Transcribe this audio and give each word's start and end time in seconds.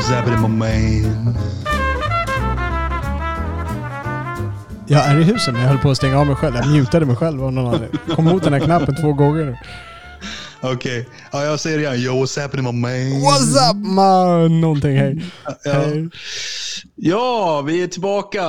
Hey 0.00 0.06
what's 0.06 0.14
happening 0.14 0.40
my 0.40 0.48
man? 0.48 1.34
Jag 4.88 5.06
är 5.06 5.20
i 5.20 5.22
huset 5.22 5.52
men 5.54 5.62
jag 5.62 5.68
höll 5.68 5.78
på 5.78 5.90
att 5.90 5.96
stänga 5.96 6.18
av 6.18 6.26
mig 6.26 6.36
själv. 6.36 6.56
Jag 6.56 6.68
mutade 6.68 7.06
mig 7.06 7.16
själv 7.16 7.44
av 7.44 7.52
någon 7.52 7.74
anledning. 7.74 8.00
Kom 8.14 8.24
mot 8.24 8.42
den 8.42 8.52
här 8.52 8.60
knappen 8.60 8.96
två 8.96 9.12
gånger. 9.12 9.60
Okej, 10.60 11.08
ja, 11.32 11.44
jag 11.44 11.60
säger 11.60 11.78
det 11.78 11.82
igen. 11.84 11.96
Yo, 12.06 12.24
what's 12.24 12.40
happening 12.40 12.66
my 12.66 12.72
man? 12.72 13.22
What's 13.22 13.70
up 13.70 13.76
man? 13.86 14.60
Någonting 14.60 14.96
hej. 14.96 15.24
Ja, 15.64 15.72
Hej. 15.72 16.10
ja 16.94 17.62
vi 17.66 17.82
är 17.82 17.86
tillbaka. 17.86 18.40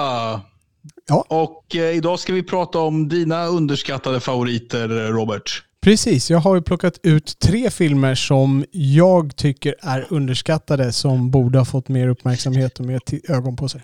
Ja. 1.08 1.26
Och 1.28 1.76
eh, 1.76 1.96
idag 1.96 2.20
ska 2.20 2.34
vi 2.34 2.44
prata 2.44 2.80
om 2.80 3.10
dina 3.10 3.46
underskattade 3.46 4.20
favoriter, 4.20 4.88
Robert. 4.88 5.64
Precis, 5.82 6.32
jag 6.32 6.40
har 6.40 6.56
ju 6.56 6.62
plockat 6.62 7.00
ut 7.04 7.40
tre 7.40 7.70
filmer 7.70 8.16
som 8.16 8.66
jag 8.72 9.36
tycker 9.36 9.76
är 9.82 10.08
underskattade 10.10 10.92
som 10.92 11.32
borde 11.32 11.58
ha 11.58 11.66
fått 11.66 11.88
mer 11.88 12.08
uppmärksamhet 12.08 12.80
och 12.80 12.86
mer 12.86 13.02
ögon 13.28 13.56
på 13.56 13.70
sig. 13.70 13.82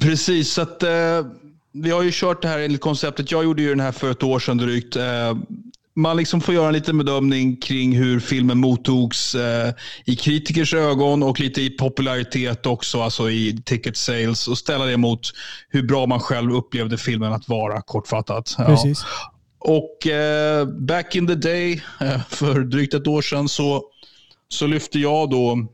Precis, 0.00 0.52
så 0.52 0.62
att 0.62 0.82
eh, 0.82 0.90
vi 1.72 1.90
har 1.90 2.02
ju 2.02 2.10
kört 2.12 2.42
det 2.42 2.48
här 2.48 2.58
enligt 2.58 2.80
konceptet. 2.80 3.30
Jag 3.30 3.44
gjorde 3.44 3.62
ju 3.62 3.68
den 3.68 3.80
här 3.80 3.92
för 3.92 4.10
ett 4.10 4.22
år 4.22 4.38
sedan 4.38 4.56
drygt. 4.56 4.96
Eh, 4.96 5.36
man 5.96 6.16
liksom 6.16 6.40
får 6.40 6.54
göra 6.54 6.66
en 6.66 6.74
liten 6.74 6.98
bedömning 6.98 7.56
kring 7.56 7.96
hur 7.96 8.20
filmen 8.20 8.58
mottogs 8.58 9.34
eh, 9.34 9.74
i 10.04 10.16
kritikers 10.16 10.74
ögon 10.74 11.22
och 11.22 11.40
lite 11.40 11.62
i 11.62 11.70
popularitet 11.70 12.66
också, 12.66 13.02
alltså 13.02 13.30
i 13.30 13.62
ticket 13.64 13.96
sales 13.96 14.48
och 14.48 14.58
ställa 14.58 14.84
det 14.84 14.96
mot 14.96 15.20
hur 15.68 15.82
bra 15.82 16.06
man 16.06 16.20
själv 16.20 16.52
upplevde 16.52 16.98
filmen 16.98 17.32
att 17.32 17.48
vara, 17.48 17.82
kortfattat. 17.82 18.54
Ja. 18.58 18.64
Precis. 18.64 19.04
Och 19.64 20.06
eh, 20.06 20.66
back 20.66 21.14
in 21.16 21.26
the 21.26 21.34
day, 21.34 21.82
eh, 22.00 22.20
för 22.28 22.60
drygt 22.60 22.94
ett 22.94 23.06
år 23.06 23.22
sedan, 23.22 23.48
så, 23.48 23.82
så 24.48 24.66
lyfte 24.66 24.98
jag 24.98 25.30
då... 25.30 25.66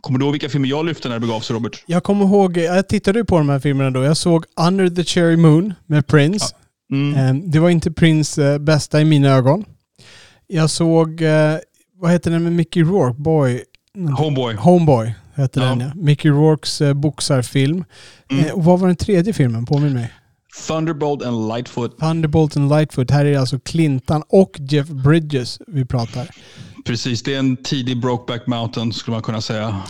Kommer 0.00 0.18
du 0.18 0.24
ihåg 0.24 0.32
vilka 0.32 0.48
filmer 0.48 0.68
jag 0.68 0.86
lyfte 0.86 1.08
när 1.08 1.16
det 1.16 1.20
begav 1.20 1.40
sig, 1.40 1.56
Robert? 1.56 1.84
Jag 1.86 2.04
kommer 2.04 2.24
ihåg, 2.24 2.56
jag 2.56 2.88
tittade 2.88 3.18
ju 3.18 3.24
på 3.24 3.38
de 3.38 3.48
här 3.48 3.58
filmerna 3.60 3.90
då. 3.90 4.02
Jag 4.04 4.16
såg 4.16 4.44
Under 4.68 4.88
the 4.90 5.04
Cherry 5.04 5.36
Moon 5.36 5.74
med 5.86 6.06
Prince. 6.06 6.46
Mm. 6.92 7.14
Eh, 7.36 7.42
Det 7.52 7.58
var 7.58 7.70
inte 7.70 7.92
Prince 7.92 8.46
eh, 8.52 8.58
bästa 8.58 9.00
i 9.00 9.04
mina 9.04 9.28
ögon. 9.28 9.64
Jag 10.46 10.70
såg, 10.70 11.22
eh, 11.22 11.56
vad 11.94 12.10
heter 12.10 12.30
den 12.30 12.42
med 12.42 12.52
Mickey 12.52 12.82
Rourke? 12.82 13.20
Boy? 13.20 13.62
Homeboy. 14.18 14.54
Homeboy 14.54 15.14
hette 15.34 15.60
Ja. 15.60 15.66
den 15.66 15.80
ja. 15.80 15.86
Mickey 15.94 16.28
Rourkes 16.30 16.80
eh, 16.80 16.94
boxarfilm. 16.94 17.84
Mm. 18.30 18.44
Eh, 18.44 18.52
och 18.52 18.64
vad 18.64 18.80
var 18.80 18.86
den 18.86 18.96
tredje 18.96 19.32
filmen? 19.32 19.66
Påminn 19.66 19.92
mig. 19.94 20.12
Thunderbolt 20.68 21.22
and 21.22 21.48
Lightfoot. 21.48 21.98
Thunderbolt 21.98 22.56
and 22.56 22.68
Lightfoot. 22.68 23.10
Här 23.10 23.24
är 23.24 23.30
det 23.30 23.36
alltså 23.36 23.58
Clintan 23.58 24.22
och 24.28 24.56
Jeff 24.58 24.88
Bridges 24.88 25.58
vi 25.66 25.84
pratar. 25.84 26.28
Precis, 26.84 27.22
det 27.22 27.34
är 27.34 27.38
en 27.38 27.56
tidig 27.56 28.00
Brokeback 28.00 28.46
Mountain 28.46 28.92
skulle 28.92 29.14
man 29.14 29.22
kunna 29.22 29.40
säga. 29.40 29.82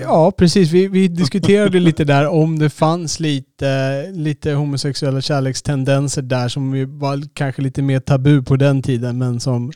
Ja, 0.00 0.30
precis. 0.30 0.70
Vi, 0.70 0.88
vi 0.88 1.08
diskuterade 1.08 1.80
lite 1.80 2.04
där 2.04 2.28
om 2.28 2.58
det 2.58 2.70
fanns 2.70 3.20
lite, 3.20 4.02
lite 4.12 4.52
homosexuella 4.52 5.20
kärlekstendenser 5.20 6.22
där 6.22 6.48
som 6.48 6.98
var 6.98 7.22
kanske 7.34 7.62
lite 7.62 7.82
mer 7.82 8.00
tabu 8.00 8.42
på 8.42 8.56
den 8.56 8.82
tiden 8.82 9.18
men 9.18 9.40
som, 9.40 9.72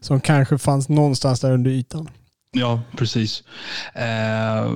som 0.00 0.20
kanske 0.20 0.58
fanns 0.58 0.88
någonstans 0.88 1.40
där 1.40 1.52
under 1.52 1.70
ytan. 1.70 2.08
Ja, 2.52 2.80
precis. 2.96 3.42
Eh, 3.94 4.70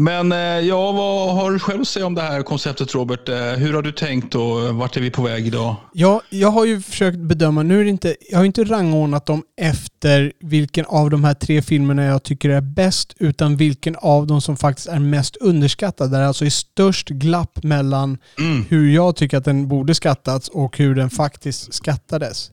men 0.00 0.32
eh, 0.32 0.38
ja, 0.38 0.92
vad 0.92 1.34
har 1.34 1.50
du 1.50 1.58
själv 1.58 1.80
att 1.80 1.88
säga 1.88 2.06
om 2.06 2.14
det 2.14 2.22
här 2.22 2.42
konceptet, 2.42 2.94
Robert? 2.94 3.28
Eh, 3.28 3.36
hur 3.36 3.74
har 3.74 3.82
du 3.82 3.92
tänkt 3.92 4.34
och 4.34 4.74
vart 4.74 4.96
är 4.96 5.00
vi 5.00 5.10
på 5.10 5.22
väg 5.22 5.46
idag? 5.46 5.76
Ja, 5.92 6.22
jag 6.30 6.48
har 6.50 6.64
ju 6.64 6.80
försökt 6.80 7.18
bedöma, 7.18 7.62
nu 7.62 7.80
är 7.80 7.84
inte, 7.84 8.16
jag 8.30 8.38
har 8.38 8.44
inte 8.44 8.64
rangordnat 8.64 9.26
dem 9.26 9.42
efter 9.60 10.32
vilken 10.40 10.84
av 10.84 11.10
de 11.10 11.24
här 11.24 11.34
tre 11.34 11.62
filmerna 11.62 12.04
jag 12.04 12.22
tycker 12.22 12.50
är 12.50 12.60
bäst, 12.60 13.14
utan 13.18 13.56
vilken 13.56 13.96
av 13.96 14.26
dem 14.26 14.40
som 14.40 14.56
faktiskt 14.56 14.88
är 14.88 14.98
mest 14.98 15.36
underskattad. 15.36 16.10
Där 16.10 16.20
det 16.20 16.26
alltså 16.26 16.44
är 16.44 16.50
störst 16.50 17.08
glapp 17.08 17.62
mellan 17.62 18.18
Mm. 18.38 18.64
hur 18.68 18.94
jag 18.94 19.16
tycker 19.16 19.36
att 19.38 19.44
den 19.44 19.68
borde 19.68 19.94
skattats 19.94 20.48
och 20.48 20.78
hur 20.78 20.94
den 20.94 21.10
faktiskt 21.10 21.74
skattades. 21.74 22.50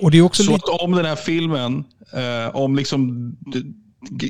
Och 0.00 0.10
det 0.10 0.18
är 0.18 0.22
också 0.22 0.42
Så 0.42 0.52
lite... 0.52 0.70
om 0.70 0.92
den 0.92 1.04
här 1.04 1.16
filmen, 1.16 1.84
eh, 2.12 2.56
om 2.56 2.76
liksom 2.76 3.32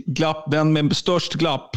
glapp, 0.06 0.50
den 0.50 0.72
med 0.72 0.96
störst 0.96 1.34
glapp, 1.34 1.76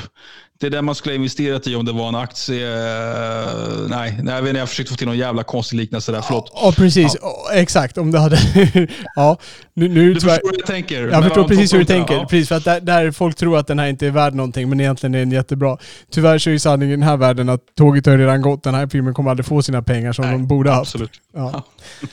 det 0.59 0.67
är 0.67 0.71
den 0.71 0.85
man 0.85 0.95
skulle 0.95 1.13
ha 1.13 1.15
investerat 1.15 1.67
i 1.67 1.75
om 1.75 1.85
det 1.85 1.91
var 1.91 2.07
en 2.07 2.15
aktie. 2.15 2.67
Eh, 2.67 3.87
nej, 3.89 4.19
nej, 4.23 4.35
jag, 4.35 4.41
vet 4.41 4.49
inte, 4.49 4.59
jag 4.59 4.69
försökte 4.69 4.91
få 4.91 4.97
till 4.97 5.07
någon 5.07 5.17
jävla 5.17 5.43
konstig 5.43 5.77
liknelse 5.77 6.11
där. 6.11 6.21
Förlåt. 6.21 6.51
Ja, 6.55 6.73
precis. 6.75 7.15
Ja, 7.21 7.49
Exakt. 7.53 7.97
Om 7.97 8.11
det 8.11 8.19
hade... 8.19 8.37
ja, 9.15 9.37
nu, 9.77 9.87
nu 9.87 10.13
Du 10.13 10.19
förstår 10.19 10.31
hur 10.51 10.57
jag 10.57 10.65
tänker? 10.65 11.07
Jag 11.07 11.23
förstår 11.23 11.47
precis 11.47 11.73
hur 11.73 11.79
du 11.79 11.85
tänker. 11.85 12.13
ja. 12.13 12.25
Precis, 12.29 12.47
för 12.47 12.55
att 12.55 12.63
där, 12.65 12.81
där 12.81 13.11
folk 13.11 13.35
tror 13.35 13.57
att 13.57 13.67
den 13.67 13.79
här 13.79 13.87
inte 13.87 14.07
är 14.07 14.11
värd 14.11 14.33
någonting, 14.33 14.69
men 14.69 14.79
egentligen 14.79 15.15
är 15.15 15.19
den 15.19 15.31
jättebra. 15.31 15.77
Tyvärr 16.11 16.37
så 16.37 16.49
är 16.49 16.51
ju 16.51 16.59
sanningen 16.59 16.93
i 16.93 16.97
den 16.97 17.09
här 17.09 17.17
världen 17.17 17.49
att 17.49 17.61
tåget 17.75 18.05
har 18.05 18.17
redan 18.17 18.41
gått. 18.41 18.63
Den 18.63 18.75
här 18.75 18.87
filmen 18.87 19.13
kommer 19.13 19.29
aldrig 19.31 19.45
få 19.45 19.61
sina 19.61 19.81
pengar 19.81 20.13
som 20.13 20.25
Nej, 20.25 20.31
de 20.31 20.47
borde 20.47 20.69
ha. 20.69 20.79
Absolut. 20.79 21.11
Ja. 21.35 21.63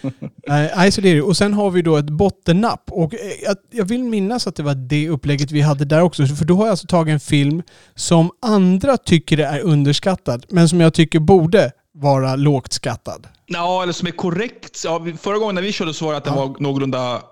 Nej, 0.76 0.92
så 0.92 1.00
det 1.00 1.08
är 1.10 1.14
det. 1.14 1.22
Och 1.22 1.36
sen 1.36 1.54
har 1.54 1.70
vi 1.70 1.82
då 1.82 1.96
ett 1.96 2.10
bottennapp. 2.10 2.82
Och 2.90 3.14
eh, 3.14 3.20
jag, 3.44 3.56
jag 3.70 3.84
vill 3.84 4.04
minnas 4.04 4.46
att 4.46 4.56
det 4.56 4.62
var 4.62 4.74
det 4.74 5.08
upplägget 5.08 5.50
vi 5.50 5.60
hade 5.60 5.84
där 5.84 6.00
också. 6.00 6.26
För 6.26 6.44
då 6.44 6.54
har 6.56 6.64
jag 6.64 6.70
alltså 6.70 6.86
tagit 6.86 7.12
en 7.12 7.20
film 7.20 7.62
som 7.94 8.30
andra 8.42 8.96
tycker 8.96 9.38
är 9.38 9.60
underskattad, 9.60 10.46
men 10.48 10.68
som 10.68 10.80
jag 10.80 10.94
tycker 10.94 11.18
borde 11.20 11.70
vara 11.94 12.36
lågt 12.36 12.72
skattad. 12.72 13.26
Ja, 13.46 13.82
eller 13.82 13.92
som 13.92 14.08
är 14.08 14.12
korrekt. 14.12 14.82
Ja, 14.84 15.06
förra 15.20 15.38
gången 15.38 15.54
när 15.54 15.62
vi 15.62 15.72
körde 15.72 15.94
så 15.94 16.04
var 16.04 16.12
det 16.12 16.18
att 16.18 16.24
den 16.24 16.34
Ja. 16.34 16.46
var 16.46 16.56
någorlunda 16.60 17.22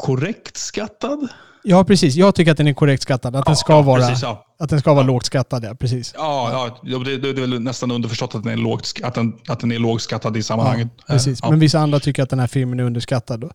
korrekt 0.00 0.56
skattad. 0.56 1.28
Ja, 1.62 1.84
precis. 1.84 2.14
Jag 2.14 2.34
tycker 2.34 2.50
att 2.50 2.56
den 2.56 2.66
är 2.66 2.72
korrekt 2.72 3.02
skattad. 3.02 3.36
Att 3.36 3.46
den 3.46 3.56
ska 3.56 3.72
ja, 3.72 3.82
vara, 3.82 4.00
Precis, 4.00 4.22
ja. 4.22 4.46
att 4.58 4.70
den 4.70 4.80
ska 4.80 4.94
vara 4.94 5.06
lågt 5.06 5.26
skattad, 5.26 5.64
ja. 5.64 5.74
Precis. 5.74 6.12
Ja, 6.16 6.50
ja 6.82 6.98
det, 6.98 7.16
det, 7.16 7.32
det 7.32 7.42
är 7.42 7.46
väl 7.46 7.60
nästan 7.60 7.90
underförstått 7.90 8.34
att 8.34 8.42
den 8.42 8.52
är, 8.52 8.56
lågt, 8.56 8.92
att 9.02 9.14
den, 9.14 9.32
att 9.48 9.60
den 9.60 9.72
är 9.72 9.78
lågskattad 9.78 10.36
i 10.36 10.42
sammanhanget. 10.42 10.88
Ja, 10.96 11.04
precis. 11.06 11.38
Ja. 11.42 11.50
Men 11.50 11.58
vissa 11.58 11.78
andra 11.78 12.00
tycker 12.00 12.22
att 12.22 12.30
den 12.30 12.38
här 12.38 12.46
filmen 12.46 12.80
är 12.80 12.84
underskattad. 12.84 13.40
Då. 13.40 13.50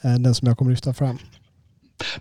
Eh, 0.00 0.14
Den 0.14 0.34
som 0.34 0.48
jag 0.48 0.58
kommer 0.58 0.70
lyfta 0.70 0.94
fram. 0.94 1.18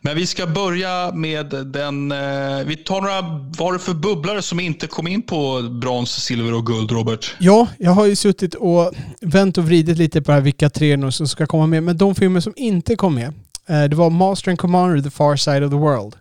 Men 0.01 0.15
vi 0.15 0.27
ska 0.27 0.47
börja 0.47 1.11
med 1.13 1.45
den... 1.65 2.11
Eh, 2.11 2.17
vi 2.65 2.75
tar 2.75 3.01
några, 3.01 3.21
vad 3.57 3.69
är 3.69 3.73
det 3.73 3.79
för 3.79 3.93
bubblare 3.93 4.41
som 4.41 4.59
inte 4.59 4.87
kom 4.87 5.07
in 5.07 5.21
på 5.21 5.61
brons, 5.61 6.11
silver 6.11 6.53
och 6.53 6.65
guld, 6.65 6.91
Robert? 6.91 7.35
Ja, 7.39 7.67
jag 7.77 7.91
har 7.91 8.05
ju 8.05 8.15
suttit 8.15 8.55
och 8.55 8.91
vänt 9.21 9.57
och 9.57 9.63
vridit 9.63 9.97
lite 9.97 10.21
på 10.21 10.31
här, 10.31 10.41
vilka 10.41 10.69
tre 10.69 11.11
som 11.11 11.27
ska 11.27 11.45
komma 11.45 11.67
med. 11.67 11.83
Men 11.83 11.97
de 11.97 12.15
filmer 12.15 12.39
som 12.39 12.53
inte 12.55 12.95
kom 12.95 13.15
med, 13.15 13.33
det 13.69 13.93
var 13.93 14.09
Master 14.09 14.51
and 14.51 14.59
Commander, 14.59 15.01
The 15.01 15.09
Far 15.09 15.35
Side 15.35 15.63
of 15.63 15.71
the 15.71 15.77
World. 15.77 16.15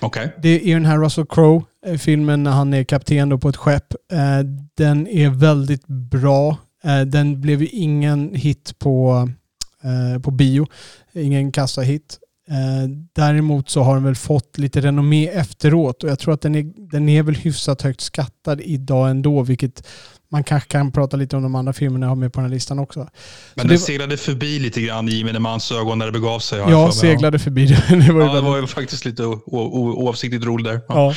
Okej. 0.00 0.32
Det 0.42 0.70
är 0.70 0.74
den 0.74 0.84
här 0.86 0.98
Russell 0.98 1.26
Crowe-filmen 1.26 2.42
när 2.42 2.50
han 2.50 2.74
är 2.74 2.84
kapten 2.84 3.40
på 3.40 3.48
ett 3.48 3.56
skepp. 3.56 3.94
Eh, 4.12 4.38
Den 4.76 5.06
är 5.08 5.28
väldigt 5.30 5.86
bra. 5.86 6.56
Eh, 6.84 7.00
Den 7.00 7.40
blev 7.40 7.60
ju 7.62 7.68
ingen 7.68 8.34
hit 8.34 8.78
på, 8.78 9.28
eh, 9.84 10.22
på 10.22 10.30
bio. 10.30 10.66
Ingen 11.14 11.52
kassahit. 11.52 12.18
Eh, 12.48 12.88
Däremot 13.12 13.68
så 13.70 13.82
har 13.82 13.94
den 13.94 14.04
väl 14.04 14.14
fått 14.14 14.58
lite 14.58 14.80
renommé 14.80 15.28
efteråt 15.28 16.04
och 16.04 16.10
jag 16.10 16.18
tror 16.18 16.34
att 16.34 16.40
den 16.40 16.54
är, 16.54 16.72
den 16.90 17.08
är 17.08 17.22
väl 17.22 17.34
hyfsat 17.34 17.82
högt 17.82 18.00
skattad 18.00 18.60
idag 18.60 19.10
ändå, 19.10 19.42
vilket 19.42 19.86
man 20.28 20.44
kanske 20.44 20.68
kan 20.68 20.92
prata 20.92 21.16
lite 21.16 21.36
om 21.36 21.42
de 21.42 21.54
andra 21.54 21.72
filmerna 21.72 22.06
jag 22.06 22.10
har 22.10 22.16
med 22.16 22.32
på 22.32 22.40
den 22.40 22.50
här 22.50 22.54
listan 22.54 22.78
också. 22.78 22.98
Men 22.98 23.08
Så 23.54 23.60
den 23.60 23.68
det- 23.68 23.78
seglade 23.78 24.16
förbi 24.16 24.58
lite 24.58 24.80
grann 24.80 25.08
i 25.08 25.12
gemene 25.14 25.38
mans 25.38 25.72
ögon 25.72 25.98
när 25.98 26.06
det 26.06 26.12
begav 26.12 26.38
sig. 26.38 26.66
mig. 26.66 26.92
seglade 26.92 27.38
förbi 27.38 27.66
det. 27.66 27.84
det 28.06 28.12
var 28.12 28.20
ju 28.20 28.26
Ja, 28.28 28.34
det 28.34 28.40
var 28.40 28.60
ju 28.60 28.66
faktiskt 28.66 29.04
lite 29.04 29.22
oavsiktligt 29.24 30.44
roligt 30.44 30.66
där. 30.66 30.80
Ja. 30.88 31.14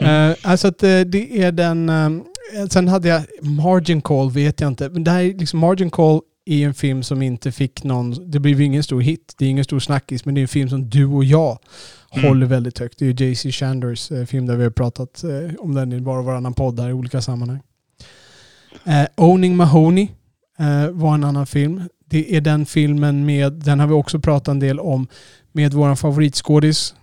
Ja. 0.00 0.06
Eh, 0.30 0.36
alltså 0.42 0.68
att 0.68 0.82
eh, 0.82 1.00
det 1.00 1.42
är 1.42 1.52
den... 1.52 1.88
eh, 1.88 2.10
sen 2.70 2.88
hade 2.88 3.08
jag 3.08 3.22
Margin 3.42 4.02
Call, 4.02 4.30
vet 4.30 4.60
jag 4.60 4.68
inte. 4.68 4.88
Men 4.88 5.04
det 5.04 5.10
här 5.10 5.22
är 5.22 5.34
liksom 5.38 5.58
Margin 5.60 5.90
Call 5.90 6.20
är 6.46 6.66
en 6.66 6.74
film 6.74 7.02
som 7.02 7.22
inte 7.22 7.52
fick 7.52 7.84
någon... 7.84 8.30
Det 8.30 8.40
blev 8.40 8.60
ingen 8.60 8.82
stor 8.82 9.00
hit. 9.00 9.34
Det 9.38 9.44
är 9.44 9.48
ingen 9.50 9.64
stor 9.64 9.80
snackis, 9.80 10.24
men 10.24 10.34
det 10.34 10.40
är 10.40 10.42
en 10.42 10.48
film 10.48 10.68
som 10.68 10.90
du 10.90 11.06
och 11.06 11.24
jag 11.24 11.58
Mm. 12.16 12.28
håller 12.28 12.46
väldigt 12.46 12.78
högt. 12.78 12.98
Det 12.98 13.04
är 13.06 13.12
ju 13.22 13.30
JC 13.30 13.42
Chanders 13.56 14.08
film 14.26 14.46
där 14.46 14.56
vi 14.56 14.62
har 14.64 14.70
pratat 14.70 15.24
om 15.58 15.74
den 15.74 15.92
i 15.92 16.00
var 16.00 16.18
och 16.18 16.24
varannan 16.24 16.54
podd 16.54 16.80
här 16.80 16.88
i 16.88 16.92
olika 16.92 17.22
sammanhang. 17.22 17.58
Eh, 18.84 19.06
Owning 19.16 19.56
Mahoney 19.56 20.08
eh, 20.58 20.90
var 20.90 21.14
en 21.14 21.24
annan 21.24 21.46
film. 21.46 21.82
Det 22.10 22.36
är 22.36 22.40
den 22.40 22.66
filmen 22.66 23.26
med, 23.26 23.52
den 23.52 23.80
har 23.80 23.86
vi 23.86 23.94
också 23.94 24.18
pratat 24.18 24.48
en 24.48 24.60
del 24.60 24.80
om, 24.80 25.06
med 25.52 25.72
vår 25.74 25.94
favoritskådis. 25.94 26.94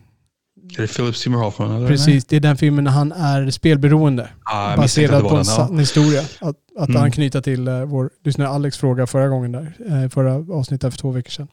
Är 0.78 0.82
det 0.82 0.88
Philip 0.88 1.16
Seymour 1.16 1.42
Hoffman? 1.42 1.72
Eller? 1.72 1.88
Precis, 1.88 2.26
det 2.26 2.36
är 2.36 2.40
den 2.40 2.58
filmen 2.58 2.84
när 2.84 2.92
han 2.92 3.12
är 3.12 3.50
spelberoende. 3.50 4.30
Ah, 4.44 4.76
baserad 4.78 5.22
på 5.22 5.30
en 5.30 5.36
den, 5.36 5.46
sann 5.46 5.80
historia. 5.80 6.22
Att, 6.22 6.56
att 6.80 6.90
Mm. 6.90 7.02
han 7.02 7.12
knyter 7.12 7.42
till 7.42 7.68
uh, 7.68 7.84
vår 7.86 8.10
lyssnare 8.24 8.50
Alex 8.50 8.78
fråga 8.78 9.08
förra 9.08 9.28
gången 9.28 9.52
där, 9.52 9.74
uh, 9.92 10.10
förra 10.10 10.56
avsnittet 10.56 10.94
för 10.94 11.00
två 11.00 11.12
veckor 11.12 11.30
sedan. 11.32 11.48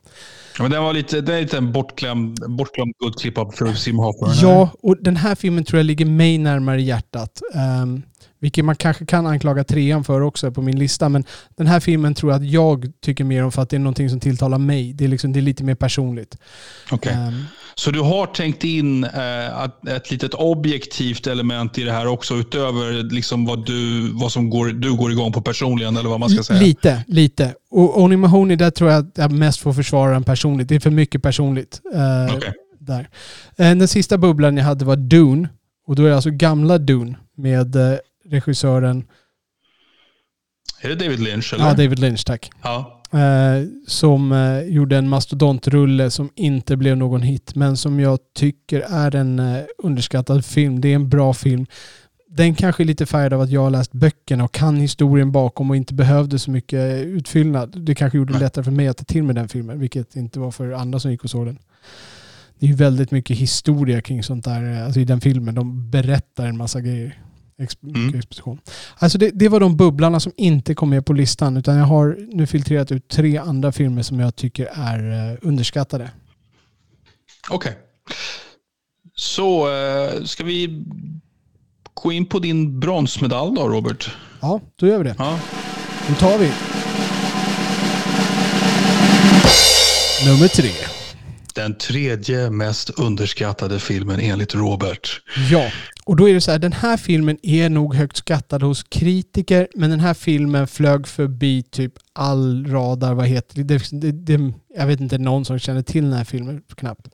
Ja, 0.56 0.62
men 0.62 0.70
den 0.70 0.82
var 0.82 0.92
lite, 0.92 1.20
det 1.20 1.34
är 1.34 1.40
lite 1.40 1.56
en 1.58 1.72
bortglömd, 1.72 2.38
bortglömd 2.48 2.92
guldklipp 3.02 3.38
av 3.38 3.52
Philip 3.52 3.78
Seymour 3.78 4.02
Hoffman. 4.04 4.34
Ja, 4.42 4.70
och 4.82 4.96
den 5.00 5.16
här 5.16 5.34
filmen 5.34 5.64
tror 5.64 5.78
jag 5.78 5.86
ligger 5.86 6.06
mig 6.06 6.38
närmare 6.38 6.82
hjärtat. 6.82 7.42
Um, 7.82 8.02
vilket 8.40 8.64
man 8.64 8.76
kanske 8.76 9.06
kan 9.06 9.26
anklaga 9.26 9.64
trean 9.64 10.04
för 10.04 10.20
också 10.20 10.50
på 10.52 10.62
min 10.62 10.78
lista. 10.78 11.08
Men 11.08 11.24
den 11.56 11.66
här 11.66 11.80
filmen 11.80 12.14
tror 12.14 12.32
jag 12.32 12.42
att 12.42 12.48
jag 12.50 12.92
tycker 13.04 13.24
mer 13.24 13.44
om 13.44 13.52
för 13.52 13.62
att 13.62 13.70
det 13.70 13.76
är 13.76 13.80
någonting 13.80 14.10
som 14.10 14.20
tilltalar 14.20 14.58
mig. 14.58 14.92
Det 14.92 15.04
är, 15.04 15.08
liksom, 15.08 15.32
det 15.32 15.38
är 15.40 15.42
lite 15.42 15.64
mer 15.64 15.74
personligt. 15.74 16.36
Okej. 16.90 17.12
Um, 17.28 17.44
Så 17.74 17.90
du 17.90 18.00
har 18.00 18.26
tänkt 18.26 18.64
in 18.64 19.04
eh, 19.04 19.58
att 19.58 19.88
ett 19.88 20.10
litet 20.10 20.34
objektivt 20.34 21.26
element 21.26 21.78
i 21.78 21.82
det 21.82 21.92
här 21.92 22.06
också 22.06 22.34
utöver 22.34 23.10
liksom 23.10 23.46
vad, 23.46 23.66
du, 23.66 24.10
vad 24.12 24.32
som 24.32 24.50
går, 24.50 24.66
du 24.66 24.96
går 24.96 25.12
igång 25.12 25.32
på 25.32 25.40
personligen 25.42 25.96
eller 25.96 26.08
vad 26.08 26.20
man 26.20 26.30
ska 26.30 26.42
säga? 26.42 26.60
Lite, 26.60 27.04
lite. 27.06 27.54
Och 27.70 28.02
Oni 28.02 28.16
Mahoney, 28.16 28.56
där 28.56 28.70
tror 28.70 28.90
jag 28.90 28.98
att 29.06 29.18
jag 29.18 29.32
mest 29.32 29.60
får 29.60 29.72
försvara 29.72 30.12
den 30.12 30.24
personligt. 30.24 30.68
Det 30.68 30.74
är 30.74 30.80
för 30.80 30.90
mycket 30.90 31.22
personligt. 31.22 31.80
eh, 31.94 32.36
Okej. 32.36 32.52
där. 32.78 33.00
Eh, 33.56 33.76
Den 33.76 33.88
sista 33.88 34.18
bubblan 34.18 34.56
jag 34.56 34.64
hade 34.64 34.84
var 34.84 34.96
Dune. 34.96 35.48
Och 35.86 35.96
då 35.96 36.04
är 36.04 36.08
det 36.08 36.14
alltså 36.14 36.30
gamla 36.30 36.78
Dune 36.78 37.16
med 37.36 37.76
eh, 37.76 37.98
regissören, 38.30 39.04
Är 40.80 40.88
det 40.88 40.94
David 40.94 41.20
Lynch? 41.20 41.54
Eller? 41.54 41.64
ja 41.64 41.70
David 41.74 41.98
Lynch 41.98 42.24
tack. 42.24 42.50
Ja. 42.62 43.02
Eh, 43.12 43.66
som 43.86 44.32
eh, 44.32 44.62
gjorde 44.62 44.96
en 44.96 45.08
mastodontrulle 45.08 46.10
som 46.10 46.30
inte 46.34 46.76
blev 46.76 46.96
någon 46.96 47.22
hit 47.22 47.54
men 47.54 47.76
som 47.76 48.00
jag 48.00 48.18
tycker 48.34 48.80
är 48.80 49.14
en 49.16 49.38
eh, 49.38 49.64
underskattad 49.78 50.44
film. 50.44 50.80
Det 50.80 50.88
är 50.88 50.94
en 50.94 51.08
bra 51.08 51.34
film. 51.34 51.66
Den 52.30 52.54
kanske 52.54 52.82
är 52.82 52.84
lite 52.84 53.06
färgad 53.06 53.32
av 53.32 53.40
att 53.40 53.50
jag 53.50 53.60
har 53.60 53.70
läst 53.70 53.92
böckerna 53.92 54.44
och 54.44 54.52
kan 54.52 54.76
historien 54.76 55.32
bakom 55.32 55.70
och 55.70 55.76
inte 55.76 55.94
behövde 55.94 56.38
så 56.38 56.50
mycket 56.50 57.06
utfyllnad. 57.06 57.84
Det 57.84 57.94
kanske 57.94 58.18
gjorde 58.18 58.32
det 58.32 58.38
lättare 58.38 58.64
för 58.64 58.70
mig 58.70 58.88
att 58.88 58.96
ta 58.96 59.04
till 59.04 59.22
mig 59.22 59.34
den 59.34 59.48
filmen, 59.48 59.80
vilket 59.80 60.16
inte 60.16 60.40
var 60.40 60.50
för 60.50 60.72
andra 60.72 61.00
som 61.00 61.10
gick 61.10 61.24
och 61.24 61.30
såg 61.30 61.46
den. 61.46 61.58
Det 62.58 62.66
är 62.66 62.70
ju 62.70 62.76
väldigt 62.76 63.10
mycket 63.10 63.36
historia 63.36 64.00
kring 64.00 64.22
sånt 64.22 64.44
där, 64.44 64.84
alltså 64.84 65.00
i 65.00 65.04
den 65.04 65.20
filmen. 65.20 65.54
De 65.54 65.90
berättar 65.90 66.46
en 66.46 66.56
massa 66.56 66.80
grejer. 66.80 67.22
Exp- 67.60 67.94
Mm. 67.96 68.18
exposition. 68.18 68.58
Alltså 68.98 69.18
det, 69.18 69.30
det 69.34 69.48
var 69.48 69.60
de 69.60 69.76
bubblarna 69.76 70.20
som 70.20 70.32
inte 70.36 70.74
kom 70.74 70.90
med 70.90 71.06
på 71.06 71.12
listan. 71.12 71.56
Utan 71.56 71.76
jag 71.76 71.84
har 71.84 72.16
nu 72.32 72.46
filtrerat 72.46 72.92
ut 72.92 73.08
tre 73.08 73.36
andra 73.38 73.72
filmer 73.72 74.02
som 74.02 74.20
jag 74.20 74.36
tycker 74.36 74.68
är 74.72 75.30
eh, 75.32 75.36
underskattade. 75.42 76.10
Okej. 77.50 77.78
Så 79.16 79.68
eh, 79.76 80.24
ska 80.24 80.44
vi 80.44 80.84
gå 81.94 82.12
in 82.12 82.26
på 82.26 82.38
din 82.38 82.80
bronsmedalj 82.80 83.56
då, 83.56 83.68
Robert? 83.68 84.10
Ja, 84.40 84.60
då 84.76 84.86
gör 84.86 84.98
vi 84.98 85.04
det. 85.04 85.14
Ja. 85.18 85.38
Då 86.08 86.14
tar 86.14 86.38
vi. 86.38 86.52
Nummer 90.30 90.48
tre. 90.48 90.70
Den 91.58 91.74
tredje 91.74 92.50
mest 92.50 92.90
underskattade 92.90 93.78
filmen 93.78 94.20
enligt 94.20 94.54
Robert. 94.54 95.20
Ja, 95.50 95.70
och 96.04 96.16
då 96.16 96.28
är 96.28 96.34
det 96.34 96.40
så 96.40 96.50
här, 96.50 96.58
den 96.58 96.72
här 96.72 96.96
filmen 96.96 97.38
är 97.42 97.68
nog 97.68 97.94
högt 97.94 98.16
skattad 98.16 98.62
hos 98.62 98.82
kritiker, 98.82 99.68
men 99.74 99.90
den 99.90 100.00
här 100.00 100.14
filmen 100.14 100.66
flög 100.66 101.08
förbi 101.08 101.62
typ 101.62 101.92
all 102.12 102.66
radar, 102.66 103.14
vad 103.14 103.26
heter 103.26 103.56
det? 103.56 103.62
det, 103.62 104.00
det, 104.00 104.12
det 104.12 104.52
jag 104.76 104.86
vet 104.86 105.00
inte 105.00 105.18
någon 105.18 105.44
som 105.44 105.58
känner 105.58 105.82
till 105.82 106.04
den 106.04 106.12
här 106.12 106.24
filmen 106.24 106.62
knappt. 106.76 107.08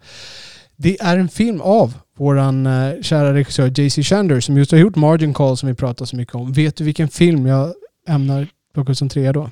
Det 0.77 1.01
är 1.01 1.19
en 1.19 1.29
film 1.29 1.61
av 1.61 1.95
våran 2.19 2.67
eh, 2.67 2.93
kära 3.03 3.35
regissör 3.35 3.73
J.C. 3.81 4.03
Shander 4.03 4.41
som 4.41 4.57
just 4.57 4.71
har 4.71 4.79
gjort 4.79 4.97
Margin 4.97 5.35
Call 5.35 5.57
som 5.57 5.69
vi 5.69 5.75
pratar 5.75 6.05
så 6.05 6.17
mycket 6.17 6.35
om. 6.35 6.53
Vet 6.53 6.77
du 6.77 6.85
vilken 6.85 7.09
film 7.09 7.47
jag 7.47 7.75
ämnar 8.09 8.49
plocka 8.75 8.93
ut 8.93 8.99
som 8.99 9.09
trea 9.09 9.33
då? 9.33 9.51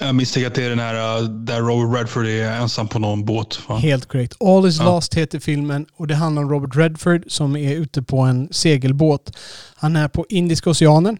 Jag 0.00 0.14
misstänker 0.14 0.46
att 0.46 0.54
det 0.54 0.64
är 0.64 0.70
den 0.70 0.78
här 0.78 1.20
uh, 1.22 1.28
där 1.28 1.60
Robert 1.60 1.98
Redford 2.00 2.26
är 2.26 2.52
ensam 2.52 2.88
på 2.88 2.98
någon 2.98 3.24
båt. 3.24 3.58
Va? 3.68 3.76
Helt 3.76 4.06
korrekt. 4.06 4.36
All 4.40 4.66
is 4.66 4.78
Ja. 4.78 4.84
lost 4.84 5.14
heter 5.14 5.40
filmen 5.40 5.86
och 5.96 6.06
det 6.06 6.14
handlar 6.14 6.42
om 6.42 6.50
Robert 6.50 6.76
Redford 6.76 7.24
som 7.28 7.56
är 7.56 7.74
ute 7.76 8.02
på 8.02 8.18
en 8.20 8.48
segelbåt. 8.50 9.36
Han 9.74 9.96
är 9.96 10.08
på 10.08 10.26
Indiska 10.28 10.70
oceanen. 10.70 11.18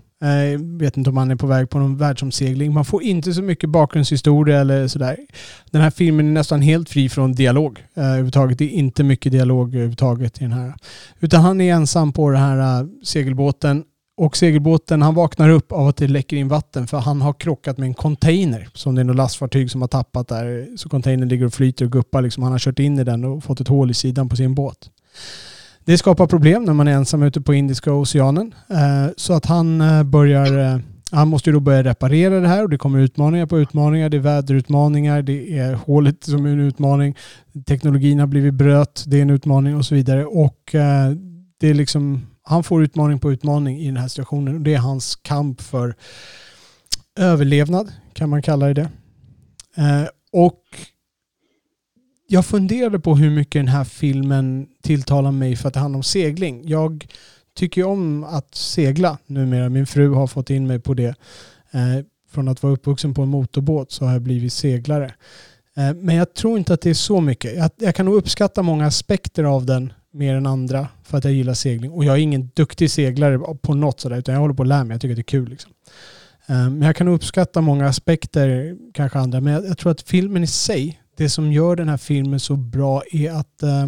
Jag 0.52 0.78
vet 0.78 0.96
inte 0.96 1.10
om 1.10 1.16
han 1.16 1.30
är 1.30 1.36
på 1.36 1.46
väg 1.46 1.70
på 1.70 1.78
någon 1.78 1.96
världsomsegling. 1.96 2.72
Man 2.74 2.84
får 2.84 3.02
inte 3.02 3.32
så 3.32 3.42
mycket 3.42 3.70
bakgrundshistoria 3.70 4.60
eller 4.60 4.88
sådär. 4.88 5.16
Den 5.70 5.82
här 5.82 5.90
filmen 5.90 6.26
är 6.28 6.32
nästan 6.32 6.62
helt 6.62 6.88
fri 6.90 7.08
från 7.08 7.32
dialog. 7.32 7.78
Eh, 7.96 8.04
överhuvudtaget. 8.04 8.58
Det 8.58 8.64
är 8.64 8.68
inte 8.68 9.02
mycket 9.04 9.32
dialog 9.32 9.68
överhuvudtaget 9.74 10.40
i 10.40 10.44
den 10.44 10.52
här. 10.52 10.74
Utan 11.20 11.40
han 11.40 11.60
är 11.60 11.74
ensam 11.74 12.12
på 12.12 12.30
den 12.30 12.40
här 12.40 12.80
eh, 12.80 12.86
segelbåten. 13.04 13.84
Och 14.22 14.36
segelbåten, 14.36 15.02
han 15.02 15.14
vaknar 15.14 15.48
upp 15.48 15.72
av 15.72 15.88
att 15.88 15.96
det 15.96 16.08
läcker 16.08 16.36
in 16.36 16.48
vatten 16.48 16.86
för 16.86 16.98
han 16.98 17.20
har 17.20 17.32
krockat 17.32 17.78
med 17.78 17.86
en 17.86 17.94
container. 17.94 18.68
Som 18.74 18.94
det 18.94 19.00
är 19.00 19.04
något 19.04 19.16
lastfartyg 19.16 19.70
som 19.70 19.80
har 19.80 19.88
tappat 19.88 20.28
där. 20.28 20.76
Så 20.76 20.88
containern 20.88 21.28
ligger 21.28 21.46
och 21.46 21.54
flyter 21.54 21.84
och 21.84 21.92
guppar. 21.92 22.22
Liksom. 22.22 22.42
Han 22.42 22.52
har 22.52 22.58
kört 22.58 22.78
in 22.78 22.98
i 22.98 23.04
den 23.04 23.24
och 23.24 23.44
fått 23.44 23.60
ett 23.60 23.68
hål 23.68 23.90
i 23.90 23.94
sidan 23.94 24.28
på 24.28 24.36
sin 24.36 24.54
båt. 24.54 24.90
Det 25.84 25.98
skapar 25.98 26.26
problem 26.26 26.64
när 26.64 26.72
man 26.72 26.88
är 26.88 26.92
ensam 26.92 27.22
ute 27.22 27.40
på 27.40 27.54
Indiska 27.54 27.92
oceanen. 27.92 28.54
Eh, 28.70 29.12
så 29.16 29.32
att 29.32 29.46
han 29.46 29.80
eh, 29.80 30.02
börjar 30.02 30.58
eh, 30.58 30.78
han 31.10 31.28
måste 31.28 31.50
ju 31.50 31.54
då 31.54 31.60
börja 31.60 31.84
reparera 31.84 32.40
det 32.40 32.48
här 32.48 32.62
och 32.62 32.70
det 32.70 32.78
kommer 32.78 32.98
utmaningar 32.98 33.46
på 33.46 33.58
utmaningar. 33.58 34.08
Det 34.08 34.16
är 34.16 34.20
väderutmaningar, 34.20 35.22
det 35.22 35.58
är 35.58 35.74
hålet 35.74 36.24
som 36.24 36.46
är 36.46 36.50
en 36.50 36.60
utmaning. 36.60 37.16
Teknologin 37.66 38.18
har 38.18 38.26
blivit 38.26 38.54
bröt, 38.54 39.04
det 39.06 39.18
är 39.18 39.22
en 39.22 39.30
utmaning 39.30 39.76
och 39.76 39.84
så 39.84 39.94
vidare. 39.94 40.24
Och 40.24 40.58
det 41.60 41.68
är 41.68 41.74
liksom, 41.74 42.20
han 42.42 42.64
får 42.64 42.84
utmaning 42.84 43.18
på 43.18 43.32
utmaning 43.32 43.78
i 43.78 43.86
den 43.86 43.96
här 43.96 44.08
situationen 44.08 44.54
och 44.54 44.60
det 44.60 44.74
är 44.74 44.78
hans 44.78 45.16
kamp 45.16 45.60
för 45.60 45.94
överlevnad, 47.18 47.92
kan 48.12 48.28
man 48.30 48.42
kalla 48.42 48.66
det 48.66 48.74
det. 48.74 48.90
Eh, 49.76 50.08
Och 50.32 50.62
jag 52.28 52.46
funderade 52.46 53.00
på 53.00 53.16
hur 53.16 53.30
mycket 53.30 53.58
den 53.60 53.68
här 53.68 53.84
filmen 53.84 54.66
tilltalar 54.82 55.30
mig 55.32 55.56
för 55.56 55.68
att 55.68 55.74
det 55.74 55.80
handlar 55.80 55.98
om 55.98 56.02
segling. 56.02 56.68
Jag 56.68 57.06
tycker 57.56 57.80
ju 57.80 57.86
om 57.86 58.24
att 58.24 58.54
segla 58.54 59.18
numera. 59.26 59.68
Min 59.68 59.86
fru 59.86 60.10
har 60.10 60.26
fått 60.26 60.50
in 60.50 60.66
mig 60.66 60.78
på 60.80 60.94
det. 60.94 61.14
Eh, 61.70 62.04
från 62.30 62.48
att 62.48 62.62
vara 62.62 62.72
uppvuxen 62.72 63.14
på 63.14 63.22
en 63.22 63.28
motorbåt 63.28 63.92
så 63.92 64.04
har 64.04 64.12
jag 64.12 64.22
blivit 64.22 64.52
seglare. 64.52 65.14
Eh, 65.76 65.94
men 65.94 66.16
jag 66.16 66.34
tror 66.34 66.58
inte 66.58 66.74
att 66.74 66.80
det 66.80 66.90
är 66.90 66.94
så 66.94 67.20
mycket. 67.20 67.56
Jag, 67.56 67.70
jag 67.76 67.94
kan 67.94 68.06
nog 68.06 68.14
uppskatta 68.14 68.62
många 68.62 68.86
aspekter 68.86 69.44
av 69.44 69.66
den 69.66 69.92
mer 70.12 70.34
än 70.34 70.46
andra 70.46 70.88
för 71.02 71.18
att 71.18 71.24
jag 71.24 71.32
gillar 71.32 71.54
segling. 71.54 71.90
Och 71.90 72.04
jag 72.04 72.14
är 72.14 72.20
ingen 72.20 72.50
duktig 72.54 72.90
seglare 72.90 73.38
på 73.62 73.74
något 73.74 74.00
sådär 74.00 74.16
utan 74.16 74.34
jag 74.34 74.40
håller 74.40 74.54
på 74.54 74.62
att 74.62 74.68
lära 74.68 74.84
mig. 74.84 74.94
Jag 74.94 75.00
tycker 75.00 75.12
att 75.12 75.16
det 75.16 75.20
är 75.20 75.38
kul. 75.40 75.48
Liksom. 75.48 75.72
Eh, 76.46 76.70
men 76.70 76.82
jag 76.82 76.96
kan 76.96 77.08
uppskatta 77.08 77.60
många 77.60 77.86
aspekter, 77.86 78.76
kanske 78.94 79.18
andra. 79.18 79.40
Men 79.40 79.52
jag, 79.52 79.66
jag 79.66 79.78
tror 79.78 79.92
att 79.92 80.02
filmen 80.02 80.42
i 80.44 80.46
sig, 80.46 81.00
det 81.16 81.28
som 81.28 81.52
gör 81.52 81.76
den 81.76 81.88
här 81.88 81.96
filmen 81.96 82.40
så 82.40 82.56
bra 82.56 83.02
är 83.12 83.32
att 83.32 83.62
eh, 83.62 83.86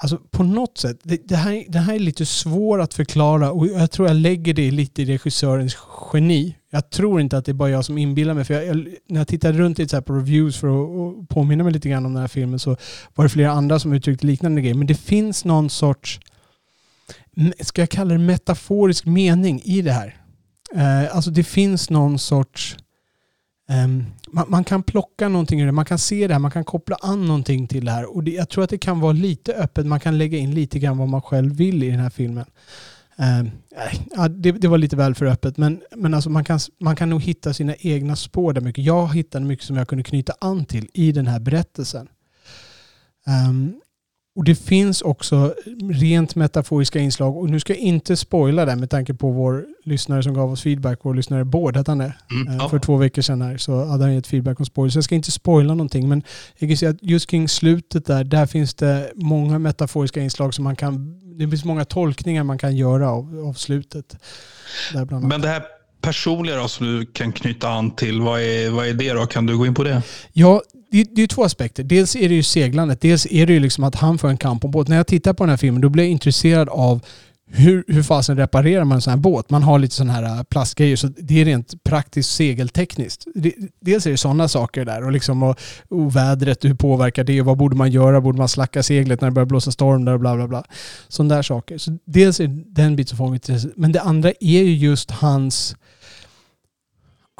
Alltså 0.00 0.18
på 0.30 0.42
något 0.42 0.78
sätt, 0.78 1.00
det, 1.02 1.28
det, 1.28 1.36
här, 1.36 1.64
det 1.68 1.78
här 1.78 1.94
är 1.94 1.98
lite 1.98 2.26
svårt 2.26 2.80
att 2.80 2.94
förklara 2.94 3.52
och 3.52 3.66
jag 3.66 3.90
tror 3.90 4.08
jag 4.08 4.16
lägger 4.16 4.54
det 4.54 4.70
lite 4.70 5.02
i 5.02 5.04
regissörens 5.04 5.76
geni. 6.12 6.56
Jag 6.70 6.90
tror 6.90 7.20
inte 7.20 7.38
att 7.38 7.44
det 7.44 7.52
är 7.52 7.54
bara 7.54 7.70
jag 7.70 7.84
som 7.84 7.98
inbillar 7.98 8.34
mig. 8.34 8.44
För 8.44 8.54
jag, 8.54 8.66
jag, 8.66 8.76
när 9.08 9.20
jag 9.20 9.28
tittade 9.28 9.58
runt 9.58 9.78
lite 9.78 9.90
så 9.90 9.96
här 9.96 10.02
på 10.02 10.12
reviews 10.12 10.56
för 10.56 10.68
att, 10.68 11.28
påminna 11.28 11.64
mig 11.64 11.72
lite 11.72 11.88
grann 11.88 12.06
om 12.06 12.12
den 12.12 12.20
här 12.20 12.28
filmen 12.28 12.58
så 12.58 12.76
var 13.14 13.24
det 13.24 13.28
flera 13.28 13.50
andra 13.50 13.78
som 13.78 13.92
uttryckte 13.92 14.26
liknande 14.26 14.60
grejer. 14.60 14.74
Men 14.74 14.86
det 14.86 14.94
finns 14.94 15.44
någon 15.44 15.70
sorts, 15.70 16.20
ska 17.60 17.82
jag 17.82 17.90
kalla 17.90 18.12
det 18.12 18.18
metaforisk 18.18 19.06
mening 19.06 19.60
i 19.64 19.82
det 19.82 19.92
här. 19.92 20.16
Eh, 20.74 21.16
alltså 21.16 21.30
det 21.30 21.44
finns 21.44 21.90
någon 21.90 22.18
sorts 22.18 22.76
Ehm, 23.68 24.04
man, 24.28 24.50
man, 24.50 24.64
kan 24.64 24.82
plocka 24.82 25.28
någonting 25.28 25.60
ur 25.60 25.66
det, 25.66 25.72
man 25.72 25.84
kan 25.84 25.98
se 25.98 26.26
det 26.26 26.34
här, 26.34 26.40
man 26.40 26.50
kan 26.50 26.64
koppla 26.64 26.96
an 27.00 27.26
någonting 27.26 27.66
till 27.66 27.84
det 27.84 27.90
här. 27.90 28.16
Och 28.16 28.24
det, 28.24 28.30
jag 28.30 28.48
tror 28.48 28.64
att 28.64 28.70
det 28.70 28.78
kan 28.78 29.00
vara 29.00 29.12
lite 29.12 29.54
öppet, 29.54 29.86
man 29.86 30.00
kan 30.00 30.18
lägga 30.18 30.38
in 30.38 30.54
lite 30.54 30.78
grann 30.78 30.98
vad 30.98 31.08
man 31.08 31.22
själv 31.22 31.56
vill 31.56 31.82
i 31.82 31.90
den 31.90 32.00
här 32.00 32.10
filmen. 32.10 32.46
Eh, 33.18 33.44
ja, 34.10 34.28
det, 34.28 34.52
det, 34.52 34.68
var 34.68 34.78
lite 34.78 34.96
väl 34.96 35.14
för 35.14 35.26
öppet, 35.26 35.56
men, 35.56 35.80
men 35.96 36.14
alltså 36.14 36.30
man, 36.30 36.44
kan, 36.44 36.58
man 36.80 36.96
kan 36.96 37.10
nog 37.10 37.22
hitta 37.22 37.54
sina 37.54 37.74
egna 37.78 38.16
spår 38.16 38.52
där 38.52 38.60
mycket. 38.60 38.84
Jag 38.84 39.14
hittade 39.14 39.44
mycket 39.44 39.66
som 39.66 39.76
jag 39.76 39.88
kunde 39.88 40.04
knyta 40.04 40.34
an 40.40 40.64
till 40.64 40.88
i 40.92 41.12
den 41.12 41.26
här 41.26 41.40
berättelsen. 41.40 42.08
Um, 43.48 43.80
och 44.38 44.44
det 44.44 44.54
finns 44.54 45.02
också 45.02 45.54
rent 45.90 46.34
metaforiska 46.34 46.98
inslag. 46.98 47.36
Och 47.36 47.50
nu 47.50 47.60
ska 47.60 47.72
jag 47.72 47.80
inte 47.80 48.16
spoila 48.16 48.64
det 48.64 48.76
med 48.76 48.90
tanke 48.90 49.14
på 49.14 49.30
vår 49.30 49.66
lyssnare 49.84 50.22
som 50.22 50.34
gav 50.34 50.52
oss 50.52 50.62
feedback. 50.62 50.98
Vår 51.02 51.14
lyssnare 51.14 51.44
Bård 51.44 51.76
hette 51.76 51.90
han 51.90 51.98
det. 51.98 52.14
Mm, 52.30 52.58
ja. 52.58 52.68
För 52.68 52.78
två 52.78 52.96
veckor 52.96 53.22
sedan 53.22 53.42
här 53.42 53.56
så 53.56 53.84
hade 53.84 54.04
han 54.04 54.14
gett 54.14 54.26
feedback 54.26 54.60
om 54.60 54.66
spoilers. 54.66 54.92
Så 54.92 54.96
jag 54.96 55.04
ska 55.04 55.14
inte 55.14 55.30
spoila 55.30 55.74
någonting. 55.74 56.08
Men 56.08 56.22
jag 56.58 56.70
kan 56.70 56.76
säga 56.76 56.90
att 56.90 57.02
just 57.02 57.30
kring 57.30 57.48
slutet 57.48 58.06
där, 58.06 58.24
där 58.24 58.46
finns 58.46 58.74
det 58.74 59.12
många 59.14 59.58
metaforiska 59.58 60.20
inslag 60.20 60.54
som 60.54 60.64
man 60.64 60.76
kan... 60.76 61.20
Det 61.38 61.48
finns 61.48 61.64
många 61.64 61.84
tolkningar 61.84 62.44
man 62.44 62.58
kan 62.58 62.76
göra 62.76 63.10
av, 63.10 63.44
av 63.48 63.52
slutet. 63.52 64.16
Men 65.28 65.40
det 65.40 65.48
här 65.48 65.62
personliga 66.00 66.56
då, 66.56 66.68
som 66.68 66.86
du 66.86 67.06
kan 67.06 67.32
knyta 67.32 67.68
an 67.68 67.90
till, 67.90 68.20
vad 68.20 68.40
är, 68.40 68.70
vad 68.70 68.86
är 68.86 68.94
det 68.94 69.12
då? 69.12 69.26
Kan 69.26 69.46
du 69.46 69.58
gå 69.58 69.66
in 69.66 69.74
på 69.74 69.84
det? 69.84 70.02
Ja, 70.32 70.62
det, 70.90 71.04
det 71.16 71.22
är 71.22 71.26
två 71.26 71.44
aspekter. 71.44 71.82
Dels 71.82 72.16
är 72.16 72.28
det 72.28 72.34
ju 72.34 72.42
seglandet. 72.42 73.00
Dels 73.00 73.26
är 73.30 73.46
det 73.46 73.52
ju 73.52 73.60
liksom 73.60 73.84
att 73.84 73.94
han 73.94 74.18
får 74.18 74.28
en 74.28 74.36
kamp 74.36 74.64
om 74.64 74.70
båt. 74.70 74.88
När 74.88 74.96
jag 74.96 75.06
tittar 75.06 75.32
på 75.32 75.44
den 75.44 75.50
här 75.50 75.56
filmen 75.56 75.80
då 75.80 75.88
blir 75.88 76.04
jag 76.04 76.10
intresserad 76.10 76.68
av 76.68 77.00
hur, 77.50 77.84
hur 77.88 78.02
fasen 78.02 78.36
reparerar 78.36 78.84
man 78.84 78.96
en 78.96 79.02
sån 79.02 79.10
här 79.10 79.18
båt? 79.18 79.50
Man 79.50 79.62
har 79.62 79.78
lite 79.78 79.94
sån 79.94 80.10
här 80.10 80.22
äh, 80.22 80.42
plastgrejer 80.42 80.96
så 80.96 81.06
det 81.06 81.40
är 81.40 81.44
rent 81.44 81.84
praktiskt 81.84 82.34
segeltekniskt. 82.34 83.24
dels 83.80 84.06
är 84.06 84.10
det 84.10 84.16
sådana 84.16 84.48
saker 84.48 84.84
där 84.84 85.04
och, 85.04 85.12
liksom, 85.12 85.42
och, 85.42 85.58
och 85.88 86.16
vädret, 86.16 86.64
hur 86.64 86.74
påverkar 86.74 87.24
det? 87.24 87.42
Vad 87.42 87.56
borde 87.56 87.76
man 87.76 87.90
göra? 87.90 88.20
Borde 88.20 88.38
man 88.38 88.48
slacka 88.48 88.82
seglet 88.82 89.20
när 89.20 89.28
det 89.28 89.34
börjar 89.34 89.46
blåsa 89.46 89.70
storm 89.70 90.04
där 90.04 90.12
och 90.12 90.20
bla 90.20 90.36
bla 90.36 90.48
bla. 90.48 90.64
Sådana 91.08 91.34
där 91.34 91.42
saker. 91.42 91.78
Så 91.78 91.98
dels 92.04 92.40
är 92.40 92.46
det 92.46 92.64
den 92.66 92.96
biten 92.96 93.16
som 93.16 93.38
får. 93.38 93.80
Men 93.80 93.92
det 93.92 94.00
andra 94.00 94.32
är 94.40 94.62
ju 94.62 94.76
just 94.76 95.10
hans 95.10 95.76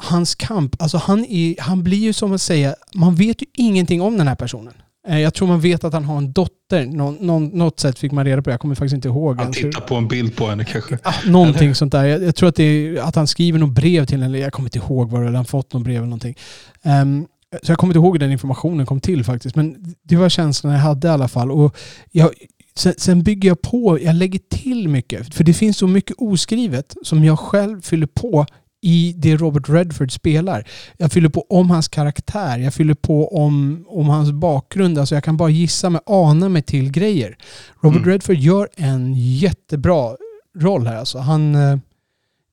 hans 0.01 0.35
kamp. 0.35 0.81
Alltså 0.81 0.97
han, 0.97 1.25
är, 1.25 1.61
han 1.61 1.83
blir 1.83 1.97
ju 1.97 2.13
som 2.13 2.33
att 2.33 2.41
säga, 2.41 2.75
man 2.93 3.15
vet 3.15 3.41
ju 3.41 3.45
ingenting 3.53 4.01
om 4.01 4.17
den 4.17 4.27
här 4.27 4.35
personen. 4.35 4.73
Eh, 5.09 5.19
jag 5.19 5.33
tror 5.33 5.47
man 5.47 5.59
vet 5.59 5.83
att 5.83 5.93
han 5.93 6.05
har 6.05 6.17
en 6.17 6.31
dotter. 6.31 6.85
Någon, 6.85 7.15
någon, 7.15 7.45
något 7.45 7.79
sätt 7.79 7.99
fick 7.99 8.11
man 8.11 8.25
reda 8.25 8.41
på. 8.41 8.49
Jag 8.49 8.59
kommer 8.59 8.75
faktiskt 8.75 8.93
inte 8.93 9.07
ihåg. 9.07 9.41
Han 9.41 9.51
tittar 9.51 9.81
på 9.81 9.95
en 9.95 10.07
bild 10.07 10.35
på 10.35 10.47
henne 10.47 10.65
kanske. 10.65 10.97
Ja, 11.03 11.13
någonting 11.25 11.63
eller? 11.63 11.73
sånt 11.73 11.91
där. 11.91 12.05
Jag, 12.05 12.23
jag, 12.23 12.35
tror 12.35 12.49
att, 12.49 12.55
det 12.55 12.63
är, 12.63 13.01
att 13.01 13.15
han 13.15 13.27
skriver 13.27 13.59
något 13.59 13.73
brev 13.73 14.05
till 14.05 14.21
henne. 14.21 14.37
Jag 14.37 14.53
kommer 14.53 14.67
inte 14.67 14.77
ihåg 14.77 15.11
vad 15.11 15.21
det 15.21 15.27
är. 15.27 15.31
Han 15.31 15.45
fått 15.45 15.73
något 15.73 15.83
brev 15.83 15.95
eller 15.95 16.05
någonting. 16.05 16.35
Um, 16.83 17.27
så 17.63 17.71
jag 17.71 17.77
kommer 17.77 17.91
inte 17.91 17.99
ihåg 17.99 18.13
hur 18.13 18.19
den 18.19 18.31
informationen 18.31 18.85
kom 18.85 19.01
till 19.01 19.23
faktiskt. 19.23 19.55
Men 19.55 19.95
det 20.03 20.15
var 20.15 20.29
känslan 20.29 20.73
jag 20.73 20.79
hade 20.79 21.07
i 21.07 21.11
alla 21.11 21.27
fall. 21.27 21.51
Och 21.51 21.77
jag, 22.11 22.29
sen, 22.75 22.93
sen 22.97 23.23
bygger 23.23 23.49
jag 23.49 23.61
på. 23.61 23.99
Jag 24.01 24.15
lägger 24.15 24.39
till 24.49 24.87
mycket. 24.87 25.35
För 25.35 25.43
det 25.43 25.53
finns 25.53 25.77
så 25.77 25.87
mycket 25.87 26.15
oskrivet 26.19 26.95
som 27.03 27.23
jag 27.23 27.39
själv 27.39 27.81
fyller 27.81 28.07
på 28.07 28.45
i 28.81 29.13
det 29.17 29.35
Robert 29.35 29.69
Redford 29.69 30.11
spelar. 30.11 30.67
Jag 30.97 31.11
fyller 31.11 31.29
på 31.29 31.45
om 31.49 31.69
hans 31.69 31.87
karaktär, 31.87 32.57
jag 32.57 32.73
fyller 32.73 32.93
på 32.93 33.37
om, 33.37 33.85
om 33.87 34.09
hans 34.09 34.31
bakgrund. 34.31 34.97
Alltså 34.97 35.15
jag 35.15 35.23
kan 35.23 35.37
bara 35.37 35.49
gissa 35.49 35.89
mig, 35.89 36.01
ana 36.05 36.49
mig 36.49 36.61
till 36.61 36.91
grejer. 36.91 37.37
Robert 37.81 38.01
mm. 38.01 38.09
Redford 38.09 38.35
gör 38.35 38.69
en 38.75 39.13
jättebra 39.15 40.15
roll 40.57 40.87
här. 40.87 40.95
Alltså. 40.95 41.17
Han, 41.17 41.55
eh, 41.55 41.77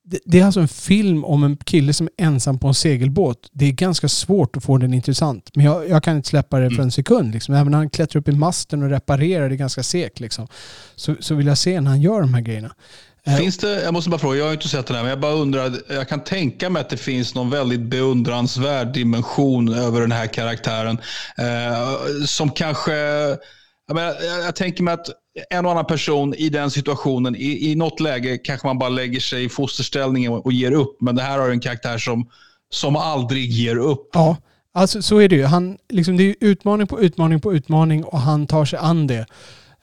det, 0.03 0.19
det 0.25 0.39
är 0.39 0.45
alltså 0.45 0.59
en 0.59 0.67
film 0.67 1.25
om 1.25 1.43
en 1.43 1.57
kille 1.57 1.93
som 1.93 2.09
är 2.17 2.25
ensam 2.25 2.59
på 2.59 2.67
en 2.67 2.73
segelbåt. 2.73 3.49
Det 3.51 3.65
är 3.65 3.71
ganska 3.71 4.07
svårt 4.07 4.57
att 4.57 4.63
få 4.63 4.77
den 4.77 4.93
intressant. 4.93 5.49
Men 5.55 5.65
jag, 5.65 5.89
jag 5.89 6.03
kan 6.03 6.15
inte 6.15 6.29
släppa 6.29 6.59
det 6.59 6.69
för 6.69 6.75
en 6.75 6.79
mm. 6.79 6.91
sekund. 6.91 7.33
Liksom. 7.33 7.55
Även 7.55 7.71
när 7.71 7.77
han 7.77 7.89
klättrar 7.89 8.19
upp 8.19 8.27
i 8.27 8.31
masten 8.31 8.83
och 8.83 8.89
reparerar 8.89 9.49
det 9.49 9.55
ganska 9.55 9.83
segt. 9.83 10.19
Liksom. 10.19 10.47
Så, 10.95 11.15
så 11.19 11.35
vill 11.35 11.47
jag 11.47 11.57
se 11.57 11.81
när 11.81 11.89
han 11.89 12.01
gör 12.01 12.21
de 12.21 12.33
här 12.33 12.41
grejerna. 12.41 12.71
Eh, 13.27 13.35
finns 13.35 13.57
det, 13.57 13.83
jag 13.83 13.93
måste 13.93 14.09
bara 14.09 14.19
fråga, 14.19 14.37
jag 14.37 14.45
har 14.45 14.53
inte 14.53 14.67
sett 14.67 14.87
den 14.87 14.95
här, 14.95 15.03
men 15.03 15.09
jag 15.09 15.19
bara 15.19 15.31
undrar, 15.31 15.71
jag 15.89 16.09
kan 16.09 16.23
tänka 16.23 16.69
mig 16.69 16.81
att 16.81 16.89
det 16.89 16.97
finns 16.97 17.35
någon 17.35 17.49
väldigt 17.49 17.81
beundransvärd 17.81 18.93
dimension 18.93 19.73
över 19.73 20.01
den 20.01 20.11
här 20.11 20.27
karaktären. 20.27 20.97
Eh, 21.37 22.25
som 22.25 22.51
kanske, 22.51 22.93
jag, 23.87 23.95
menar, 23.95 24.15
jag, 24.43 24.55
tänker 24.55 24.83
mig 24.83 24.93
att 24.93 25.09
en 25.49 25.65
och 25.65 25.71
annan 25.71 25.85
person 25.85 26.33
i 26.33 26.49
den 26.49 26.71
situationen, 26.71 27.35
i, 27.35 27.71
i 27.71 27.75
något 27.75 27.99
läge 27.99 28.37
kanske 28.37 28.67
man 28.67 28.79
bara 28.79 28.89
lägger 28.89 29.19
sig 29.19 29.43
i 29.43 29.49
fosterställning 29.49 30.29
och, 30.29 30.45
och 30.45 30.53
ger 30.53 30.71
upp. 30.71 31.01
Men 31.01 31.15
det 31.15 31.21
här 31.21 31.39
har 31.39 31.49
en 31.49 31.59
karaktär 31.59 31.97
som, 31.97 32.29
som 32.69 32.95
aldrig 32.95 33.51
ger 33.51 33.75
upp. 33.75 34.09
Ja, 34.13 34.37
alltså 34.73 35.01
så 35.01 35.17
är 35.17 35.29
det 35.29 35.35
ju. 35.35 35.43
Han, 35.43 35.77
liksom, 35.89 36.17
det 36.17 36.23
är 36.23 36.35
utmaning 36.39 36.87
på 36.87 37.01
utmaning 37.01 37.39
på 37.39 37.53
utmaning 37.53 38.03
och 38.03 38.19
han 38.19 38.47
tar 38.47 38.65
sig 38.65 38.79
an 38.79 39.07
det. 39.07 39.25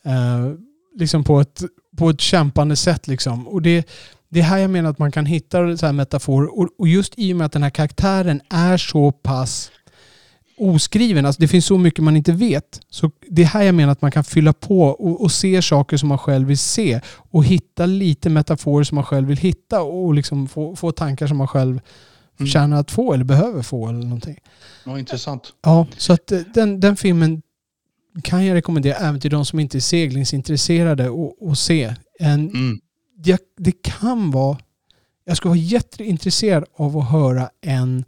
Eh, 0.04 0.54
liksom 0.98 1.24
på 1.24 1.40
ett 1.40 1.62
på 1.96 2.10
ett 2.10 2.20
kämpande 2.20 2.76
sätt. 2.76 3.08
Liksom. 3.08 3.48
Och 3.48 3.62
det, 3.62 3.88
det 4.28 4.40
är 4.40 4.44
här 4.44 4.58
jag 4.58 4.70
menar 4.70 4.90
att 4.90 4.98
man 4.98 5.12
kan 5.12 5.26
hitta 5.26 5.76
så 5.76 5.86
här 5.86 5.92
metaforer. 5.92 6.58
Och, 6.58 6.68
och 6.78 6.88
just 6.88 7.14
i 7.16 7.32
och 7.32 7.36
med 7.36 7.44
att 7.44 7.52
den 7.52 7.62
här 7.62 7.70
karaktären 7.70 8.40
är 8.50 8.76
så 8.76 9.12
pass 9.12 9.70
oskriven, 10.56 11.26
alltså 11.26 11.40
det 11.40 11.48
finns 11.48 11.66
så 11.66 11.78
mycket 11.78 12.04
man 12.04 12.16
inte 12.16 12.32
vet. 12.32 12.80
Så 12.90 13.10
det 13.28 13.42
är 13.42 13.46
här 13.46 13.62
jag 13.62 13.74
menar 13.74 13.92
att 13.92 14.02
man 14.02 14.10
kan 14.10 14.24
fylla 14.24 14.52
på 14.52 14.82
och, 14.82 15.22
och 15.22 15.32
se 15.32 15.62
saker 15.62 15.96
som 15.96 16.08
man 16.08 16.18
själv 16.18 16.48
vill 16.48 16.58
se. 16.58 17.00
Och 17.16 17.44
hitta 17.44 17.86
lite 17.86 18.30
metaforer 18.30 18.84
som 18.84 18.94
man 18.94 19.04
själv 19.04 19.28
vill 19.28 19.36
hitta 19.36 19.82
och 19.82 20.14
liksom 20.14 20.48
få, 20.48 20.76
få 20.76 20.92
tankar 20.92 21.26
som 21.26 21.36
man 21.36 21.48
själv 21.48 21.80
mm. 22.56 22.72
att 22.72 22.90
få 22.90 23.14
eller 23.14 23.24
behöver 23.24 23.62
få. 23.62 23.88
Eller 23.88 24.02
någonting. 24.02 24.38
Ja, 24.84 24.98
intressant. 24.98 25.52
Ja, 25.62 25.86
så 25.96 26.12
att 26.12 26.32
eh, 26.32 26.40
den, 26.54 26.80
den 26.80 26.96
filmen 26.96 27.42
kan 28.22 28.46
jag 28.46 28.54
rekommendera 28.54 28.96
även 28.96 29.20
till 29.20 29.30
de 29.30 29.44
som 29.44 29.58
inte 29.58 29.78
är 29.78 29.80
seglingsintresserade 29.80 31.10
att 31.50 31.58
se. 31.58 31.94
En, 32.18 32.48
mm. 32.48 32.80
det, 33.16 33.42
det, 33.56 33.82
kan 33.82 34.30
vara... 34.30 34.58
Jag 35.24 35.36
skulle 35.36 35.50
vara 35.50 35.58
jätteintresserad 35.58 36.64
av 36.76 36.98
att 36.98 37.10
höra 37.10 37.50
en 37.60 38.04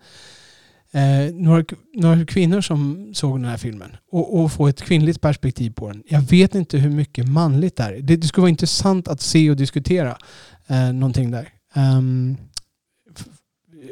eh, 0.92 1.34
några, 1.34 1.64
några 1.94 2.26
kvinnor 2.26 2.60
som 2.60 3.10
såg 3.14 3.38
den 3.38 3.44
här 3.44 3.56
filmen 3.56 3.96
och, 4.12 4.40
och, 4.40 4.52
få 4.52 4.68
ett 4.68 4.82
kvinnligt 4.82 5.20
perspektiv 5.20 5.70
på 5.70 5.88
den. 5.88 6.02
Jag 6.06 6.20
vet 6.20 6.54
inte 6.54 6.78
hur 6.78 6.90
mycket 6.90 7.28
manligt 7.28 7.76
det 7.76 7.82
är. 7.82 8.00
Det, 8.00 8.16
det 8.16 8.26
skulle 8.26 8.42
vara 8.42 8.50
intressant 8.50 9.08
att 9.08 9.20
se 9.20 9.50
och 9.50 9.56
diskutera 9.56 10.18
eh, 10.66 10.92
någonting 10.92 11.30
där. 11.30 11.48
Um, 11.74 12.36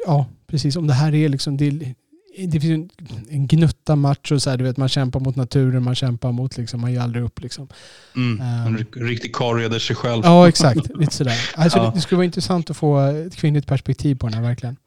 ja, 0.05 0.25
precis. 0.47 0.75
Om 0.75 0.87
det 0.87 0.93
här 0.93 1.15
är 1.15 1.29
liksom... 1.29 1.57
Det, 1.57 1.95
det 2.37 2.59
finns 2.59 2.91
en 3.29 3.47
gnutta 3.47 3.95
match 3.95 4.31
och 4.31 4.41
så 4.41 4.49
här, 4.49 4.57
du 4.57 4.63
vet, 4.63 4.77
man 4.77 4.89
kämpar 4.89 5.19
mot 5.19 5.35
naturen, 5.35 5.83
man 5.83 5.95
kämpar 5.95 6.31
mot, 6.31 6.57
liksom, 6.57 6.81
man 6.81 6.93
ger 6.93 6.99
aldrig 6.99 7.23
upp. 7.23 7.41
Liksom. 7.41 7.67
Mm, 8.15 8.67
um, 8.67 8.85
en 8.95 9.07
riktig 9.07 9.35
karl 9.35 9.79
sig 9.79 9.95
själv. 9.95 10.21
Ja, 10.25 10.47
exakt. 10.47 10.97
Lite 10.99 11.13
sådär. 11.13 11.35
Alltså, 11.55 11.77
ja. 11.77 11.85
det, 11.85 11.91
det, 11.95 12.01
skulle 12.01 12.17
vara 12.17 12.25
intressant 12.25 12.69
att 12.69 12.77
få 12.77 12.99
ett 12.99 13.35
kvinnligt 13.35 13.67
perspektiv 13.67 14.15
på 14.15 14.27
den 14.27 14.33
här, 14.33 14.41
verkligen. 14.41 14.77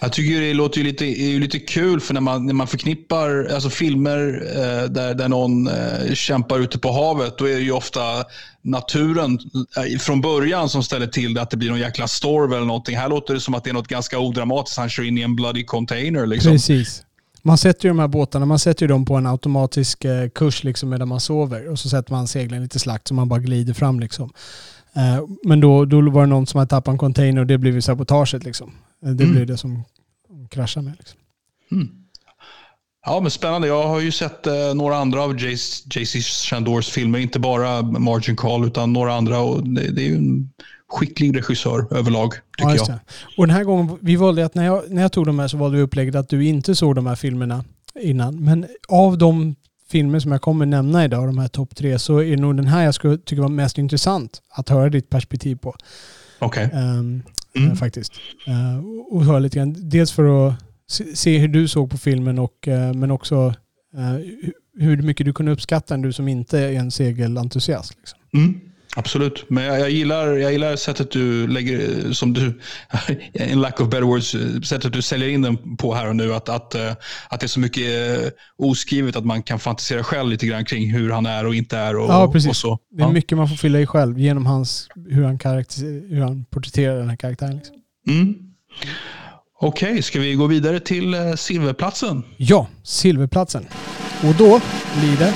Jag 0.00 0.12
tycker 0.12 0.40
det 0.40 0.54
låter 0.54 0.78
ju 0.78 0.84
lite, 0.84 1.04
lite 1.38 1.58
kul 1.58 2.00
för 2.00 2.14
när 2.14 2.20
man, 2.20 2.46
när 2.46 2.54
man 2.54 2.66
förknippar 2.66 3.48
alltså 3.54 3.70
filmer 3.70 4.42
eh, 4.56 4.90
där, 4.90 5.14
där 5.14 5.28
någon 5.28 5.68
eh, 5.68 6.14
kämpar 6.14 6.58
ute 6.58 6.78
på 6.78 6.92
havet, 6.92 7.38
då 7.38 7.48
är 7.48 7.54
det 7.54 7.62
ju 7.62 7.72
ofta 7.72 8.24
naturen 8.62 9.38
eh, 9.76 9.98
från 9.98 10.20
början 10.20 10.68
som 10.68 10.82
ställer 10.82 11.06
till 11.06 11.34
det, 11.34 11.42
att 11.42 11.50
det 11.50 11.56
blir 11.56 11.70
någon 11.70 11.78
jäkla 11.78 12.08
storm 12.08 12.52
eller 12.52 12.66
någonting. 12.66 12.96
Här 12.96 13.08
låter 13.08 13.34
det 13.34 13.40
som 13.40 13.54
att 13.54 13.64
det 13.64 13.70
är 13.70 13.74
något 13.74 13.88
ganska 13.88 14.18
odramatiskt. 14.18 14.78
Han 14.78 14.88
kör 14.88 15.02
in 15.02 15.18
i 15.18 15.22
en 15.22 15.36
bloody 15.36 15.64
container. 15.64 16.26
Liksom. 16.26 16.52
Precis. 16.52 17.04
Man 17.42 17.58
sätter 17.58 17.84
ju 17.84 17.90
de 17.90 17.98
här 17.98 18.08
båtarna 18.08 18.46
man 18.46 18.58
sätter 18.58 18.82
ju 18.82 18.88
dem 18.88 19.04
på 19.04 19.16
en 19.16 19.26
automatisk 19.26 20.04
eh, 20.04 20.28
kurs 20.28 20.64
liksom 20.64 20.88
medan 20.88 21.08
man 21.08 21.20
sover 21.20 21.68
och 21.68 21.78
så 21.78 21.88
sätter 21.88 22.12
man 22.12 22.28
seglen 22.28 22.62
lite 22.62 22.78
slakt 22.78 23.08
så 23.08 23.14
man 23.14 23.28
bara 23.28 23.40
glider 23.40 23.74
fram. 23.74 24.00
Liksom. 24.00 24.32
Eh, 24.92 25.24
men 25.44 25.60
då, 25.60 25.84
då 25.84 26.10
var 26.10 26.20
det 26.20 26.26
någon 26.26 26.46
som 26.46 26.58
hade 26.58 26.68
tappat 26.68 26.92
en 26.92 26.98
container 26.98 27.40
och 27.40 27.46
det 27.46 27.58
blev 27.58 27.74
ju 27.74 27.82
sabotaget. 27.82 28.44
Liksom. 28.44 28.72
Det 29.00 29.24
mm. 29.24 29.32
blir 29.32 29.46
det 29.46 29.56
som 29.56 29.84
kraschar 30.50 30.82
med. 30.82 30.94
Liksom. 30.98 31.18
Mm. 31.72 31.99
Ja, 33.06 33.20
men 33.20 33.30
spännande. 33.30 33.68
Jag 33.68 33.88
har 33.88 34.00
ju 34.00 34.12
sett 34.12 34.46
eh, 34.46 34.74
några 34.74 34.96
andra 34.96 35.22
av 35.22 35.36
JC 35.40 36.14
Chandors 36.50 36.90
filmer. 36.90 37.18
Inte 37.18 37.38
bara 37.38 37.82
Margin 37.82 38.36
Call 38.36 38.66
utan 38.66 38.92
några 38.92 39.14
andra. 39.14 39.40
Och 39.40 39.68
det, 39.68 39.92
det 39.92 40.02
är 40.02 40.06
ju 40.06 40.16
en 40.16 40.50
skicklig 40.88 41.36
regissör 41.36 41.86
överlag, 41.90 42.34
tycker 42.58 42.70
ja, 42.70 42.84
jag. 42.88 42.98
Och 43.36 43.46
den 43.46 43.56
här 43.56 43.64
gången, 43.64 43.98
vi 44.00 44.16
valde 44.16 44.44
att 44.46 44.54
när 44.54 44.64
jag, 44.64 44.82
när 44.90 45.02
jag 45.02 45.12
tog 45.12 45.26
de 45.26 45.38
här 45.38 45.48
så 45.48 45.56
valde 45.56 45.76
vi 45.76 45.82
upplägget 45.82 46.14
att 46.14 46.28
du 46.28 46.46
inte 46.46 46.74
såg 46.74 46.94
de 46.94 47.06
här 47.06 47.16
filmerna 47.16 47.64
innan. 48.00 48.44
Men 48.44 48.66
av 48.88 49.18
de 49.18 49.54
filmer 49.88 50.20
som 50.20 50.32
jag 50.32 50.42
kommer 50.42 50.66
nämna 50.66 51.04
idag, 51.04 51.28
de 51.28 51.38
här 51.38 51.48
topp 51.48 51.76
tre, 51.76 51.98
så 51.98 52.18
är 52.18 52.30
det 52.30 52.36
nog 52.36 52.56
den 52.56 52.66
här 52.66 52.84
jag 52.84 52.94
skulle 52.94 53.18
tycka 53.18 53.42
var 53.42 53.48
mest 53.48 53.78
intressant 53.78 54.42
att 54.50 54.68
höra 54.68 54.88
ditt 54.88 55.10
perspektiv 55.10 55.56
på. 55.56 55.76
Okej. 56.38 56.66
Okay. 56.66 56.80
Um, 56.80 57.22
ehm, 57.56 57.64
mm. 57.64 57.76
Faktiskt. 57.76 58.12
Uh, 58.48 58.84
och 59.10 59.24
höra 59.24 59.38
lite 59.38 59.56
grann, 59.56 59.76
dels 59.78 60.12
för 60.12 60.48
att 60.48 60.54
se 61.14 61.38
hur 61.38 61.48
du 61.48 61.68
såg 61.68 61.90
på 61.90 61.98
filmen 61.98 62.38
och, 62.38 62.68
uh, 62.68 62.92
men 62.92 63.10
också 63.10 63.54
uh, 63.98 64.18
hur 64.78 65.02
mycket 65.02 65.26
du 65.26 65.32
kunde 65.32 65.52
uppskatta 65.52 65.94
en 65.94 66.02
du 66.02 66.12
som 66.12 66.28
inte 66.28 66.58
är 66.58 66.72
en 66.72 66.90
segelentusiast. 66.90 67.94
Liksom. 67.96 68.18
Mm. 68.34 68.60
Absolut, 68.96 69.44
men 69.48 69.64
jag, 69.64 69.80
jag, 69.80 69.90
gillar, 69.90 70.26
jag 70.26 70.52
gillar 70.52 70.76
sättet 70.76 71.10
du 71.10 71.46
lägger, 71.46 72.12
som 72.12 72.32
du, 72.32 72.60
in 73.50 73.60
lack 73.60 73.80
of 73.80 73.88
better 73.88 74.02
words, 74.02 74.36
sättet 74.68 74.92
du 74.92 75.02
säljer 75.02 75.28
in 75.28 75.42
den 75.42 75.76
på 75.76 75.94
här 75.94 76.08
och 76.08 76.16
nu. 76.16 76.34
Att, 76.34 76.48
att, 76.48 76.74
eh, 76.74 76.92
att 77.28 77.40
det 77.40 77.46
är 77.46 77.48
så 77.48 77.60
mycket 77.60 78.18
eh, 78.24 78.30
oskrivet 78.58 79.16
att 79.16 79.24
man 79.24 79.42
kan 79.42 79.58
fantisera 79.58 80.02
själv 80.04 80.30
lite 80.30 80.46
grann 80.46 80.64
kring 80.64 80.92
hur 80.92 81.10
han 81.10 81.26
är 81.26 81.46
och 81.46 81.54
inte 81.54 81.78
är. 81.78 81.96
Och, 81.96 82.10
ja, 82.10 82.32
precis. 82.32 82.50
Och 82.50 82.56
så. 82.56 82.78
Det 82.90 83.02
är 83.02 83.06
ja. 83.06 83.12
mycket 83.12 83.38
man 83.38 83.48
får 83.48 83.56
fylla 83.56 83.80
i 83.80 83.86
själv 83.86 84.18
genom 84.18 84.46
hans, 84.46 84.88
hur, 85.08 85.24
han 85.24 85.38
hur 86.08 86.20
han 86.20 86.44
porträtterar 86.44 86.98
den 86.98 87.08
här 87.08 87.16
karaktären. 87.16 87.56
Liksom. 87.56 87.76
Mm. 88.08 88.34
Okej, 89.62 90.02
ska 90.02 90.20
vi 90.20 90.34
gå 90.34 90.46
vidare 90.46 90.80
till 90.80 91.14
eh, 91.14 91.34
silverplatsen? 91.34 92.22
Ja, 92.36 92.66
silverplatsen. 92.82 93.66
Och 94.22 94.34
då 94.38 94.60
blir 94.98 95.16
det 95.18 95.34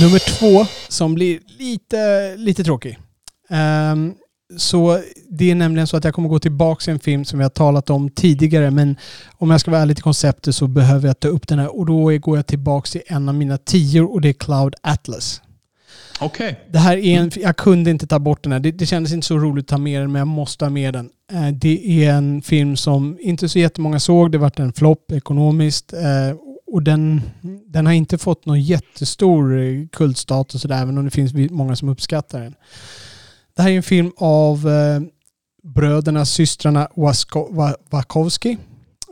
Nummer 0.00 0.18
två 0.18 0.66
som 0.88 1.14
blir 1.14 1.40
lite, 1.58 2.36
lite 2.36 2.64
tråkig. 2.64 2.98
Um, 3.92 4.14
så 4.56 5.00
det 5.30 5.50
är 5.50 5.54
nämligen 5.54 5.86
så 5.86 5.96
att 5.96 6.04
jag 6.04 6.14
kommer 6.14 6.28
gå 6.28 6.38
tillbaka 6.38 6.80
till 6.80 6.92
en 6.92 6.98
film 6.98 7.24
som 7.24 7.38
vi 7.38 7.42
har 7.42 7.50
talat 7.50 7.90
om 7.90 8.10
tidigare 8.10 8.70
men 8.70 8.96
om 9.38 9.50
jag 9.50 9.60
ska 9.60 9.70
vara 9.70 9.82
ärlig 9.82 9.96
till 9.96 10.04
konceptet 10.04 10.54
så 10.54 10.66
behöver 10.66 11.06
jag 11.08 11.20
ta 11.20 11.28
upp 11.28 11.48
den 11.48 11.58
här 11.58 11.78
och 11.78 11.86
då 11.86 12.18
går 12.18 12.38
jag 12.38 12.46
tillbaka 12.46 12.86
till 12.86 13.02
en 13.06 13.28
av 13.28 13.34
mina 13.34 13.58
tio 13.58 14.02
och 14.02 14.20
det 14.20 14.28
är 14.28 14.32
Cloud 14.32 14.74
Atlas. 14.82 15.40
Okej. 16.20 16.60
Det 16.70 16.78
här 16.78 16.96
är 16.96 17.20
en, 17.20 17.30
jag 17.36 17.56
kunde 17.56 17.90
inte 17.90 18.06
ta 18.06 18.18
bort 18.18 18.42
den 18.42 18.52
här. 18.52 18.60
Det, 18.60 18.70
det 18.70 18.86
kändes 18.86 19.12
inte 19.12 19.26
så 19.26 19.38
roligt 19.38 19.64
att 19.64 19.68
ta 19.68 19.78
med 19.78 20.00
den, 20.00 20.12
men 20.12 20.18
jag 20.18 20.28
måste 20.28 20.64
ha 20.64 20.70
med 20.70 20.94
den. 20.94 21.10
Eh, 21.32 21.48
det 21.48 22.04
är 22.04 22.12
en 22.12 22.42
film 22.42 22.76
som 22.76 23.18
inte 23.20 23.48
så 23.48 23.58
jättemånga 23.58 24.00
såg. 24.00 24.32
Det 24.32 24.38
vart 24.38 24.58
en 24.58 24.72
flopp 24.72 25.12
ekonomiskt. 25.12 25.92
Eh, 25.92 26.36
och 26.72 26.82
den, 26.82 27.20
den 27.66 27.86
har 27.86 27.92
inte 27.92 28.18
fått 28.18 28.46
någon 28.46 28.60
jättestor 28.62 29.58
eh, 29.60 29.86
kultstatus, 29.92 30.64
även 30.64 30.98
om 30.98 31.04
det 31.04 31.10
finns 31.10 31.50
många 31.50 31.76
som 31.76 31.88
uppskattar 31.88 32.40
den. 32.40 32.54
Det 33.56 33.62
här 33.62 33.70
är 33.70 33.76
en 33.76 33.82
film 33.82 34.12
av 34.16 34.68
eh, 34.68 35.00
bröderna, 35.74 36.24
systrarna 36.24 36.88
Wasko, 36.96 37.70
Wachowski. 37.90 38.58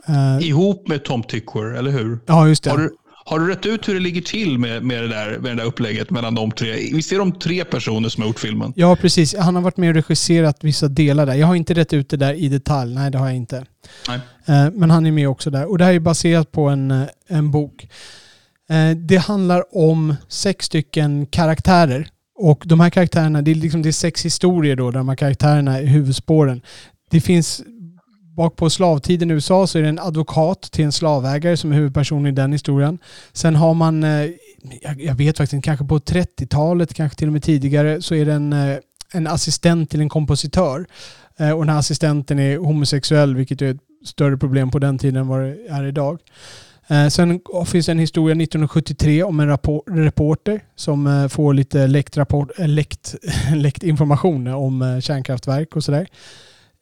Eh, 0.07 0.47
Ihop 0.47 0.87
med 0.87 1.03
Tom 1.03 1.23
Tykwer, 1.23 1.73
eller 1.73 1.91
hur? 1.91 2.19
Ja, 2.25 2.47
just 2.47 2.63
det. 2.63 2.69
Har 2.69 2.77
du, 2.77 2.95
har 3.29 3.39
du 3.39 3.47
rätt 3.47 3.65
ut 3.65 3.87
hur 3.87 3.93
det 3.93 3.99
ligger 3.99 4.21
till 4.21 4.59
med, 4.59 4.83
med, 4.83 5.03
det 5.03 5.07
där, 5.07 5.39
med 5.39 5.51
det 5.51 5.55
där 5.55 5.63
upplägget 5.63 6.09
mellan 6.09 6.35
de 6.35 6.51
tre? 6.51 6.73
Visst 6.93 7.11
är 7.11 7.17
de 7.17 7.31
tre 7.31 7.65
personer 7.65 8.09
som 8.09 8.21
har 8.21 8.27
gjort 8.27 8.39
filmen? 8.39 8.73
Ja, 8.75 8.95
precis. 8.95 9.35
Han 9.35 9.55
har 9.55 9.61
varit 9.61 9.77
med 9.77 9.89
och 9.89 9.95
regisserat 9.95 10.63
vissa 10.63 10.87
delar 10.87 11.25
där. 11.25 11.33
Jag 11.33 11.47
har 11.47 11.55
inte 11.55 11.73
rätt 11.73 11.93
ut 11.93 12.09
det 12.09 12.17
där 12.17 12.33
i 12.33 12.49
detalj. 12.49 12.95
Nej, 12.95 13.11
det 13.11 13.17
har 13.17 13.27
jag 13.27 13.35
inte. 13.35 13.65
Nej. 14.07 14.19
Eh, 14.45 14.71
men 14.73 14.91
han 14.91 15.05
är 15.05 15.11
med 15.11 15.29
också 15.29 15.49
där. 15.49 15.69
Och 15.69 15.77
det 15.77 15.85
här 15.85 15.93
är 15.93 15.99
baserat 15.99 16.51
på 16.51 16.69
en, 16.69 16.91
eh, 16.91 17.07
en 17.27 17.51
bok. 17.51 17.87
Eh, 18.69 18.97
det 18.97 19.17
handlar 19.17 19.77
om 19.77 20.15
sex 20.27 20.65
stycken 20.65 21.25
karaktärer. 21.25 22.07
Och 22.39 22.63
de 22.65 22.79
här 22.79 22.89
karaktärerna, 22.89 23.41
det 23.41 23.51
är, 23.51 23.55
liksom, 23.55 23.81
det 23.81 23.89
är 23.89 23.93
sex 23.93 24.25
historier 24.25 24.75
då, 24.75 24.91
där 24.91 24.97
de 24.97 25.09
här 25.09 25.15
karaktärerna 25.15 25.79
är 25.79 25.85
huvudspåren. 25.85 26.61
Det 27.11 27.21
finns 27.21 27.61
bak 28.37 28.55
på 28.55 28.69
slavtiden 28.69 29.31
i 29.31 29.33
USA 29.33 29.67
så 29.67 29.77
är 29.77 29.81
det 29.83 29.89
en 29.89 29.99
advokat 29.99 30.61
till 30.61 30.85
en 30.85 30.91
slavägare 30.91 31.57
som 31.57 31.71
är 31.71 31.75
huvudperson 31.75 32.27
i 32.27 32.31
den 32.31 32.51
historien. 32.51 32.99
Sen 33.33 33.55
har 33.55 33.73
man, 33.73 34.03
eh, 34.03 34.29
jag 34.97 35.15
vet 35.15 35.37
faktiskt 35.37 35.53
inte, 35.53 35.65
kanske 35.65 35.85
på 35.85 35.99
30-talet, 35.99 36.93
kanske 36.93 37.17
till 37.17 37.27
och 37.27 37.33
med 37.33 37.43
tidigare, 37.43 38.01
så 38.01 38.15
är 38.15 38.25
det 38.25 38.33
en, 38.33 38.53
eh, 38.53 38.77
en 39.13 39.27
assistent 39.27 39.89
till 39.89 40.01
en 40.01 40.09
kompositör. 40.09 40.85
Eh, 41.37 41.51
och 41.51 41.59
den 41.59 41.69
här 41.69 41.79
assistenten 41.79 42.39
är 42.39 42.57
homosexuell, 42.57 43.35
vilket 43.35 43.61
är 43.61 43.71
ett 43.71 43.81
större 44.05 44.37
problem 44.37 44.71
på 44.71 44.79
den 44.79 44.97
tiden 44.97 45.21
än 45.21 45.27
vad 45.27 45.39
det 45.39 45.57
är 45.69 45.83
idag. 45.83 46.19
Sen 47.11 47.39
finns 47.65 47.85
det 47.85 47.91
en 47.91 47.99
historia 47.99 48.35
1973 48.35 49.23
om 49.23 49.39
en 49.39 49.57
reporter 50.05 50.61
som 50.75 51.29
får 51.31 51.53
lite 51.53 51.87
läckt, 51.87 52.17
rapport, 52.17 52.51
läckt, 52.57 53.15
läckt 53.55 53.83
information 53.93 54.47
om 54.47 55.01
kärnkraftverk 55.01 55.75
och 55.75 55.83
sådär. 55.83 56.07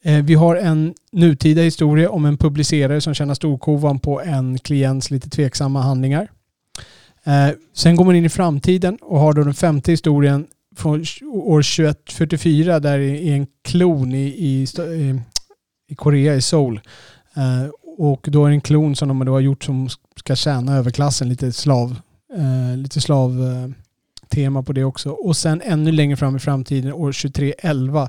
Eh, 0.06 0.24
vi 0.24 0.34
har 0.34 0.56
en 0.56 0.94
nutida 1.12 1.62
historia 1.62 2.10
om 2.10 2.24
en 2.24 2.36
publicerare 2.36 3.00
som 3.00 3.14
tjänar 3.14 3.34
storkovan 3.34 3.98
på 3.98 4.22
en 4.22 4.58
klients 4.58 5.10
lite 5.10 5.30
tveksamma 5.30 5.82
handlingar. 5.82 6.28
Eh, 7.24 7.48
sen 7.74 7.96
går 7.96 8.04
man 8.04 8.16
in 8.16 8.24
i 8.24 8.28
framtiden 8.28 8.98
och 9.02 9.20
har 9.20 9.32
då 9.32 9.42
den 9.42 9.54
femte 9.54 9.90
historien 9.90 10.46
från 10.76 11.00
år 11.32 11.62
2144 11.62 12.80
där 12.80 12.98
det 12.98 13.04
är 13.04 13.32
en 13.32 13.46
klon 13.64 14.14
i, 14.14 14.26
i, 14.26 14.66
i 15.88 15.94
Korea, 15.94 16.34
i 16.34 16.42
Seoul. 16.42 16.80
Eh, 17.36 17.70
och 17.98 18.26
då 18.30 18.44
är 18.44 18.48
det 18.48 18.54
en 18.54 18.60
klon 18.60 18.96
som 18.96 19.08
de 19.08 19.24
då 19.24 19.32
har 19.32 19.40
gjort 19.40 19.64
som 19.64 19.88
ska 20.16 20.36
tjäna 20.36 20.76
överklassen, 20.76 21.28
lite 21.28 21.52
slav, 21.52 21.96
lite 22.76 23.00
slav 23.00 23.32
tema 24.28 24.62
på 24.62 24.72
det 24.72 24.84
också. 24.84 25.10
Och 25.10 25.36
sen 25.36 25.62
ännu 25.64 25.92
längre 25.92 26.16
fram 26.16 26.36
i 26.36 26.38
framtiden, 26.38 26.92
år 26.92 27.12
2311, 27.12 28.08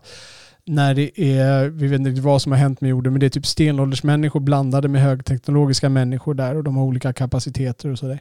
när 0.68 0.94
det 0.94 1.22
är, 1.22 1.70
vi 1.70 1.88
vet 1.88 2.00
inte 2.00 2.22
vad 2.22 2.42
som 2.42 2.52
har 2.52 2.60
hänt 2.60 2.82
med 2.82 2.90
jorden, 2.90 3.14
men 3.14 3.20
det 3.20 3.26
är 3.26 3.30
typ 3.30 3.46
stenåldersmänniskor 3.46 4.40
blandade 4.40 4.88
med 4.88 5.02
högteknologiska 5.02 5.90
människor 5.90 6.34
där 6.34 6.56
och 6.56 6.64
de 6.64 6.78
har 6.78 6.84
olika 6.84 7.14
kapaciteter 7.14 7.90
och 7.90 8.00
sådär. 8.00 8.20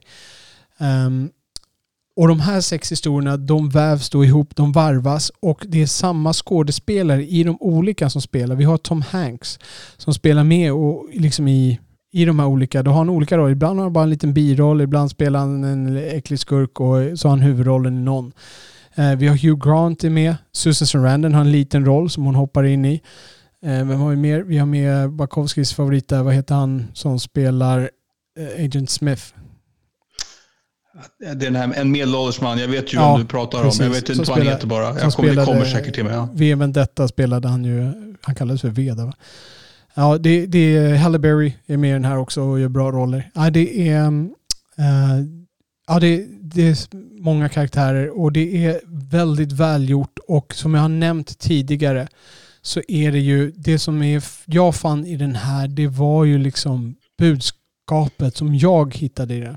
Um, 0.78 1.30
och 2.16 2.28
de 2.28 2.40
här 2.40 2.60
sex 2.60 2.92
historierna, 2.92 3.36
de 3.36 3.68
vävs 3.68 4.10
då 4.10 4.24
ihop, 4.24 4.56
de 4.56 4.72
varvas 4.72 5.32
och 5.40 5.64
det 5.68 5.82
är 5.82 5.86
samma 5.86 6.32
skådespelare 6.32 7.26
i 7.26 7.44
de 7.44 7.56
olika 7.60 8.10
som 8.10 8.22
spelar. 8.22 8.56
Vi 8.56 8.64
har 8.64 8.76
Tom 8.76 9.02
Hanks 9.02 9.58
som 9.96 10.14
spelar 10.14 10.44
med 10.44 10.72
och 10.72 11.09
liksom 11.12 11.48
i, 11.48 11.80
i 12.12 12.24
de 12.24 12.38
här 12.38 12.46
olika, 12.46 12.82
då 12.82 12.90
har 12.90 12.98
han 12.98 13.11
olika 13.11 13.38
roller. 13.38 13.50
Ibland 13.50 13.78
har 13.78 13.85
han 13.85 13.92
bara 13.92 14.04
en 14.04 14.11
liten 14.11 14.35
biroll, 14.35 14.80
ibland 14.80 15.11
spelar 15.11 15.40
han 15.40 15.64
en 15.64 15.96
äcklig 15.96 16.38
skurk 16.38 16.80
och 16.80 17.18
så 17.18 17.28
har 17.28 17.30
han 17.30 17.40
huvudrollen 17.40 17.98
i 17.98 18.00
någon. 18.00 18.32
Eh, 18.98 19.16
vi 19.16 19.28
har 19.28 19.37
Hugh 19.37 19.68
Grant 19.68 20.04
är 20.04 20.11
med. 20.11 20.37
Susan 20.52 20.87
Sarandon 20.87 21.35
har 21.35 21.40
en 21.40 21.52
liten 21.52 21.85
roll 21.85 22.11
som 22.11 22.24
hon 22.24 22.35
hoppar 22.35 22.64
in 22.64 22.85
i. 22.85 23.00
Eh, 23.62 23.70
vem 23.70 24.00
har 24.00 24.11
vi 24.11 24.16
mer? 24.16 24.42
Vi 24.42 24.59
har 24.59 24.66
med 24.66 25.11
Bakowskis 25.11 25.74
favorit 25.74 26.09
där. 26.09 26.22
Vad 26.22 26.35
heter 26.35 26.54
han 26.54 26.87
som 26.92 27.20
spelar 27.20 27.90
eh, 28.38 28.64
Agent 28.64 28.90
Smith? 28.90 29.22
Det 31.18 31.26
är 31.26 31.35
den 31.35 31.56
här, 31.56 31.72
en 31.74 31.90
medelålders 31.90 32.40
man. 32.40 32.59
Jag 32.59 32.68
vet 32.68 32.94
ju 32.94 32.98
ja, 32.98 33.12
vem 33.12 33.20
du 33.20 33.28
pratar 33.28 33.62
precis. 33.62 33.80
om. 33.80 33.87
Jag 33.87 33.92
vet 33.92 34.09
inte 34.09 34.30
vad 34.30 34.38
han 34.38 34.46
heter 34.46 34.66
bara. 34.66 35.00
Jag 35.00 35.12
kommer, 35.12 35.35
det 35.35 35.44
kommer 35.44 35.64
säkert 35.64 35.94
till 35.94 36.04
mig. 36.04 36.14
Ja. 36.14 36.28
VM 36.32 36.72
detta 36.72 37.09
spelade 37.09 37.48
han 37.48 37.64
ju. 37.64 37.92
Han 38.22 38.35
kallades 38.35 38.61
för 38.61 38.68
Veda 38.68 39.06
va? 39.06 39.12
Ja, 39.94 40.18
det, 40.18 40.46
det 40.46 40.76
är 40.76 40.96
Halle 40.96 41.18
Berry 41.18 41.54
är 41.66 41.76
med 41.76 41.90
i 41.90 41.92
den 41.92 42.04
här 42.04 42.18
också 42.18 42.42
och 42.42 42.61
gör 42.61 42.68
bra 42.68 42.92
roller. 42.92 43.30
Ja, 43.35 43.50
det 43.50 43.88
är... 43.88 44.09
Uh, 44.09 45.45
Ja, 45.87 46.01
det, 46.01 46.27
det, 46.42 46.68
är 46.68 46.77
många 47.22 47.49
karaktärer 47.49 48.20
och 48.20 48.33
det 48.33 48.66
är 48.66 48.81
väldigt 48.87 49.53
välgjort 49.53 50.18
och 50.29 50.55
som 50.55 50.75
jag 50.75 50.81
har 50.81 50.88
nämnt 50.88 51.38
tidigare 51.38 52.09
så 52.62 52.83
är 52.88 53.12
det 53.12 53.18
ju 53.18 53.51
det 53.51 53.79
som 53.79 54.03
är, 54.03 54.25
jag 54.44 54.75
fann 54.75 55.07
i 55.07 55.16
den 55.16 55.35
här, 55.35 55.68
det 55.68 55.87
var 55.87 56.25
ju 56.25 56.38
liksom 56.38 56.96
budskapet 57.18 58.37
som 58.37 58.55
jag 58.55 58.94
hittade 58.94 59.35
i 59.35 59.40
den. 59.40 59.57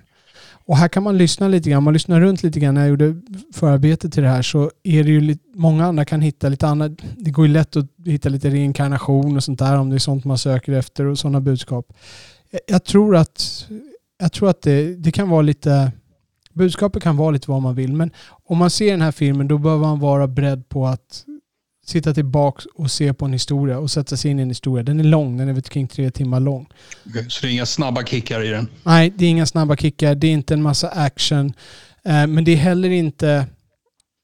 Och 0.65 0.77
här 0.77 0.87
kan 0.87 1.03
man 1.03 1.17
lyssna 1.17 1.47
lite 1.47 1.69
grann, 1.69 1.83
man 1.83 1.93
lyssnar 1.93 2.21
runt 2.21 2.43
lite 2.43 2.59
grann 2.59 2.73
när 2.73 2.81
jag 2.81 2.89
gjorde 2.89 3.15
förarbetet 3.53 4.13
till 4.13 4.23
det 4.23 4.29
här 4.29 4.41
så 4.41 4.71
är 4.83 5.03
det 5.03 5.09
ju 5.09 5.21
lite, 5.21 5.43
många 5.55 5.85
andra 5.85 6.05
kan 6.05 6.21
hitta 6.21 6.49
lite 6.49 6.67
annat. 6.67 6.91
Det 7.17 7.31
går 7.31 7.47
ju 7.47 7.53
lätt 7.53 7.75
att 7.75 7.85
hitta 8.05 8.29
lite 8.29 8.49
reinkarnation 8.49 9.37
och 9.37 9.43
sånt 9.43 9.59
där 9.59 9.77
om 9.77 9.89
det 9.89 9.95
är 9.95 9.99
sånt 9.99 10.25
man 10.25 10.37
söker 10.37 10.73
efter 10.73 11.05
och 11.05 11.19
sådana 11.19 11.41
budskap. 11.41 11.93
Jag 12.67 12.83
tror 12.83 13.15
att, 13.15 13.67
jag 14.19 14.31
tror 14.31 14.49
att 14.49 14.61
det, 14.61 14.95
det 14.95 15.11
kan 15.11 15.29
vara 15.29 15.41
lite 15.41 15.91
budskapet 16.53 17.03
kan 17.03 17.17
vara 17.17 17.31
lite 17.31 17.51
vad 17.51 17.61
man 17.61 17.75
vill, 17.75 17.93
men 17.93 18.11
om 18.45 18.57
man 18.57 18.69
ser 18.69 18.91
den 18.91 19.01
här 19.01 19.11
filmen 19.11 19.47
då 19.47 19.57
behöver 19.57 19.83
man 19.83 19.99
vara 19.99 20.27
beredd 20.27 20.69
på 20.69 20.87
att 20.87 21.25
sitta 21.85 22.13
tillbaka 22.13 22.63
och 22.75 22.91
se 22.91 23.13
på 23.13 23.25
en 23.25 23.33
historia 23.33 23.79
och 23.79 23.91
sätta 23.91 24.17
sig 24.17 24.31
in 24.31 24.39
i 24.39 24.41
en 24.41 24.49
historia. 24.49 24.83
Den 24.83 24.99
är 24.99 25.03
lång, 25.03 25.37
den 25.37 25.49
är 25.49 25.53
väl 25.53 25.61
kring 25.61 25.87
tre 25.87 26.11
timmar 26.11 26.39
lång. 26.39 26.67
Okay, 27.05 27.29
så 27.29 27.45
det 27.45 27.51
är 27.51 27.53
inga 27.53 27.65
snabba 27.65 28.03
kickar 28.03 28.43
i 28.43 28.47
den? 28.47 28.67
Nej, 28.83 29.13
det 29.17 29.25
är 29.25 29.29
inga 29.29 29.45
snabba 29.45 29.75
kickar. 29.75 30.15
Det 30.15 30.27
är 30.27 30.31
inte 30.31 30.53
en 30.53 30.61
massa 30.61 30.89
action. 30.89 31.53
Eh, 32.03 32.27
men 32.27 32.43
det 32.43 32.51
är 32.51 32.57
heller 32.57 32.89
inte 32.89 33.47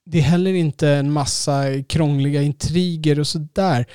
det 0.06 0.18
är 0.18 0.22
heller 0.22 0.54
inte 0.54 0.90
en 0.90 1.12
massa 1.12 1.84
krångliga 1.84 2.42
intriger 2.42 3.20
och 3.20 3.28
sådär. 3.28 3.86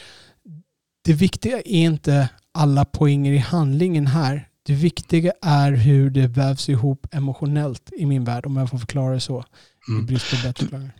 Det 1.04 1.12
viktiga 1.12 1.56
är 1.58 1.84
inte 1.84 2.28
alla 2.54 2.84
poänger 2.84 3.32
i 3.32 3.38
handlingen 3.38 4.06
här. 4.06 4.48
Det 4.62 4.74
viktiga 4.74 5.32
är 5.42 5.72
hur 5.72 6.10
det 6.10 6.26
vävs 6.26 6.68
ihop 6.68 7.06
emotionellt 7.12 7.90
i 7.96 8.06
min 8.06 8.24
värld, 8.24 8.46
om 8.46 8.56
jag 8.56 8.70
får 8.70 8.78
förklara 8.78 9.14
det 9.14 9.20
så. 9.20 9.44
Mm. 9.88 10.06
Du, 10.06 10.18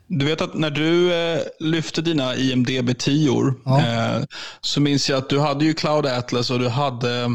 du, 0.06 0.24
vet 0.24 0.40
att 0.40 0.54
när 0.54 0.70
du 0.70 1.14
eh, 1.14 1.40
lyfte 1.58 2.02
dina 2.02 2.36
IMDB 2.36 2.98
10 2.98 3.54
ja. 3.64 3.80
eh, 3.80 4.22
så 4.60 4.80
minns 4.80 5.10
jag 5.10 5.18
att 5.18 5.28
du 5.28 5.40
hade 5.40 5.64
ju 5.64 5.74
Cloud 5.74 6.06
Atlas 6.06 6.50
och 6.50 6.58
du 6.58 6.68
hade 6.68 7.20
eh, 7.20 7.28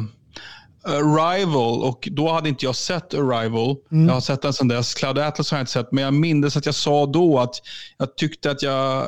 Arrival 0.84 1.84
och 1.84 2.08
då 2.12 2.32
hade 2.32 2.50
inte 2.50 2.66
jag 2.66 2.76
sett 2.76 3.14
Arrival. 3.14 3.76
Mm. 3.92 4.08
Jag 4.08 4.14
har 4.14 4.22
sett 4.22 4.42
den 4.42 4.54
sedan 4.54 4.68
dess. 4.68 4.94
Cloud 4.94 5.18
Atlas 5.18 5.52
har 5.52 5.58
jag 5.58 5.62
inte 5.62 5.72
sett, 5.72 5.92
men 5.92 6.04
jag 6.04 6.14
minns 6.14 6.58
att 6.58 6.66
jag 6.66 6.76
sa 6.76 7.06
då 7.06 7.40
att 7.40 7.56
jag 7.98 8.16
tyckte 8.16 8.52
att 8.52 8.62
jag, 8.62 9.08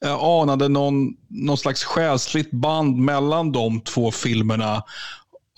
jag 0.00 0.20
anade 0.22 0.68
någon, 0.68 1.08
någon 1.28 1.58
slags 1.58 1.84
själsligt 1.84 2.50
band 2.50 2.96
mellan 2.96 3.52
de 3.52 3.80
två 3.80 4.10
filmerna. 4.10 4.82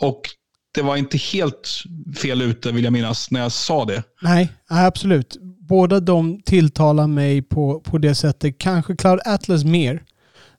Och 0.00 0.20
det 0.72 0.82
var 0.82 0.96
inte 0.96 1.18
helt 1.18 1.84
fel 2.22 2.42
ute 2.42 2.72
vill 2.72 2.84
jag 2.84 2.92
minnas 2.92 3.30
när 3.30 3.40
jag 3.40 3.52
sa 3.52 3.84
det. 3.84 4.02
Nej, 4.22 4.52
absolut. 4.68 5.36
Båda 5.60 6.00
de 6.00 6.42
tilltalar 6.42 7.06
mig 7.06 7.42
på, 7.42 7.80
på 7.80 7.98
det 7.98 8.14
sättet. 8.14 8.58
Kanske 8.58 8.96
Cloud 8.96 9.20
Atlas 9.24 9.64
mer 9.64 10.02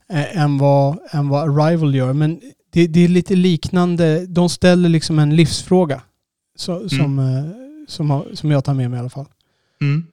eh, 0.10 0.38
än, 0.38 0.58
vad, 0.58 0.97
än 1.12 1.30
vad 1.30 1.50
Arrival 1.50 1.95
gör. 1.95 2.13
Men 2.13 2.41
det, 2.74 2.88
det, 2.88 3.00
är 3.04 3.08
lite 3.08 3.36
liknande. 3.36 4.26
De 4.26 4.50
ställer 4.50 4.89
liksom 4.89 5.19
en 5.19 5.36
livsfråga. 5.36 6.02
Så, 6.56 6.76
mm. 6.76 6.89
som, 6.89 7.19
eh, 7.19 7.45
som, 7.88 8.24
som 8.34 8.52
jag 8.52 8.63
tar 8.63 8.74
med 8.74 8.89
mig 8.89 8.97
i 8.97 9.00
alla 9.00 9.10
fall. 9.10 9.28
Mm. 9.82 10.08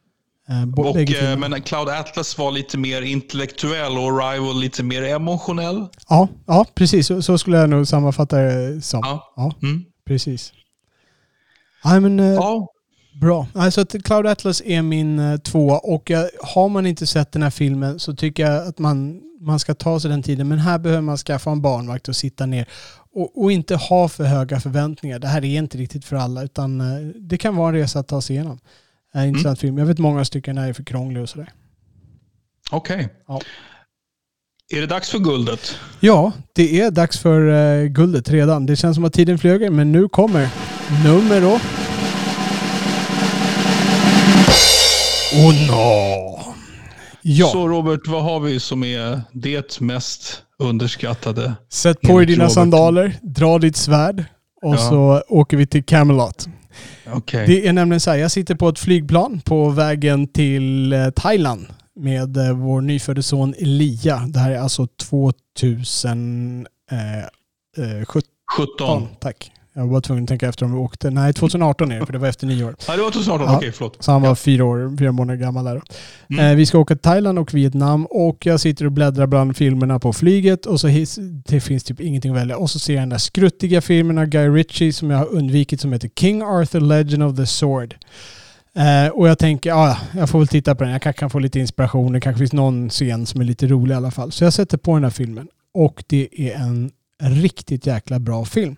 Eh, 0.48 0.86
och, 0.86 0.96
eh, 0.96 1.38
men 1.38 1.62
Cloud 1.62 1.88
Atlas 1.88 2.38
var 2.38 2.52
lite 2.52 2.78
mer 2.78 3.02
intellektuell 3.02 3.92
och 3.98 4.22
Arrival 4.22 4.60
lite 4.60 4.82
mer 4.82 5.02
emotionell. 5.02 5.86
Ja, 6.08 6.28
ja 6.46 6.66
precis. 6.74 7.06
Så, 7.06 7.22
så 7.22 7.38
skulle 7.38 7.56
jag 7.56 7.70
nog 7.70 7.88
sammanfatta 7.88 8.36
det 8.36 8.80
som. 8.82 9.00
Ja. 9.02 9.32
ja 9.36 9.52
mm. 9.62 9.84
Precis. 10.08 10.52
Ja, 11.84 12.00
men, 12.00 12.20
eh, 12.20 12.26
ja. 12.26 12.68
Bra. 13.20 13.46
Alltså 13.54 13.84
Cloud 13.84 14.26
Atlas 14.26 14.62
är 14.64 14.82
min 14.82 15.18
uh, 15.18 15.38
tvåa 15.38 15.78
och 15.78 16.10
uh, 16.10 16.18
har 16.42 16.68
man 16.68 16.86
inte 16.86 17.06
sett 17.06 17.32
den 17.32 17.42
här 17.42 17.50
filmen 17.50 17.98
så 17.98 18.14
tycker 18.14 18.50
jag 18.50 18.66
att 18.68 18.78
man, 18.78 19.22
man 19.40 19.58
ska 19.58 19.74
ta 19.74 20.00
sig 20.00 20.10
den 20.10 20.22
tiden. 20.22 20.48
Men 20.48 20.58
här 20.58 20.78
behöver 20.78 21.02
man 21.02 21.16
skaffa 21.16 21.50
en 21.50 21.62
barnvakt 21.62 22.08
och 22.08 22.16
sitta 22.16 22.46
ner 22.46 22.68
och, 23.12 23.42
och 23.42 23.52
inte 23.52 23.76
ha 23.76 24.08
för 24.08 24.24
höga 24.24 24.60
förväntningar. 24.60 25.18
Det 25.18 25.28
här 25.28 25.44
är 25.44 25.58
inte 25.58 25.78
riktigt 25.78 26.04
för 26.04 26.16
alla 26.16 26.42
utan 26.42 26.80
uh, 26.80 27.12
det 27.14 27.38
kan 27.38 27.56
vara 27.56 27.68
en 27.68 27.74
resa 27.74 27.98
att 27.98 28.08
ta 28.08 28.20
sig 28.20 28.36
igenom. 28.36 28.58
en 29.12 29.28
intressant 29.28 29.58
film. 29.58 29.78
Jag 29.78 29.86
vet 29.86 29.98
många 29.98 30.24
stycken 30.24 30.58
är 30.58 30.72
för 30.72 30.84
krånglig 30.84 31.22
och 31.22 31.28
sådär. 31.28 31.52
Okej. 32.70 33.08
Ja. 33.28 33.40
Är 34.70 34.80
det 34.80 34.86
dags 34.86 35.10
för 35.10 35.18
guldet? 35.18 35.76
Ja, 36.00 36.32
det 36.52 36.80
är 36.80 36.90
dags 36.90 37.18
för 37.18 37.48
eh, 37.82 37.86
guldet 37.86 38.30
redan. 38.30 38.66
Det 38.66 38.76
känns 38.76 38.94
som 38.94 39.04
att 39.04 39.12
tiden 39.12 39.38
flyger, 39.38 39.70
men 39.70 39.92
nu 39.92 40.08
kommer 40.08 40.48
nummer 41.04 41.40
då. 41.40 41.60
Oh 45.38 45.66
no! 45.70 46.38
Ja, 47.22 47.46
Så 47.46 47.68
Robert, 47.68 48.00
vad 48.06 48.22
har 48.22 48.40
vi 48.40 48.60
som 48.60 48.84
är 48.84 49.20
det 49.32 49.80
mest 49.80 50.42
underskattade? 50.58 51.52
sätt 51.72 52.00
på 52.00 52.16
dig 52.18 52.26
dina 52.26 52.44
Robert. 52.44 52.54
sandaler, 52.54 53.16
dra 53.22 53.58
ditt 53.58 53.76
svärd 53.76 54.24
och 54.62 54.74
Ja. 54.74 54.78
så 54.78 55.22
åker 55.28 55.56
vi 55.56 55.66
till 55.66 55.84
Camelot. 55.84 56.46
Okej. 57.12 57.46
Det 57.46 57.68
är 57.68 57.72
nämligen 57.72 58.00
så 58.00 58.10
här, 58.10 58.16
jag 58.18 58.30
sitter 58.30 58.54
på 58.54 58.68
ett 58.68 58.78
flygplan 58.78 59.40
på 59.44 59.68
vägen 59.68 60.26
till 60.32 60.92
eh, 60.92 61.10
Thailand 61.10 61.66
med 61.98 62.36
eh, 62.36 62.52
vår 62.52 62.80
nyfödde 62.80 63.22
son 63.22 63.54
Elia. 63.58 64.24
Det 64.28 64.38
här 64.38 64.50
är 64.50 64.58
alltså 64.58 64.86
2017. 64.86 66.66
Eh, 66.90 68.04
17. 68.56 69.08
tack. 69.20 69.52
Jag 69.78 69.86
var 69.86 70.00
tvungen 70.00 70.24
att 70.24 70.28
tänka 70.28 70.48
efter 70.48 70.64
om 70.64 70.72
vi 70.72 70.78
åkte. 70.78 71.10
Nej, 71.10 71.32
2018 71.32 71.92
är 71.92 72.00
det, 72.00 72.06
för 72.06 72.12
det 72.12 72.18
var 72.18 72.28
efter 72.28 72.46
nyår. 72.46 72.74
Ja, 72.88 72.96
det 72.96 73.02
var 73.02 73.10
2018. 73.10 73.46
Ja. 73.52 73.56
Okej, 73.56 73.72
förlåt. 73.72 73.96
Så 74.00 74.12
han 74.12 74.22
var 74.22 74.34
fyra, 74.34 74.64
år, 74.64 74.96
fyra 74.98 75.12
månader 75.12 75.40
gammal 75.40 75.64
där. 75.64 75.82
Mm. 76.30 76.44
Eh, 76.44 76.56
vi 76.56 76.66
ska 76.66 76.78
åka 76.78 76.94
till 76.94 77.02
Thailand 77.02 77.38
och 77.38 77.54
Vietnam 77.54 78.06
och 78.06 78.46
jag 78.46 78.60
sitter 78.60 78.84
och 78.84 78.92
bläddrar 78.92 79.26
bland 79.26 79.56
filmerna 79.56 79.98
på 79.98 80.12
flyget 80.12 80.66
och 80.66 80.80
så 80.80 80.88
his, 80.88 81.18
det 81.20 81.60
finns 81.60 81.84
typ 81.84 82.00
ingenting 82.00 82.30
att 82.30 82.36
välja. 82.36 82.56
Och 82.56 82.70
så 82.70 82.78
ser 82.78 82.94
jag 82.94 83.02
den 83.02 83.08
där 83.08 83.18
skruttiga 83.18 83.80
filmen 83.80 84.18
av 84.18 84.26
Guy 84.26 84.48
Ritchie 84.48 84.92
som 84.92 85.10
jag 85.10 85.18
har 85.18 85.32
undvikit 85.32 85.80
som 85.80 85.92
heter 85.92 86.10
King 86.16 86.42
Arthur 86.42 86.80
Legend 86.80 87.22
of 87.22 87.36
the 87.36 87.46
Sword. 87.46 87.94
Eh, 88.78 89.08
och 89.08 89.28
jag 89.28 89.38
tänker, 89.38 89.70
ja, 89.70 89.98
jag 90.16 90.30
får 90.30 90.38
väl 90.38 90.48
titta 90.48 90.74
på 90.74 90.84
den. 90.84 90.92
Jag 90.92 91.02
kanske 91.02 91.20
kan 91.20 91.30
få 91.30 91.38
lite 91.38 91.60
inspiration. 91.60 92.12
Det 92.12 92.20
kanske 92.20 92.38
finns 92.38 92.52
någon 92.52 92.90
scen 92.90 93.26
som 93.26 93.40
är 93.40 93.44
lite 93.44 93.66
rolig 93.66 93.92
i 93.92 93.96
alla 93.96 94.10
fall. 94.10 94.32
Så 94.32 94.44
jag 94.44 94.52
sätter 94.52 94.78
på 94.78 94.94
den 94.94 95.04
här 95.04 95.10
filmen 95.10 95.48
och 95.74 96.04
det 96.06 96.28
är 96.32 96.56
en 96.56 96.90
riktigt 97.20 97.86
jäkla 97.86 98.18
bra 98.18 98.44
film. 98.44 98.76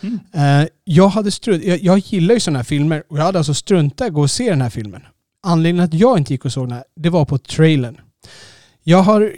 Mm. 0.00 0.18
Eh, 0.34 0.68
jag, 0.84 1.08
hade 1.08 1.30
strunt, 1.30 1.64
jag, 1.64 1.78
jag 1.78 1.98
gillar 1.98 2.34
ju 2.34 2.40
sådana 2.40 2.58
här 2.58 2.64
filmer 2.64 3.02
och 3.08 3.18
jag 3.18 3.24
hade 3.24 3.38
alltså 3.38 3.54
struntat 3.54 4.06
att 4.06 4.12
gå 4.12 4.20
och 4.20 4.30
se 4.30 4.50
den 4.50 4.62
här 4.62 4.70
filmen. 4.70 5.02
Anledningen 5.42 5.84
att 5.84 5.94
jag 5.94 6.18
inte 6.18 6.32
gick 6.32 6.44
och 6.44 6.52
såg 6.52 6.64
den 6.64 6.72
här, 6.72 6.84
det 6.96 7.10
var 7.10 7.24
på 7.24 7.38
trailern. 7.38 8.00
Jag 8.82 9.02
har... 9.02 9.32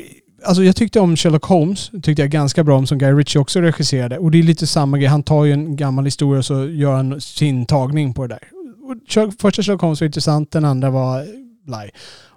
Alltså 0.44 0.64
jag 0.64 0.76
tyckte 0.76 1.00
om 1.00 1.16
Sherlock 1.16 1.44
Holmes, 1.44 1.90
tyckte 2.02 2.22
jag 2.22 2.30
ganska 2.30 2.64
bra 2.64 2.78
om, 2.78 2.86
som 2.86 2.98
Guy 2.98 3.12
Ritchie 3.12 3.40
också 3.40 3.60
regisserade. 3.60 4.18
Och 4.18 4.30
det 4.30 4.38
är 4.38 4.42
lite 4.42 4.66
samma 4.66 4.98
grej, 4.98 5.08
han 5.08 5.22
tar 5.22 5.44
ju 5.44 5.52
en 5.52 5.76
gammal 5.76 6.04
historia 6.04 6.38
och 6.38 6.44
så 6.44 6.66
gör 6.66 6.96
han 6.96 7.20
sin 7.20 7.66
tagning 7.66 8.14
på 8.14 8.26
det 8.26 8.34
där. 8.34 8.51
Första 9.38 9.62
Sherlock 9.62 9.82
Holmes 9.82 10.00
var 10.00 10.06
intressant, 10.06 10.50
den 10.50 10.64
andra 10.64 10.90
var 10.90 11.26
blaj. 11.66 11.90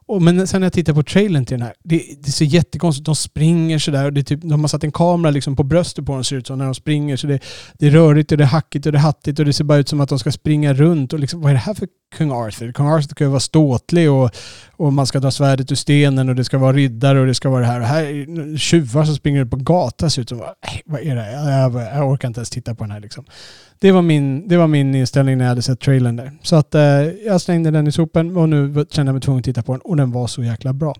Och, 0.07 0.21
men 0.21 0.47
sen 0.47 0.61
när 0.61 0.65
jag 0.65 0.73
tittar 0.73 0.93
på 0.93 1.03
trailern 1.03 1.45
till 1.45 1.57
den 1.57 1.65
här, 1.65 1.73
det, 1.83 2.03
det 2.19 2.31
ser 2.31 2.45
jättekonstigt 2.45 3.05
De 3.05 3.15
springer 3.15 3.79
sådär 3.79 4.05
och 4.05 4.13
det 4.13 4.21
är 4.21 4.23
typ, 4.23 4.41
de 4.41 4.61
har 4.61 4.67
satt 4.67 4.83
en 4.83 4.91
kamera 4.91 5.31
liksom 5.31 5.55
på 5.55 5.63
bröstet 5.63 6.05
på 6.05 6.13
dem 6.13 6.23
ser 6.23 6.35
det 6.35 6.39
ut 6.39 6.47
som 6.47 6.57
när 6.57 6.65
de 6.65 6.75
springer. 6.75 7.17
Så 7.17 7.27
det, 7.27 7.39
det 7.73 7.87
är 7.87 7.91
rörigt 7.91 8.31
och 8.31 8.37
det 8.37 8.43
är 8.43 8.47
hackigt 8.47 8.85
och 8.85 8.91
det 8.91 8.97
är 8.97 9.01
hattigt 9.01 9.39
och 9.39 9.45
det 9.45 9.53
ser 9.53 9.63
bara 9.63 9.77
ut 9.77 9.89
som 9.89 10.01
att 10.01 10.09
de 10.09 10.19
ska 10.19 10.31
springa 10.31 10.73
runt. 10.73 11.13
Och 11.13 11.19
liksom, 11.19 11.41
vad 11.41 11.49
är 11.49 11.53
det 11.53 11.59
här 11.59 11.73
för 11.73 11.87
kung 12.15 12.31
Arthur? 12.31 12.71
Kung 12.71 12.87
Arthur 12.87 13.07
ska 13.07 13.23
ju 13.23 13.29
vara 13.29 13.39
ståtlig 13.39 14.11
och, 14.11 14.31
och 14.71 14.93
man 14.93 15.07
ska 15.07 15.19
dra 15.19 15.31
svärdet 15.31 15.71
ur 15.71 15.75
stenen 15.75 16.29
och 16.29 16.35
det 16.35 16.43
ska 16.43 16.57
vara 16.57 16.73
riddare 16.73 17.19
och 17.19 17.27
det 17.27 17.35
ska 17.35 17.49
vara 17.49 17.61
det 17.61 17.67
här. 17.67 17.81
Och 17.81 17.87
här 17.87 18.03
är 18.03 18.57
tjuvar 18.57 19.05
som 19.05 19.15
springer 19.15 19.45
ut 19.45 19.51
på 19.51 19.57
gatan 19.57 20.09
ser 20.09 20.21
ut 20.21 20.29
som, 20.29 20.41
vad 20.85 21.01
är 21.01 21.15
det 21.15 21.21
här? 21.21 21.61
Jag, 21.61 21.75
jag, 21.75 22.11
orkar 22.11 22.27
inte 22.27 22.39
ens 22.39 22.49
titta 22.49 22.75
på 22.75 22.83
den 22.83 22.91
här 22.91 22.99
liksom. 22.99 23.25
Det 23.79 23.91
var, 23.91 24.01
min, 24.01 24.47
det 24.47 24.57
var 24.57 24.67
min 24.67 24.95
inställning 24.95 25.37
när 25.37 25.45
jag 25.45 25.49
hade 25.49 25.61
sett 25.61 25.79
trailern 25.79 26.15
där. 26.15 26.31
Så 26.41 26.55
att 26.55 26.75
eh, 26.75 26.81
jag 27.25 27.41
slängde 27.41 27.71
den 27.71 27.87
i 27.87 27.91
sopen 27.91 28.37
och 28.37 28.49
nu 28.49 28.85
kände 28.89 29.09
jag 29.09 29.13
mig 29.13 29.21
tvungen 29.21 29.39
att 29.39 29.45
titta 29.45 29.63
på 29.63 29.71
den 29.71 29.81
och 29.95 29.97
den 29.97 30.11
var 30.11 30.27
så 30.27 30.43
jäkla 30.43 30.73
bra. 30.73 30.95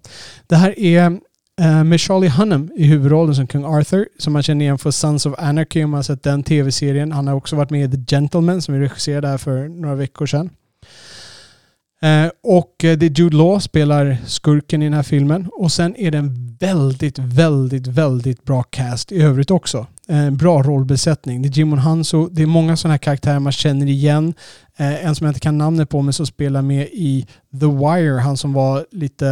Det 0.48 0.56
här 0.56 0.80
är 0.80 1.20
eh, 1.62 1.84
med 1.84 2.00
Charlie 2.00 2.30
Hunnam 2.30 2.72
i 2.76 2.86
huvudrollen 2.86 3.36
som 3.36 3.48
kung 3.48 3.66
Arthur 3.66 4.08
som 4.20 4.34
man 4.34 4.44
känner 4.44 4.66
igen 4.66 4.78
för 4.78 4.92
Sons 4.92 5.26
of 5.26 5.34
Anarchy 5.38 5.84
om 5.84 5.90
man 5.92 5.98
har 5.98 6.04
sett 6.04 6.24
den 6.24 6.44
tv-serien. 6.44 7.12
Han 7.12 7.28
har 7.28 7.36
också 7.36 7.56
varit 7.56 7.70
med 7.70 7.94
i 7.94 7.98
The 7.98 8.16
Gentleman 8.16 8.62
som 8.62 8.74
vi 8.74 8.80
regisserade 8.80 9.28
här 9.28 9.38
för 9.38 9.68
några 9.68 9.96
veckor 9.96 10.26
sedan. 10.26 10.50
Eh, 12.02 12.30
och 12.44 12.84
eh, 12.84 12.98
det 12.98 13.06
är 13.06 13.20
Jude 13.20 13.38
Law 13.38 13.60
spelar 13.60 14.18
skurken 14.26 14.82
i 14.82 14.86
den 14.86 14.94
här 14.94 15.04
filmen. 15.04 15.50
Och 15.54 15.72
sen 15.72 15.96
är 15.96 16.12
det 16.12 16.18
en 16.18 16.58
väldigt, 16.60 17.20
väldigt, 17.20 17.88
väldigt 17.88 18.44
bra 18.44 18.64
cast 18.64 19.12
i 19.12 19.22
övrigt 19.22 19.52
också. 19.52 19.88
En 20.08 20.38
bra 20.38 20.64
rollbesättning. 20.64 21.42
Det 21.42 21.48
är 21.48 21.58
Jimon 21.58 21.80
Hanso. 21.80 22.30
Det 22.32 22.42
är 22.42 22.46
många 22.46 22.78
sådana 22.78 22.94
här 22.94 22.98
karaktärer 22.98 23.40
man 23.40 23.52
känner 23.52 23.86
igen. 23.86 24.34
Eh, 24.78 25.06
en 25.06 25.16
som 25.16 25.26
jag 25.26 25.30
inte 25.30 25.40
kan 25.40 25.58
namnet 25.58 25.90
på 25.90 26.02
men 26.02 26.14
som 26.14 26.26
spelar 26.26 26.62
med 26.62 26.88
i 26.92 27.26
The 27.60 27.66
Wire. 27.66 28.20
Han 28.20 28.38
som 28.38 28.54
var 28.54 28.86
lite 28.92 29.28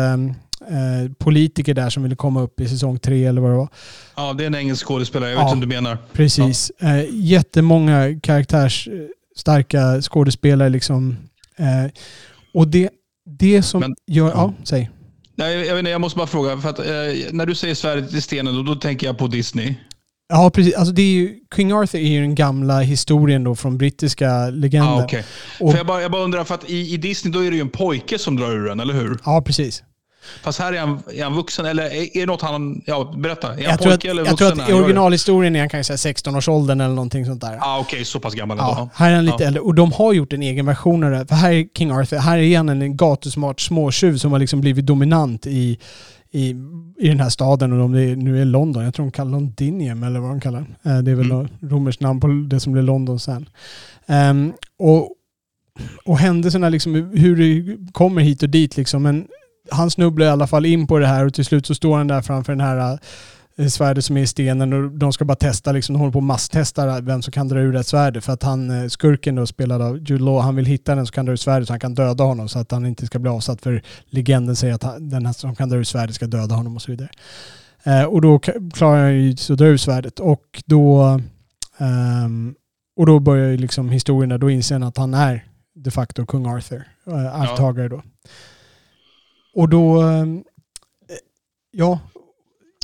eh, 0.69 1.11
politiker 1.19 1.73
där 1.73 1.89
som 1.89 2.03
ville 2.03 2.15
komma 2.15 2.41
upp 2.41 2.59
i 2.59 2.67
säsong 2.67 2.99
tre 2.99 3.25
eller 3.25 3.41
vad 3.41 3.51
det 3.51 3.57
var. 3.57 3.67
Ja, 4.15 4.33
det 4.33 4.43
är 4.43 4.47
en 4.47 4.55
engelsk 4.55 4.85
skådespelare. 4.87 5.29
Jag 5.29 5.37
vet 5.37 5.41
Ja. 5.43 5.47
inte 5.53 5.59
vad 5.67 5.69
du 5.69 5.75
menar. 5.81 5.97
Precis. 6.13 6.69
Eh, 6.79 7.05
jättemånga 7.11 8.19
karaktärsstarka 8.23 10.01
skådespelare 10.01 10.69
liksom. 10.69 11.17
Eh, 11.57 11.91
och 12.53 12.67
det, 12.67 12.89
det 13.25 13.61
som 13.61 13.79
Men- 13.79 13.95
gör... 14.07 14.27
Ja, 14.29 14.33
ja. 14.35 14.53
säg. 14.63 14.89
Nej, 15.35 15.53
jag, 15.67 15.73
vet 15.75 15.79
inte, 15.79 15.91
jag 15.91 16.01
måste 16.01 16.17
bara 16.17 16.27
fråga. 16.27 16.57
För 16.57 16.69
att, 16.69 16.79
eh, 16.79 16.85
när 17.31 17.45
du 17.45 17.55
säger 17.55 17.75
svärdet 17.75 18.13
i 18.13 18.21
stenen, 18.21 18.55
då, 18.55 18.63
då 18.63 18.75
tänker 18.75 19.07
jag 19.07 19.17
på 19.17 19.27
Disney. 19.27 19.75
Ja, 20.35 20.49
precis. 20.49 20.75
Alltså 20.75 20.93
det 20.93 21.01
är 21.01 21.13
ju, 21.13 21.35
King 21.55 21.71
Arthur 21.73 21.99
är 21.99 22.03
ju 22.07 22.21
den 22.21 22.35
gamla 22.35 22.79
historien 22.79 23.43
då 23.43 23.55
från 23.55 23.77
brittiska 23.77 24.49
legender. 24.49 24.91
Ah, 24.91 25.03
okay. 25.03 25.23
Och- 25.59 25.71
för 25.71 25.77
jag, 25.77 25.87
bara, 25.87 26.01
jag 26.01 26.11
bara 26.11 26.23
undrar, 26.23 26.43
för 26.43 26.55
att 26.55 26.69
i, 26.69 26.93
i 26.93 26.97
Disney 26.97 27.33
då 27.33 27.39
är 27.45 27.49
det 27.51 27.55
ju 27.55 27.61
en 27.61 27.69
pojke 27.69 28.19
som 28.19 28.35
drar 28.35 28.51
ur 28.51 28.67
den, 28.67 28.79
eller 28.79 28.93
hur? 28.93 29.17
Ja, 29.25 29.41
precis. 29.45 29.83
Fast 30.43 30.59
här 30.59 30.73
är 30.73 30.79
han, 30.79 30.99
är 31.15 31.23
han 31.23 31.33
vuxen, 31.33 31.65
eller 31.65 31.83
är, 31.83 32.17
är 32.17 32.19
det 32.19 32.25
något 32.25 32.41
han... 32.41 32.81
Ja, 32.85 33.13
berätta. 33.17 33.47
Är 33.47 33.51
han 33.53 33.63
Jag 33.63 33.79
tror, 33.81 33.91
pojke 33.91 34.07
att, 34.07 34.11
eller 34.11 34.21
jag 34.25 34.31
vuxen? 34.31 34.47
tror 34.47 34.57
när 34.57 34.63
att 34.63 34.69
i 34.69 34.73
originalhistorien 34.73 35.55
är 35.55 35.59
han 35.59 35.69
kanske 35.69 35.93
16-årsåldern 35.93 36.81
eller 36.81 36.95
någonting 36.95 37.25
sånt 37.25 37.41
där. 37.41 37.57
Ah, 37.61 37.79
Okej, 37.79 38.05
så 38.05 38.19
pass 38.19 38.33
gammal 38.33 38.57
Ja, 38.57 38.71
ändå. 38.71 38.89
här 38.95 39.11
är 39.11 39.15
han 39.15 39.25
lite 39.25 39.37
Ja. 39.39 39.47
äldre. 39.47 39.61
Och 39.61 39.75
de 39.75 39.91
har 39.91 40.13
gjort 40.13 40.33
en 40.33 40.41
egen 40.41 40.65
version 40.65 41.03
av 41.03 41.11
det. 41.11 41.25
För 41.27 41.35
här 41.35 41.51
är 41.51 41.65
King 41.77 41.91
Arthur, 41.91 42.17
här 42.17 42.37
är 42.37 42.57
han 42.57 42.69
en 42.69 42.97
gatusmart 42.97 43.61
småtjuv 43.61 44.17
som 44.17 44.31
har 44.31 44.39
liksom 44.39 44.61
blivit 44.61 44.85
dominant 44.85 45.47
i, 45.47 45.79
i, 46.35 46.49
i 46.99 47.07
den 47.07 47.19
här 47.19 47.29
staden. 47.29 47.73
Och 47.73 47.85
om 47.85 47.91
det 47.91 48.15
nu 48.15 48.41
är 48.41 48.45
London, 48.45 48.83
jag 48.83 48.93
tror 48.93 49.05
de 49.05 49.11
kallar 49.11 49.31
Londinium 49.31 50.03
eller 50.03 50.19
vad 50.19 50.29
de 50.29 50.39
kallar 50.41 50.65
det. 50.83 50.89
Eh, 50.89 50.97
Det 50.97 51.11
är 51.11 51.15
väl 51.15 51.31
Mm. 51.31 51.47
romerskt 51.61 52.01
namn 52.01 52.19
på 52.19 52.27
det 52.27 52.59
som 52.59 52.73
blir 52.73 52.83
London 52.83 53.19
sen. 53.19 53.49
Ehm, 54.07 54.53
och, 54.79 55.13
och 56.05 56.17
händelserna, 56.17 56.69
liksom, 56.69 56.95
hur 56.95 57.35
det 57.35 57.77
kommer 57.91 58.21
hit 58.21 58.43
och 58.43 58.49
dit 58.49 58.77
liksom. 58.77 59.03
Men 59.03 59.27
han 59.71 59.91
snubblar 59.91 60.25
i 60.25 60.29
alla 60.29 60.47
fall 60.47 60.65
in 60.65 60.87
på 60.87 60.99
det 60.99 61.07
här 61.07 61.25
och 61.25 61.33
till 61.33 61.45
slut 61.45 61.65
så 61.65 61.75
står 61.75 61.97
han 61.97 62.07
där 62.07 62.21
framför 62.21 62.53
den 62.53 62.61
här 62.61 62.99
svärdet 63.69 64.05
som 64.05 64.17
är 64.17 64.21
i 64.21 64.27
stenen 64.27 64.73
och 64.73 64.91
de 64.91 65.13
ska 65.13 65.25
bara 65.25 65.35
testa, 65.35 65.71
liksom, 65.71 65.93
de 65.93 65.99
håller 65.99 66.11
på 66.11 66.19
att 66.19 66.23
masstesta 66.23 67.01
vem 67.01 67.21
som 67.21 67.31
kan 67.31 67.47
dra 67.47 67.59
ur 67.59 67.73
det 67.73 67.83
svärdet 67.83 68.23
för 68.23 68.33
att 68.33 68.43
han, 68.43 68.69
eh, 68.69 68.87
skurken 68.87 69.35
då 69.35 69.47
spelad 69.47 69.81
av 69.81 69.97
Jude 69.97 70.23
Law, 70.23 70.41
han 70.41 70.55
vill 70.55 70.65
hitta 70.65 70.95
den 70.95 71.05
som 71.05 71.13
kan 71.13 71.25
dra 71.25 71.31
ur 71.31 71.37
svärdet 71.37 71.67
så 71.67 71.73
han 71.73 71.79
kan 71.79 71.93
döda 71.93 72.23
honom 72.23 72.49
så 72.49 72.59
att 72.59 72.71
han 72.71 72.85
inte 72.85 73.05
ska 73.05 73.19
bli 73.19 73.29
avsatt 73.29 73.61
för 73.61 73.83
legenden 74.05 74.55
säger 74.55 74.73
att 74.73 74.83
han, 74.83 75.09
den 75.09 75.25
här 75.25 75.33
som 75.33 75.55
kan 75.55 75.69
dra 75.69 75.77
ur 75.77 75.83
svärdet 75.83 76.15
ska 76.15 76.27
döda 76.27 76.55
honom 76.55 76.75
och 76.75 76.81
så 76.81 76.91
vidare. 76.91 77.09
Eh, 77.83 78.03
och 78.03 78.21
då 78.21 78.39
klarar 78.73 79.03
han 79.03 79.15
ju 79.15 79.37
så 79.37 79.53
att 79.53 79.59
dra 79.59 79.65
ur 79.65 79.77
svärdet 79.77 80.19
och 80.19 80.63
då 80.65 81.19
ehm, 81.77 82.55
och 82.95 83.05
då 83.05 83.19
börjar 83.19 83.49
ju 83.49 83.57
liksom 83.57 83.89
historien, 83.89 84.39
då 84.39 84.49
inser 84.49 84.75
han 84.75 84.83
att 84.83 84.97
han 84.97 85.13
är 85.13 85.45
de 85.75 85.91
facto 85.91 86.25
kung 86.25 86.45
Arthur, 86.45 86.87
äh, 87.07 87.41
arvtagare 87.41 87.87
då. 87.87 88.01
Och 89.53 89.69
då, 89.69 90.01
eh, 90.01 90.25
ja, 91.71 91.99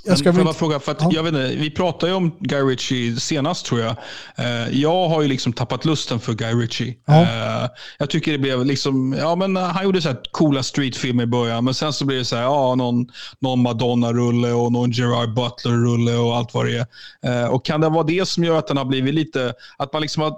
jag 0.09 0.19
ska 0.19 0.31
Men 0.31 0.41
inte... 0.41 0.53
fråga, 0.53 0.79
för 0.79 0.91
att 0.91 1.01
Ja. 1.01 1.09
jag 1.13 1.23
vet 1.23 1.33
inte, 1.33 1.55
vi 1.55 1.69
pratade 1.71 2.11
ju 2.11 2.15
om 2.17 2.35
Guy 2.39 2.61
Ritchie 2.61 3.15
senast 3.19 3.65
tror 3.65 3.79
jag. 3.81 3.95
Eh, 4.35 4.69
jag 4.79 5.09
har 5.09 5.21
ju 5.21 5.27
liksom 5.27 5.53
tappat 5.53 5.85
lusten 5.85 6.19
för 6.19 6.33
Guy 6.33 6.53
Ritchie. 6.53 6.95
Ja. 7.05 7.21
Eh, 7.21 7.69
jag 7.99 8.09
tycker 8.09 8.31
det 8.31 8.37
blev 8.37 8.65
liksom, 8.65 9.15
ja 9.19 9.35
men 9.35 9.57
eh, 9.57 9.63
han 9.63 9.83
gjorde 9.83 10.01
så 10.01 10.09
här 10.09 10.17
coola 10.31 10.63
streetfilmer 10.63 11.23
i 11.23 11.27
början, 11.27 11.65
men 11.65 11.73
sen 11.73 11.93
så 11.93 12.05
blev 12.05 12.19
det 12.19 12.25
så 12.25 12.35
här, 12.35 12.43
ja 12.43 12.75
någon, 12.75 13.07
någon 13.39 13.61
Madonna-rulle 13.61 14.51
och 14.51 14.71
någon 14.71 14.91
Gerard 14.91 15.33
Butler-rulle 15.33 16.15
och 16.15 16.35
allt 16.37 16.53
vad 16.53 16.65
det 16.65 16.85
är. 17.21 17.49
Och 17.49 17.65
kan 17.65 17.81
det 17.81 17.89
vara 17.89 18.03
det 18.03 18.27
som 18.27 18.43
gör 18.43 18.59
att 18.59 18.67
den 18.67 18.77
har 18.77 18.85
blivit 18.85 19.13
lite, 19.13 19.53
att 19.77 19.93
man 19.93 20.01
liksom 20.01 20.23
har, 20.23 20.31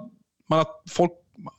man 0.48 0.58
har 0.58 0.66
folk 0.90 1.12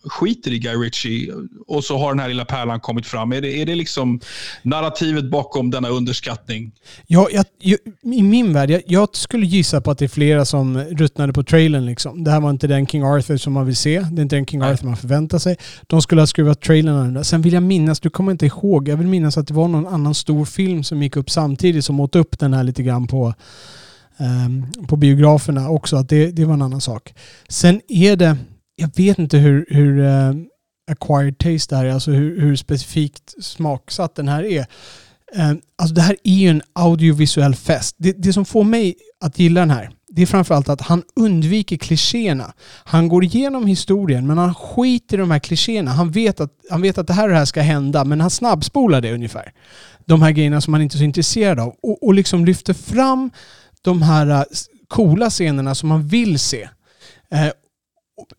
skiter 0.04 0.52
i 0.52 0.60
Guy 0.60 0.76
Ritchie 0.76 1.34
och 1.68 1.84
så 1.84 1.98
har 1.98 2.10
den 2.10 2.20
här 2.20 2.28
lilla 2.28 2.46
pärlan 2.46 2.80
kommit 2.80 3.06
fram. 3.06 3.34
Är 3.34 3.42
det, 3.42 3.62
är 3.62 3.66
det 3.66 3.76
liksom 3.76 4.20
narrativet 4.62 5.32
bakom 5.32 5.72
denna 5.72 5.90
underskattning? 5.90 6.72
Ja, 7.08 7.28
jag, 7.32 7.46
jag, 7.60 7.80
I 8.02 8.24
min 8.24 8.54
värld, 8.54 8.70
jag, 8.70 8.82
jag 8.88 9.16
skulle 9.16 9.46
gissa 9.46 9.82
på 9.82 9.92
att 9.92 9.98
det 9.98 10.06
är 10.06 10.10
flera 10.10 10.46
som 10.46 10.78
ruttnade 10.78 11.34
på 11.34 11.44
trailern. 11.44 11.86
Liksom. 11.86 12.24
Det 12.24 12.32
här 12.32 12.40
var 12.40 12.50
inte 12.50 12.68
den 12.68 12.88
King 12.88 13.04
Arthur 13.04 13.38
som 13.38 13.54
man 13.54 13.66
vill 13.66 13.76
se. 13.76 14.00
Det 14.00 14.20
är 14.20 14.24
inte 14.24 14.36
den 14.36 14.46
King 14.46 14.60
Nej. 14.60 14.74
Arthur 14.74 14.88
man 14.88 14.98
förväntar 14.98 15.38
sig. 15.38 15.58
De 15.88 16.02
skulle 16.02 16.22
ha 16.22 16.28
skruvat 16.28 16.62
trailern 16.62 16.96
annorlunda. 16.96 17.24
Sen 17.24 17.42
vill 17.42 17.54
jag 17.54 17.64
minnas, 17.64 18.00
du 18.00 18.10
kommer 18.10 18.32
inte 18.32 18.46
ihåg, 18.46 18.88
jag 18.88 18.98
vill 18.98 19.08
minnas 19.08 19.38
att 19.38 19.48
det 19.48 19.54
var 19.54 19.68
någon 19.68 19.88
annan 19.88 20.16
stor 20.16 20.46
film 20.46 20.84
som 20.84 21.04
gick 21.04 21.16
upp 21.16 21.30
samtidigt 21.30 21.86
som 21.86 22.00
åt 22.00 22.16
upp 22.16 22.40
den 22.40 22.54
här 22.54 22.64
lite 22.64 22.84
grann 22.84 23.08
på, 23.08 23.34
ehm, 24.18 24.66
på 24.88 24.96
biograferna 24.96 25.70
också. 25.70 25.96
Att 25.96 26.10
det, 26.10 26.32
det 26.32 26.46
var 26.46 26.54
en 26.54 26.62
annan 26.62 26.82
sak. 26.82 27.14
Sen 27.50 27.82
är 27.88 28.16
det, 28.16 28.38
jag 28.76 28.90
vet 28.96 29.20
inte 29.20 29.38
hur, 29.38 29.66
hur, 29.70 30.06
eh, 30.06 30.34
acquired 30.92 31.38
taste 31.38 31.76
det 31.76 31.78
här 31.78 31.86
är, 31.86 31.94
alltså 31.94 32.12
hur, 32.12 32.42
hur 32.42 32.56
specifikt 32.56 33.44
smaksatt 33.44 34.16
den 34.16 34.28
här 34.28 34.44
är. 34.44 34.66
Eh, 35.36 35.54
alltså 35.76 35.96
det 35.96 36.02
här 36.02 36.16
är 36.24 36.34
ju 36.34 36.50
en 36.50 36.62
audiovisuell 36.74 37.56
fest. 37.56 37.96
Det, 38.00 38.12
det 38.12 38.34
som 38.34 38.46
får 38.46 38.64
mig 38.64 38.96
att 39.22 39.40
gilla 39.40 39.60
den 39.60 39.72
här, 39.72 39.90
det 40.16 40.22
är 40.22 40.26
framförallt 40.26 40.70
att 40.70 40.82
han 40.82 41.04
undviker 41.16 41.78
klichéerna. 41.78 42.54
Han 42.84 43.08
går 43.08 43.24
igenom 43.24 43.68
historien 43.68 44.28
men 44.28 44.38
han 44.38 44.56
skiter 44.56 45.18
i 45.18 45.20
de 45.20 45.32
här 45.32 45.40
klichéerna. 45.40 45.92
Han 45.92 46.12
vet 46.12 46.40
att, 46.40 46.52
han 46.70 46.82
vet 46.82 46.98
att 46.98 47.08
det 47.08 47.14
här 47.14 47.24
och 47.24 47.30
det 47.30 47.38
här 47.38 47.46
ska 47.46 47.62
hända 47.62 48.06
men 48.06 48.22
han 48.22 48.30
snabbspolar 48.30 49.02
det 49.02 49.14
ungefär. 49.14 49.54
De 50.06 50.22
här 50.22 50.32
grejerna 50.32 50.62
som 50.62 50.74
han 50.74 50.82
inte 50.82 50.96
är 50.96 50.98
så 50.98 51.04
intresserad 51.04 51.60
av. 51.60 51.76
Och, 51.84 52.04
och 52.04 52.14
liksom 52.14 52.46
lyfter 52.46 52.74
fram 52.74 53.32
de 53.82 54.02
här 54.02 54.28
eh, 54.28 54.44
coola 54.88 55.30
scenerna 55.30 55.76
som 55.76 55.90
man 55.90 56.08
vill 56.08 56.40
se. 56.40 56.70
Eh, 57.32 57.50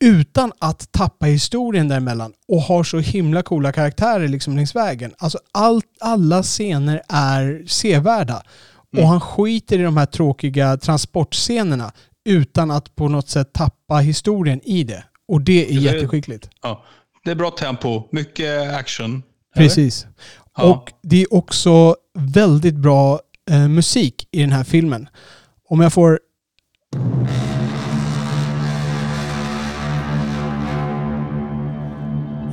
utan 0.01 0.53
att 0.59 0.93
tappa 0.93 1.27
historien 1.27 1.89
däremellan 1.89 2.33
och 2.49 2.61
har 2.61 2.85
så 2.85 2.99
himla 2.99 3.43
coola 3.43 3.73
karaktärer 3.73 4.29
liksom 4.29 4.57
längs 4.57 4.77
vägen. 4.77 5.15
Alltså 5.19 5.39
allt, 5.53 5.87
alla 6.01 6.43
scener 6.43 7.03
är 7.09 7.65
sevärda. 7.67 8.43
Mm. 8.93 9.05
Och 9.05 9.11
han 9.11 9.21
skiter 9.21 9.79
i 9.79 9.83
de 9.83 9.97
här 9.97 10.07
tråkiga 10.07 10.77
transportscenerna 10.77 11.93
utan 12.25 12.71
att 12.71 12.97
på 12.97 13.09
något 13.09 13.29
sätt 13.29 13.53
tappa 13.53 13.97
historien 13.97 14.61
i 14.65 14.85
det. 14.85 15.05
Och 15.29 15.41
det 15.41 15.71
är 15.71 15.75
det, 15.75 15.81
jätteskickligt. 15.81 16.51
Ja, 16.63 16.85
det 17.25 17.31
är 17.31 17.35
bra 17.35 17.51
tempo, 17.51 18.09
mycket 18.13 18.75
action. 18.75 19.23
Precis. 19.57 20.07
Ja. 20.57 20.65
Och 20.65 20.93
det 21.03 21.23
är 21.23 21.35
också 21.35 21.97
väldigt 22.19 22.75
bra 22.77 23.21
eh, 23.51 23.69
musik 23.69 24.29
i 24.31 24.41
den 24.41 24.53
här 24.53 24.65
filmen. 24.65 25.09
Om 25.69 25.81
jag 25.81 25.93
får... 25.93 26.21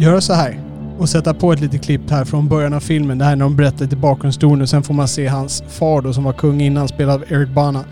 Göra 0.01 0.21
så 0.21 0.33
här 0.33 0.59
och 0.99 1.09
sätta 1.09 1.33
på 1.33 1.53
ett 1.53 1.59
litet 1.59 1.83
klipp 1.83 2.09
här 2.09 2.25
från 2.25 2.47
början 2.47 2.73
av 2.73 2.79
filmen. 2.79 3.17
Det 3.17 3.25
här 3.25 3.31
är 3.31 3.35
när 3.35 3.45
de 3.45 3.55
berättar 3.55 3.85
lite 3.85 3.95
bakgrundshistorien 3.95 4.61
och 4.61 4.69
sen 4.69 4.83
får 4.83 4.93
man 4.93 5.07
se 5.07 5.27
hans 5.27 5.63
far 5.69 6.01
då 6.01 6.13
som 6.13 6.23
var 6.23 6.33
kung 6.33 6.61
innan, 6.61 6.87
spelad 6.87 7.15
av 7.15 7.33
Eric 7.33 7.49
Bana. 7.49 7.83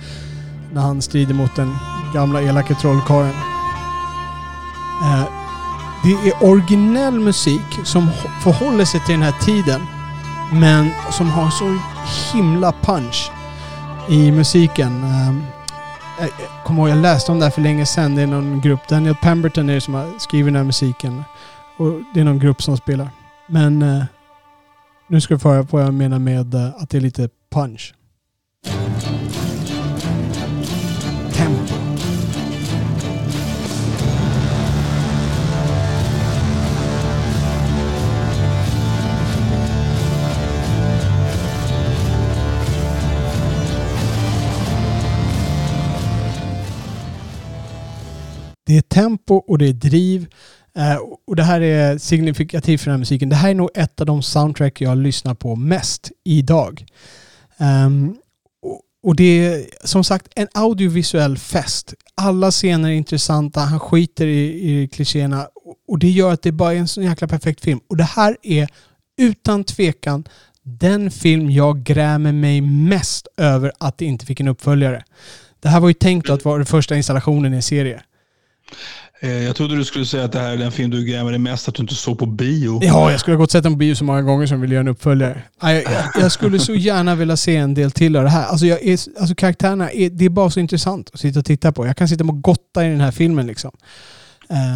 När 0.73 0.81
han 0.81 1.01
strider 1.01 1.33
mot 1.33 1.55
den 1.55 1.75
gamla 2.13 2.41
elake 2.41 2.75
trollkarlen. 2.75 3.33
Eh, 5.03 5.23
det 6.03 6.29
är 6.29 6.43
originell 6.51 7.19
musik 7.19 7.79
som 7.83 8.07
förhåller 8.43 8.85
sig 8.85 8.99
till 8.99 9.13
den 9.13 9.23
här 9.23 9.45
tiden. 9.45 9.81
Men 10.53 10.89
som 11.11 11.29
har 11.29 11.49
så 11.49 11.77
himla 12.33 12.73
punch 12.81 13.31
i 14.09 14.31
musiken. 14.31 15.05
Jag 16.19 16.29
kommer 16.65 16.81
ihåg, 16.81 16.89
jag 16.89 16.97
läste 16.97 17.31
om 17.31 17.39
det 17.39 17.45
här 17.45 17.51
för 17.51 17.61
länge 17.61 17.85
sedan. 17.85 18.15
Det 18.15 18.21
är 18.21 18.27
någon 18.27 18.61
grupp, 18.61 18.87
Daniel 18.87 19.15
Pemberton 19.15 19.69
är 19.69 19.73
det 19.73 19.81
som 19.81 19.93
har 19.93 20.19
skrivit 20.19 20.47
den 20.47 20.55
här 20.55 20.63
musiken. 20.63 21.23
Och 21.79 22.01
det 22.13 22.19
är 22.19 22.23
någon 22.23 22.39
grupp 22.39 22.61
som 22.61 22.77
spelar. 22.77 23.09
Men 23.47 23.81
eh, 23.81 24.03
nu 25.07 25.21
ska 25.21 25.33
du 25.33 25.39
få 25.39 25.49
höra 25.49 25.61
vad 25.61 25.83
jag 25.83 25.93
menar 25.93 26.19
med 26.19 26.53
eh, 26.53 26.67
att 26.75 26.89
det 26.89 26.97
är 26.97 27.01
lite 27.01 27.29
punch. 27.51 27.93
Tempo. 31.33 31.73
Det 48.65 48.77
är 48.77 48.81
tempo 48.81 49.35
och 49.35 49.57
det 49.57 49.67
är 49.69 49.73
driv 49.73 50.27
och 51.27 51.35
det 51.35 51.43
här 51.43 51.61
är 51.61 51.97
signifikativt 51.97 52.81
för 52.81 52.85
den 52.85 52.93
här 52.93 52.99
musiken. 52.99 53.29
Det 53.29 53.35
här 53.35 53.49
är 53.49 53.55
nog 53.55 53.69
ett 53.75 53.99
av 54.01 54.05
de 54.05 54.21
soundtrack 54.21 54.81
jag 54.81 54.97
lyssnar 54.97 55.35
på 55.35 55.55
mest 55.55 56.11
idag. 56.23 56.85
Um, 57.57 58.17
och 59.03 59.15
det 59.15 59.23
är 59.23 59.65
som 59.83 60.03
sagt 60.03 60.27
en 60.35 60.47
audiovisuell 60.53 61.37
fest. 61.37 61.93
Alla 62.15 62.51
scener 62.51 62.89
är 62.89 62.93
intressanta, 62.93 63.59
han 63.59 63.79
skiter 63.79 64.27
i, 64.27 64.71
i 64.71 64.87
klichéerna 64.87 65.47
och 65.87 65.99
det 65.99 66.09
gör 66.09 66.33
att 66.33 66.41
det 66.41 66.51
bara 66.51 66.73
är 66.73 66.77
en 66.77 66.87
så 66.87 67.01
jäkla 67.01 67.27
perfekt 67.27 67.61
film. 67.61 67.79
Och 67.89 67.97
det 67.97 68.03
här 68.03 68.37
är 68.43 68.67
utan 69.17 69.63
tvekan 69.63 70.23
den 70.63 71.11
film 71.11 71.49
jag 71.49 71.83
grämer 71.83 72.31
mig 72.31 72.61
mest 72.61 73.27
över 73.37 73.71
att 73.77 73.97
det 73.97 74.05
inte 74.05 74.25
fick 74.25 74.39
en 74.39 74.47
uppföljare. 74.47 75.03
Det 75.59 75.69
här 75.69 75.79
var 75.79 75.87
ju 75.87 75.93
tänkt 75.93 76.29
att 76.29 76.45
vara 76.45 76.57
den 76.57 76.65
första 76.65 76.95
installationen 76.95 77.53
i 77.53 77.55
en 77.55 77.63
serie. 77.63 78.01
Eh, 79.21 79.43
jag 79.43 79.55
trodde 79.55 79.75
du 79.75 79.85
skulle 79.85 80.05
säga 80.05 80.23
att 80.23 80.31
det 80.31 80.39
här 80.39 80.51
är 80.51 80.57
den 80.57 80.71
film 80.71 80.89
du 80.89 81.05
grämer 81.05 81.31
dig 81.31 81.39
mest 81.39 81.67
att 81.67 81.75
du 81.75 81.81
inte 81.81 81.95
såg 81.95 82.19
på 82.19 82.25
bio. 82.25 82.79
Ja, 82.83 83.11
jag 83.11 83.19
skulle 83.19 83.35
ha 83.35 83.39
gått 83.39 83.47
och 83.47 83.51
sett 83.51 83.63
den 83.63 83.73
på 83.73 83.77
bio 83.77 83.95
så 83.95 84.03
många 84.03 84.21
gånger 84.21 84.45
som 84.47 84.61
vill 84.61 84.71
göra 84.71 84.81
en 84.81 84.87
uppföljare. 84.87 85.43
Jag, 85.61 85.83
jag, 86.19 86.31
skulle 86.31 86.59
så 86.59 86.73
gärna 86.73 87.15
vilja 87.15 87.37
se 87.37 87.55
en 87.55 87.73
del 87.73 87.91
till 87.91 88.15
av 88.15 88.23
det 88.23 88.29
här. 88.29 88.45
Alltså, 88.45 88.65
jag 88.65 88.83
är, 88.83 88.99
alltså 89.19 89.35
karaktärerna, 89.35 89.91
är, 89.91 90.09
det 90.09 90.25
är 90.25 90.29
bara 90.29 90.49
så 90.49 90.59
intressant 90.59 91.09
att 91.13 91.19
sitta 91.19 91.39
och 91.39 91.45
titta 91.45 91.71
på. 91.71 91.87
Jag 91.87 91.97
kan 91.97 92.07
sitta 92.07 92.23
och 92.23 92.41
gotta 92.41 92.85
i 92.85 92.89
den 92.89 93.01
här 93.01 93.11
filmen 93.11 93.47
liksom. 93.47 93.71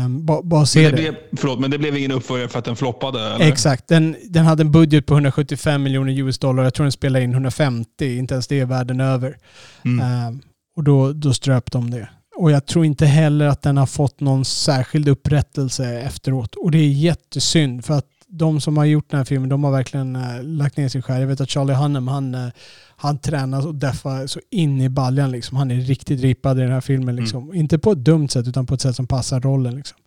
Um, 0.06 0.25
bara, 0.25 0.41
bara 0.43 0.65
se 0.65 0.82
men 0.82 0.91
det. 0.91 0.97
det. 0.97 1.01
Blev, 1.01 1.15
förlåt, 1.38 1.60
men 1.60 1.71
det 1.71 1.77
blev 1.77 1.97
ingen 1.97 2.12
uppföljare 2.12 2.49
för 2.49 2.60
att 2.60 2.65
den 2.65 2.75
floppade? 2.75 3.19
Eller? 3.21 3.45
Exakt. 3.45 3.88
Den, 3.88 4.15
den 4.23 4.45
hade 4.45 4.62
en 4.63 4.71
budget 4.71 5.06
på 5.06 5.13
175 5.13 5.84
miljoner 5.84 6.19
US 6.19 6.39
dollar. 6.39 6.63
Jag 6.63 6.73
tror 6.73 6.84
den 6.84 6.91
spelade 6.91 7.25
in 7.25 7.32
150. 7.32 8.17
Inte 8.17 8.34
ens 8.34 8.47
det 8.47 8.60
är 8.60 8.65
världen 8.65 8.99
över. 8.99 9.38
Mm. 9.86 10.27
Um, 10.27 10.41
och 10.75 10.84
då, 10.84 11.13
då 11.13 11.34
ströp 11.34 11.71
de 11.71 11.91
det. 11.91 12.10
Och 12.38 12.52
jag 12.52 12.65
tror 12.65 12.86
inte 12.86 13.06
heller 13.06 13.48
att 13.48 13.62
den 13.62 13.78
har 13.78 13.86
fått 13.86 14.19
någon 14.19 14.46
särskild 14.46 15.08
upprättelse 15.08 16.00
efteråt. 16.00 16.56
Och 16.56 16.72
det 16.72 16.78
är 16.78 16.89
jättesynd 16.89 17.86
för 17.86 17.93
att 17.93 18.08
de 18.28 18.62
som 18.62 18.78
har 18.78 18.86
gjort 18.86 19.10
den 19.10 19.17
här 19.17 19.26
filmen, 19.26 19.50
de 19.50 19.63
har 19.63 19.72
verkligen 19.72 20.15
äh, 20.15 20.43
lagt 20.43 20.78
ner 20.78 20.89
sin 20.89 21.02
skär. 21.02 21.19
Jag 21.19 21.28
vet 21.28 21.41
att 21.41 21.50
Charlie 21.50 21.74
Hunnam, 21.74 22.08
han, 22.08 22.36
äh, 22.36 22.48
han 22.96 23.17
tränar 23.17 23.67
och 23.67 23.76
deffar 23.76 24.28
så 24.28 24.39
in 24.50 24.82
i 24.82 24.89
baljan. 24.89 25.32
Liksom. 25.32 25.58
Han 25.58 25.72
är 25.72 25.76
riktigt 25.76 26.22
rippad 26.22 26.58
i 26.60 26.62
den 26.62 26.72
här 26.72 26.82
filmen. 26.82 27.15
Liksom. 27.15 27.43
Mm. 27.43 27.56
Inte 27.56 27.80
på 27.80 27.91
ett 27.91 27.98
dumt 27.98 28.30
sätt, 28.30 28.48
utan 28.48 28.65
på 28.65 28.74
ett 28.74 28.82
sätt 28.82 28.96
som 28.96 29.08
passar 29.08 29.39
rollen. 29.39 29.76
Liksom. 29.76 29.98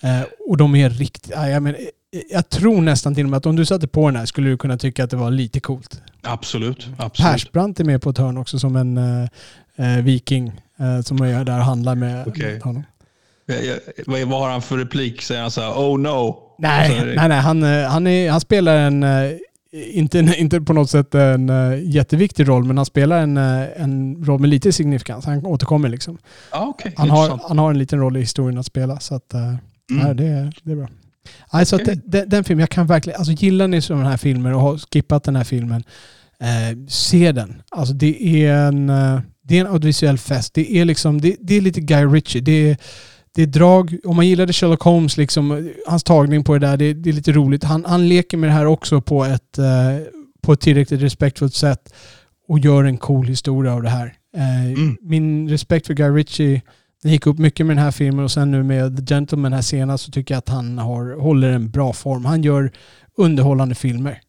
Äh, 0.00 0.22
och 0.48 0.56
de 0.56 0.74
är 0.74 0.90
riktigt... 0.90 1.32
Äh, 1.36 1.50
jag, 1.50 1.62
men, 1.62 1.76
jag 2.30 2.48
tror 2.48 2.80
nästan 2.80 3.14
till 3.14 3.24
och 3.24 3.30
med 3.30 3.36
att 3.36 3.46
om 3.46 3.56
du 3.56 3.66
satte 3.66 3.88
på 3.88 4.08
den 4.08 4.16
här 4.16 4.26
skulle 4.26 4.50
du 4.50 4.56
kunna 4.56 4.78
tycka 4.78 5.04
att 5.04 5.10
det 5.10 5.16
var 5.16 5.30
lite 5.30 5.60
coolt. 5.60 6.02
Absolut. 6.22 6.88
absolut. 6.98 7.32
Persbrandt 7.32 7.80
är 7.80 7.84
med 7.84 8.02
på 8.02 8.10
ett 8.10 8.18
hörn 8.18 8.38
också 8.38 8.58
som 8.58 8.76
en 8.76 8.98
äh, 9.76 10.02
viking 10.02 10.52
eh, 10.78 11.00
som 11.00 11.22
är 11.22 11.44
där 11.44 11.58
och 11.58 11.64
handlar 11.64 11.94
med 11.94 12.28
okay. 12.28 12.60
honom. 12.60 12.84
Vad, 14.06 14.20
vad 14.20 14.40
har 14.40 14.50
han 14.50 14.62
för 14.62 14.78
replik? 14.78 15.22
Säger 15.22 15.40
han 15.40 15.50
så 15.50 15.60
här, 15.60 15.70
oh 15.70 15.98
no? 15.98 16.38
Nej, 16.58 16.90
alltså, 16.90 17.04
nej, 17.04 17.28
nej. 17.28 17.40
Han, 17.40 17.62
eh, 17.62 17.88
han, 17.88 18.06
är, 18.06 18.30
han 18.30 18.40
spelar 18.40 18.76
en, 18.76 19.02
eh, 19.02 19.30
inte, 19.72 20.18
inte 20.18 20.60
på 20.60 20.72
något 20.72 20.90
sätt 20.90 21.14
en 21.14 21.50
jätteviktig 21.90 22.48
roll, 22.48 22.64
men 22.64 22.76
han 22.76 22.86
spelar 22.86 23.18
en, 23.22 23.36
en 23.36 24.24
roll 24.24 24.40
med 24.40 24.50
lite 24.50 24.72
signifikans. 24.72 25.24
Han 25.24 25.46
återkommer 25.46 25.88
liksom. 25.88 26.18
Ah, 26.50 26.66
okay. 26.66 26.92
han, 26.96 27.10
har, 27.10 27.40
han 27.48 27.58
har 27.58 27.70
en 27.70 27.78
liten 27.78 27.98
roll 27.98 28.16
i 28.16 28.20
historien 28.20 28.58
att 28.58 28.66
spela. 28.66 29.00
Så 29.00 29.14
att, 29.14 29.34
mm. 29.34 29.58
nej, 29.88 30.14
det, 30.14 30.52
det 30.62 30.72
är 30.72 30.76
bra. 30.76 30.88
Alltså 31.48 31.76
okay. 31.76 31.94
att 31.94 32.00
den, 32.04 32.28
den 32.28 32.44
filmen, 32.44 32.60
jag 32.60 32.70
kan 32.70 32.86
verkligen, 32.86 33.18
alltså 33.18 33.32
gillar 33.32 33.68
ni 33.68 33.82
sådana 33.82 34.10
här 34.10 34.16
filmer 34.16 34.54
och 34.54 34.60
har 34.60 34.78
skippat 34.78 35.24
den 35.24 35.36
här 35.36 35.44
filmen, 35.44 35.84
eh, 36.40 36.78
se 36.88 37.32
den. 37.32 37.62
Alltså 37.70 37.94
det 37.94 38.44
är 38.44 38.54
en, 38.54 38.86
det 39.42 39.56
är 39.56 39.60
en 39.60 39.66
audiovisuell 39.66 40.18
fest. 40.18 40.54
Det 40.54 40.76
är, 40.76 40.84
liksom, 40.84 41.20
det, 41.20 41.36
det 41.40 41.56
är 41.56 41.60
lite 41.60 41.80
Guy 41.80 42.04
Ritchie. 42.04 42.40
Det 42.40 42.70
är, 42.70 42.76
det 43.34 43.42
är 43.42 43.46
drag, 43.46 43.96
om 44.04 44.16
man 44.16 44.26
gillade 44.26 44.52
Sherlock 44.52 44.82
Holmes, 44.82 45.16
liksom, 45.16 45.70
hans 45.86 46.04
tagning 46.04 46.44
på 46.44 46.58
det 46.58 46.66
där, 46.66 46.76
det, 46.76 46.94
det 46.94 47.10
är 47.10 47.14
lite 47.14 47.32
roligt. 47.32 47.64
Han, 47.64 47.84
han 47.84 48.08
leker 48.08 48.36
med 48.36 48.50
det 48.50 48.54
här 48.54 48.66
också 48.66 49.00
på 49.00 49.24
ett, 49.24 49.58
eh, 49.58 49.64
på 50.42 50.52
ett 50.52 50.60
tillräckligt 50.60 51.02
respektfullt 51.02 51.54
sätt 51.54 51.92
och 52.48 52.58
gör 52.58 52.84
en 52.84 52.98
cool 52.98 53.26
historia 53.26 53.72
av 53.72 53.82
det 53.82 53.88
här. 53.88 54.14
Eh, 54.36 54.64
mm. 54.66 54.96
Min 55.02 55.48
respekt 55.48 55.86
för 55.86 55.94
Guy 55.94 56.10
Ritchie 56.10 56.62
den 57.02 57.12
gick 57.12 57.26
upp 57.26 57.38
mycket 57.38 57.66
med 57.66 57.76
den 57.76 57.84
här 57.84 57.90
filmen 57.90 58.24
och 58.24 58.30
sen 58.30 58.50
nu 58.50 58.62
med 58.62 59.08
Gentleman 59.08 59.52
här 59.52 59.62
senast 59.62 60.04
så 60.04 60.10
tycker 60.10 60.34
jag 60.34 60.38
att 60.38 60.48
han 60.48 60.78
har, 60.78 61.20
håller 61.20 61.50
en 61.52 61.70
bra 61.70 61.92
form. 61.92 62.24
Han 62.24 62.42
gör 62.42 62.72
underhållande 63.16 63.74
filmer. 63.74 64.20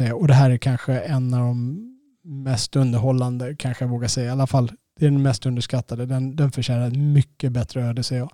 Eh, 0.00 0.12
och 0.12 0.28
det 0.28 0.34
här 0.34 0.50
är 0.50 0.56
kanske 0.56 0.98
en 1.00 1.34
av 1.34 1.40
de 1.40 1.86
mest 2.24 2.76
underhållande 2.76 3.56
kanske 3.58 3.84
jag 3.84 3.90
vågar 3.90 4.08
säga. 4.08 4.26
I 4.26 4.30
alla 4.30 4.46
fall 4.46 4.72
det 5.00 5.06
är 5.06 5.10
den 5.10 5.22
mest 5.22 5.46
underskattade. 5.46 6.06
Den, 6.06 6.36
den 6.36 6.52
förtjänar 6.52 6.88
ett 6.88 6.96
mycket 6.96 7.52
bättre 7.52 7.82
öde 7.82 8.02
ser 8.02 8.16
jag. 8.16 8.30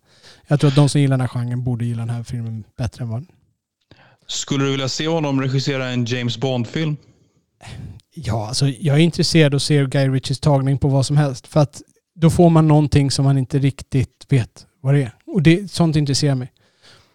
Jag 0.47 0.61
tror 0.61 0.71
att 0.71 0.77
de 0.77 0.89
som 0.89 1.01
gillar 1.01 1.17
den 1.17 1.21
här 1.21 1.29
genren 1.29 1.65
borde 1.65 1.85
gilla 1.85 2.01
den 2.01 2.11
här 2.11 2.23
filmen 2.23 2.65
bättre 2.77 3.05
än 3.05 3.11
vad 3.11 3.27
Skulle 4.27 4.65
du 4.65 4.71
vilja 4.71 4.89
se 4.89 5.09
honom 5.09 5.41
regissera 5.41 5.87
en 5.89 6.05
James 6.05 6.39
Bond-film? 6.39 6.97
Ja, 8.15 8.49
alltså 8.49 8.69
jag 8.69 8.97
är 8.97 9.01
intresserad 9.01 9.55
av 9.55 9.57
att 9.57 9.63
se 9.63 9.87
Guy 9.87 10.09
Ritchies 10.09 10.41
tagning 10.41 10.79
på 10.79 10.89
vad 10.89 11.07
som 11.07 11.17
helst. 11.17 11.47
För 11.47 11.61
att 11.61 11.83
då 12.17 12.31
får 12.31 12.51
man 12.51 12.69
någonting 12.69 13.11
som 13.11 13.25
man 13.25 13.39
inte 13.39 13.59
riktigt 13.59 14.27
vet 14.29 14.67
vad 14.81 14.95
det 14.95 15.03
är. 15.03 15.13
Och 15.27 15.43
det, 15.43 15.71
sånt 15.71 15.97
intresserar 15.97 16.35
mig. 16.35 16.53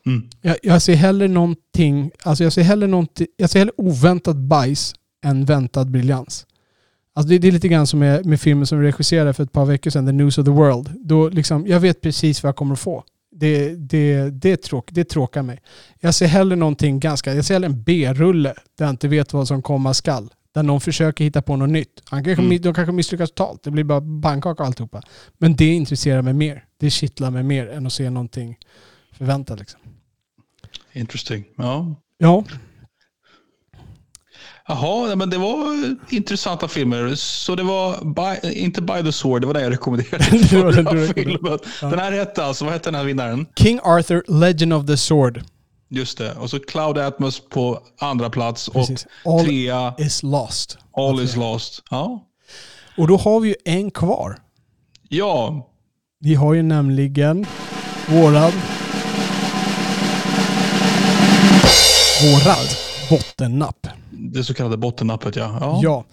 Mm. 0.05 0.29
Jag, 0.41 0.57
jag, 0.63 0.81
ser 0.81 0.95
hellre 0.95 1.27
någonting, 1.27 2.11
alltså 2.23 2.43
jag 2.43 2.53
ser 2.53 2.61
hellre 2.61 2.87
någonting, 2.87 3.27
jag 3.37 3.49
ser 3.49 3.59
hellre 3.59 3.73
oväntat 3.77 4.35
bajs 4.35 4.95
än 5.23 5.45
väntad 5.45 5.85
briljans. 5.85 6.45
Alltså 7.13 7.29
det, 7.29 7.37
det, 7.37 7.47
är 7.47 7.51
lite 7.51 7.67
grann 7.67 7.87
som 7.87 7.99
med, 7.99 8.25
med 8.25 8.41
filmen 8.41 8.67
som 8.67 8.79
vi 8.79 8.87
regisserade 8.87 9.33
för 9.33 9.43
ett 9.43 9.51
par 9.51 9.65
veckor 9.65 9.91
sedan, 9.91 10.05
The 10.05 10.11
News 10.11 10.37
of 10.37 10.45
the 10.45 10.51
World. 10.51 10.89
Då 10.95 11.29
liksom, 11.29 11.67
jag 11.67 11.79
vet 11.79 12.01
precis 12.01 12.43
vad 12.43 12.47
jag 12.47 12.55
kommer 12.55 12.73
att 12.73 12.79
få. 12.79 13.03
Det, 13.31 13.75
det, 13.75 14.29
det, 14.29 14.51
är 14.51 14.55
tråk, 14.55 14.89
det 14.91 15.03
tråkar 15.03 15.43
mig. 15.43 15.59
Jag 15.99 16.15
ser 16.15 16.27
hellre 16.27 16.55
någonting 16.55 16.99
ganska, 16.99 17.33
jag 17.33 17.45
ser 17.45 17.53
hellre 17.53 17.65
en 17.65 17.83
B-rulle 17.83 18.53
där 18.77 18.85
jag 18.85 18.89
inte 18.89 19.07
vet 19.07 19.33
vad 19.33 19.47
som 19.47 19.61
komma 19.61 19.93
skall. 19.93 20.29
Där 20.53 20.63
någon 20.63 20.81
försöker 20.81 21.23
hitta 21.23 21.41
på 21.41 21.55
något 21.55 21.69
nytt. 21.69 22.01
Han 22.05 22.23
kanske, 22.23 22.43
Mm. 22.43 22.61
De 22.61 22.73
kanske 22.73 22.91
misslyckas 22.91 23.29
totalt. 23.31 23.63
Det 23.63 23.71
blir 23.71 23.83
bara 23.83 24.01
pannkaka 24.23 24.63
och 24.63 24.67
alltihopa. 24.67 25.01
Men 25.37 25.55
det 25.55 25.73
intresserar 25.73 26.21
mig 26.21 26.33
mer. 26.33 26.65
Det 26.77 26.89
kittlar 26.89 27.31
mig 27.31 27.43
mer 27.43 27.69
än 27.69 27.85
att 27.85 27.93
se 27.93 28.09
någonting 28.09 28.57
förväntat. 29.17 29.59
Liksom. 29.59 29.79
Interesting. 30.93 31.45
Ja. 31.57 31.95
Ja, 32.17 32.43
Jaha, 34.67 35.15
men 35.15 35.29
det 35.29 35.37
var 35.37 35.95
intressanta 36.09 36.67
filmer. 36.67 37.15
Så 37.15 37.55
det 37.55 37.63
var, 37.63 38.05
by, 38.41 38.49
inte 38.49 38.81
By 38.81 39.03
the 39.03 39.11
Sword, 39.11 39.41
det 39.41 39.47
var 39.47 39.53
den 39.53 39.63
jag 39.63 39.71
rekommenderade. 39.71 40.25
Det 40.49 40.63
var 40.63 40.71
den 40.71 40.85
du 40.85 41.07
rekommenderade. 41.13 41.63
Den 41.81 41.99
här 41.99 42.11
hette 42.11 42.43
alltså, 42.43 42.65
vad 42.65 42.73
hette 42.73 42.87
den 42.89 42.95
här 42.95 43.03
vinnaren? 43.05 43.45
King 43.55 43.79
Arthur, 43.83 44.23
Legend 44.39 44.73
of 44.73 44.85
the 44.85 44.97
Sword. 44.97 45.41
Just 45.93 46.17
det. 46.17 46.33
Och 46.33 46.49
så 46.49 46.59
Cloud 46.59 46.97
Atmos 46.97 47.39
på 47.49 47.79
andra 47.99 48.29
plats 48.29 48.67
och 48.67 48.73
Precis. 48.73 49.07
All 49.25 49.45
trea 49.45 49.93
is 49.97 50.23
lost. 50.23 50.77
All 50.97 51.21
is 51.23 51.35
lost. 51.35 51.83
Ja. 51.89 52.27
Och 52.97 53.07
då 53.07 53.17
har 53.17 53.39
vi 53.39 53.49
ju 53.49 53.55
en 53.65 53.91
kvar. 53.91 54.37
ja, 55.09 55.67
Vi 56.19 56.35
har 56.35 56.53
ju 56.53 56.61
nämligen 56.63 57.45
våran... 58.07 58.51
Vårad 62.23 62.67
bottennapp. 63.09 63.87
det 64.11 64.43
så 64.43 64.53
kallade 64.53 64.77
bottennappet 64.77 65.35
ja. 65.35 65.57
ja. 65.61 65.79
Ja. 65.83 66.05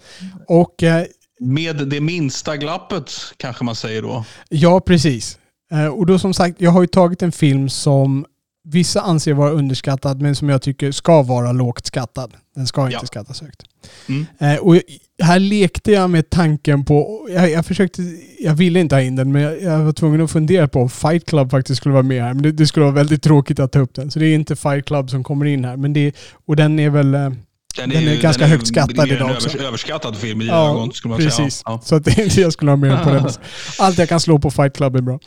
Och 0.47 0.83
eh, 0.83 1.05
Med 1.39 1.87
det 1.87 2.01
minsta 2.01 2.57
glappet 2.57 3.11
kanske 3.37 3.63
man 3.63 3.75
säger 3.75 4.01
då. 4.01 4.25
ja, 4.49 4.79
precis. 4.79 5.39
Eh, 5.71 5.85
och 5.87 6.05
då 6.05 6.19
som 6.19 6.33
sagt, 6.33 6.61
jag 6.61 6.71
har 6.71 6.81
ju 6.81 6.87
tagit 6.87 7.21
en 7.21 7.31
film 7.31 7.69
som 7.69 8.25
vissa 8.63 9.01
anser 9.01 9.33
vara 9.33 9.51
underskattad 9.51 10.21
men 10.21 10.35
som 10.35 10.49
jag 10.49 10.61
tycker 10.61 10.91
ska 10.91 11.21
vara 11.23 11.51
lågt 11.51 11.85
skattad. 11.85 12.33
Den 12.55 12.67
ska 12.67 12.81
inte 12.85 12.97
Ja. 13.01 13.05
skattas 13.05 13.41
högt. 13.41 13.63
Mm. 14.09 14.25
Eh, 14.39 14.55
och 14.57 14.75
här 15.23 15.39
lekte 15.39 15.91
jag 15.91 16.09
med 16.09 16.29
tanken 16.29 16.85
på, 16.85 17.27
jag, 17.31 17.51
jag 17.51 17.65
försökte, 17.65 18.01
jag 18.39 18.53
ville 18.53 18.79
inte 18.79 18.95
ha 18.95 19.01
in 19.01 19.15
den 19.15 19.31
men 19.31 19.41
jag, 19.41 19.61
jag 19.61 19.79
var 19.79 19.91
tvungen 19.91 20.21
att 20.21 20.31
fundera 20.31 20.67
på 20.67 20.81
om 20.81 20.89
Fight 20.89 21.25
Club 21.25 21.51
faktiskt 21.51 21.77
skulle 21.77 21.93
vara 21.93 22.03
med 22.03 22.23
här. 22.23 22.33
Men 22.33 22.43
det, 22.43 22.51
det 22.51 22.67
skulle 22.67 22.83
vara 22.83 22.95
väldigt 22.95 23.23
tråkigt 23.23 23.59
att 23.59 23.71
ta 23.71 23.79
upp 23.79 23.93
den. 23.95 24.11
Så 24.11 24.19
det 24.19 24.25
är 24.25 24.35
inte 24.35 24.55
Fight 24.55 24.85
Club 24.85 25.09
som 25.09 25.23
kommer 25.23 25.45
in 25.45 25.65
här. 25.65 25.77
Men 25.77 25.93
det, 25.93 26.15
och 26.45 26.55
den 26.55 26.79
är 26.79 26.89
väl... 26.89 27.15
eh, 27.77 27.87
Den 27.87 27.91
är 28.07 28.13
ju- 28.13 28.21
ganska 28.21 28.45
högt 28.47 28.67
skattad 28.67 29.07
idag 29.11 29.31
också. 29.31 29.49
övers- 29.49 29.67
överskattad 29.67 30.17
film 30.17 30.41
i 30.41 30.45
dina 30.45 30.57
ögon 30.57 30.91
skulle 30.93 31.09
man 31.09 31.19
precis. 31.19 31.35
säga. 31.55 31.61
Ja. 31.65 31.81
Så 31.83 31.95
att 31.95 32.05
det 32.05 32.11
är 32.19 32.23
inte 32.23 32.41
jag 32.41 32.53
skulle 32.53 32.71
ha 32.71 32.75
med 32.75 32.91
den 32.91 33.03
på 33.03 33.09
den. 33.09 33.29
Allt 33.79 33.97
jag 33.97 34.09
kan 34.09 34.19
slå 34.19 34.39
på 34.39 34.51
Fight 34.51 34.75
Club 34.77 34.95
är 34.95 35.01
bra. 35.01 35.19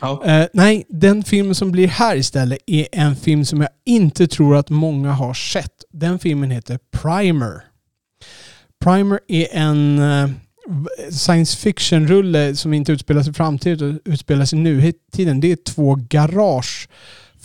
Ja. 0.00 0.24
Eh, 0.26 0.46
nej, 0.52 0.84
den 0.88 1.24
filmen 1.24 1.54
som 1.54 1.72
blir 1.72 1.88
här 1.88 2.16
istället 2.16 2.58
är 2.66 2.86
en 2.92 3.16
film 3.16 3.44
som 3.44 3.60
jag 3.60 3.70
inte 3.86 4.26
tror 4.28 4.56
att 4.56 4.70
många 4.70 5.12
har 5.12 5.34
sett. 5.34 5.72
Den 5.92 6.18
filmen 6.18 6.50
heter 6.50 6.78
Primer. 7.02 7.60
Primer 8.84 9.20
är 9.28 9.46
en 9.52 9.98
eh, 9.98 10.30
science 11.10 11.56
fiction-rulle 11.56 12.56
som 12.56 12.72
inte 12.74 12.92
utspelar 12.92 13.22
sig 13.22 13.30
i 13.30 13.34
framtiden 13.34 13.88
utan 13.88 14.12
utspelar 14.12 14.44
sig 14.44 14.58
i 14.58 14.62
nutiden. 14.62 15.40
Det 15.40 15.52
är 15.52 15.56
två 15.56 15.94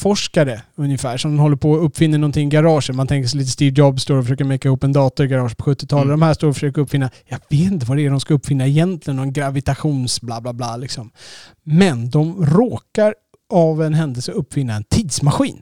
garageforskare 0.01 0.61
ungefär 0.75 1.17
som 1.17 1.39
håller 1.39 1.55
på 1.55 1.75
att 1.75 1.81
uppfinna 1.81 2.17
någonting 2.17 2.47
i 2.47 2.49
garagen. 2.49 2.95
Man 2.95 3.07
tänker 3.07 3.29
sig 3.29 3.39
lite 3.39 3.51
Steve 3.51 3.75
Jobs 3.77 4.03
står 4.03 4.17
och 4.17 4.23
försöker 4.23 4.45
meka 4.45 4.67
ihop 4.67 4.83
en 4.83 4.93
dator 4.93 5.25
i 5.25 5.29
garage 5.29 5.57
på 5.57 5.71
70-talet. 5.71 6.03
Mm. 6.03 6.19
De 6.19 6.21
här 6.21 6.33
står 6.33 6.47
och 6.47 6.55
försöker 6.55 6.81
uppfinna, 6.81 7.09
jag 7.25 7.39
vet 7.49 7.71
inte 7.71 7.85
vad 7.85 7.97
det 7.97 8.05
är 8.05 8.09
de 8.09 8.19
ska 8.19 8.33
uppfinna 8.33 8.67
egentligen, 8.67 9.17
någon 9.17 9.33
gravitations 9.33 10.21
bla 10.21 10.41
bla 10.41 10.53
bla 10.53 10.77
liksom. 10.77 11.11
Men 11.63 12.09
de 12.09 12.45
råkar 12.45 13.15
av 13.53 13.83
en 13.83 13.93
händelse 13.93 14.31
uppfinna 14.31 14.73
en 14.73 14.83
tidsmaskin. 14.83 15.61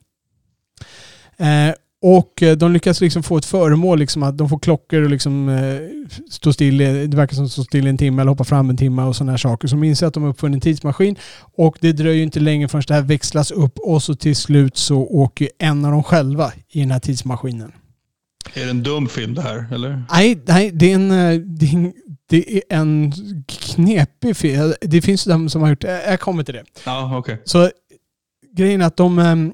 Eh, 1.38 1.74
och 2.02 2.44
eh, 2.44 2.58
de 2.58 2.72
lyckas 2.72 3.02
liksom 3.02 3.24
få 3.24 3.38
ett 3.38 3.46
föremål, 3.46 4.00
liksom 4.00 4.24
att 4.24 4.38
de 4.38 4.50
får 4.50 4.60
klockor 4.60 5.02
och 5.02 5.10
liksom 5.10 5.50
eh, 5.50 5.80
stå 6.30 6.54
still, 6.54 6.78
det 6.78 7.18
verkar 7.18 7.36
som 7.36 7.46
att 7.46 7.52
stå 7.52 7.64
still 7.64 7.88
en 7.88 7.98
timme 7.98 8.22
eller 8.22 8.30
hoppa 8.30 8.44
fram 8.44 8.70
en 8.70 8.78
timme 8.78 9.04
och 9.04 9.16
sådana 9.16 9.32
här 9.32 9.38
saker. 9.38 9.68
Så 9.68 9.76
de 9.76 9.84
inser 9.84 10.08
att 10.08 10.14
de 10.14 10.24
har 10.24 10.30
uppfunnit 10.30 10.56
en 10.56 10.62
tidsmaskin 10.62 11.16
och 11.56 11.78
det 11.82 11.92
dröjer 11.92 12.18
ju 12.18 12.24
inte 12.24 12.40
länge 12.40 12.68
förrän 12.68 12.84
det 12.88 12.94
här 12.94 13.02
växlas 13.02 13.52
upp 13.52 13.80
och 13.80 14.04
så 14.04 14.16
till 14.16 14.36
slut 14.36 14.78
så 14.78 14.98
åker 14.98 15.50
en 15.58 15.86
av 15.86 15.92
dem 15.92 16.04
själva 16.04 16.52
i 16.70 16.80
den 16.80 16.92
här 16.92 17.00
tidsmaskinen. 17.00 17.72
Är 18.54 18.64
det 18.64 18.70
en 18.70 18.84
dum 18.84 19.08
film 19.08 19.34
det 19.34 19.42
här? 19.42 19.66
Eller? 19.72 20.04
Nej, 20.12 20.40
nej 20.48 20.72
det, 20.74 20.92
är 20.92 20.96
en, 20.96 21.12
eh, 21.12 21.40
det, 21.40 21.66
är 21.66 21.74
en, 21.74 21.94
det 22.30 22.58
är 22.58 22.62
en 22.70 23.14
knepig 23.48 24.38
film. 24.38 24.74
Det 24.82 25.02
finns 25.02 25.24
de 25.24 25.50
som 25.50 25.62
har 25.62 25.70
gjort. 25.70 25.84
Jag 25.84 26.20
kommer 26.20 26.44
till 26.44 26.54
det. 26.54 26.64
Ja, 26.86 27.18
okej. 27.18 27.42
Så 27.46 27.70
grejen 28.56 28.82
är 28.82 28.86
att 28.86 28.98
de, 28.98 29.20
ehm, 29.20 29.54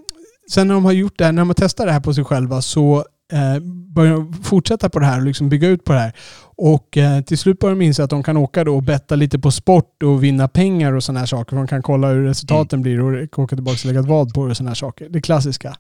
sen 0.52 0.68
när 0.68 0.74
de 0.74 0.86
har 0.86 0.92
gjort 0.92 1.18
det 1.18 1.26
här, 1.26 1.32
när 1.32 1.42
de 1.42 1.50
har 1.50 1.54
testat 1.54 1.86
det 1.86 1.92
här 1.92 2.00
på 2.00 2.14
sig 2.14 2.24
själva 2.24 2.62
så 2.62 3.06
eh, 3.34 3.62
börjar 3.96 4.14
de 4.14 4.34
fortsätta 4.34 4.90
på 4.90 5.00
det 5.00 5.06
här 5.06 5.18
och 5.18 5.26
liksom 5.26 5.50
bygga 5.50 5.68
ut 5.68 5.84
på 5.84 5.94
det 5.94 6.00
här. 6.00 6.14
Och 6.58 6.98
eh, 6.98 7.22
till 7.22 7.38
slut 7.38 7.60
börjar 7.60 7.76
de 7.76 7.82
inse 7.86 8.04
att 8.04 8.10
de 8.10 8.24
kan 8.24 8.38
åka 8.38 8.64
då 8.64 8.76
och 8.76 8.84
betta 8.84 9.16
lite 9.16 9.40
på 9.40 9.52
sport 9.52 10.04
och 10.04 10.24
vinna 10.24 10.48
pengar 10.48 10.94
och 10.94 11.04
sådana 11.04 11.20
här 11.20 11.28
saker. 11.28 11.56
De 11.56 11.68
kan 11.68 11.82
kolla 11.82 12.08
hur 12.08 12.24
resultaten 12.24 12.82
blir 12.82 13.02
och 13.02 13.40
åka 13.40 13.56
tillbaka 13.56 13.78
och 13.80 13.86
lägga 13.86 14.00
ett 14.00 14.06
vad 14.06 14.34
på 14.34 14.46
det 14.46 14.52
och 14.52 14.58
sådana 14.58 14.70
här 14.70 14.76
saker. 14.76 15.10
Det 15.10 15.22
klassiska. 15.22 15.76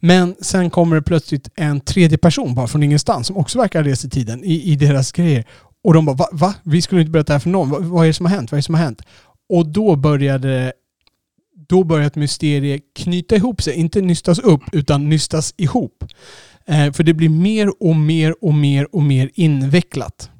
Men 0.00 0.34
sen 0.40 0.70
kommer 0.70 0.96
det 0.96 1.02
plötsligt 1.02 1.48
en 1.54 1.80
tredje 1.80 2.18
person 2.18 2.54
bara 2.54 2.66
från 2.66 2.82
ingenstans 2.82 3.26
som 3.26 3.36
också 3.36 3.58
verkar 3.58 3.82
ha 3.82 3.90
rest 3.90 4.04
i 4.04 4.10
tiden 4.10 4.44
i, 4.44 4.72
i 4.72 4.76
deras 4.76 5.12
grejer. 5.12 5.44
Och 5.84 5.94
de 5.94 6.04
bara 6.04 6.16
va? 6.16 6.28
va? 6.32 6.54
Vi 6.62 6.82
skulle 6.82 7.00
inte 7.00 7.10
berätta 7.10 7.26
det 7.26 7.34
här 7.34 7.40
för 7.40 7.50
någon. 7.50 7.70
Va, 7.70 7.78
vad 7.80 8.04
är 8.04 8.06
det 8.06 8.14
som 8.14 8.26
har 8.26 8.30
hänt? 8.30 8.52
Vad 8.52 8.56
är 8.56 8.62
det 8.62 8.66
som 8.66 8.74
har 8.74 8.82
hänt? 8.82 9.02
Och 9.48 9.66
då 9.66 9.96
började 9.96 10.72
då 11.68 11.84
börjar 11.84 12.06
ett 12.06 12.16
mysterie 12.16 12.80
knyta 12.98 13.36
ihop 13.36 13.62
sig. 13.62 13.74
Inte 13.74 14.00
nystas 14.00 14.38
upp, 14.38 14.62
utan 14.72 15.08
nystas 15.08 15.54
ihop. 15.56 16.04
Eh, 16.66 16.92
för 16.92 17.02
det 17.02 17.14
blir 17.14 17.28
mer 17.28 17.82
och 17.82 17.96
mer 17.96 18.44
och 18.44 18.54
mer 18.54 18.94
och 18.94 19.02
mer 19.02 19.30
invecklat. 19.34 20.30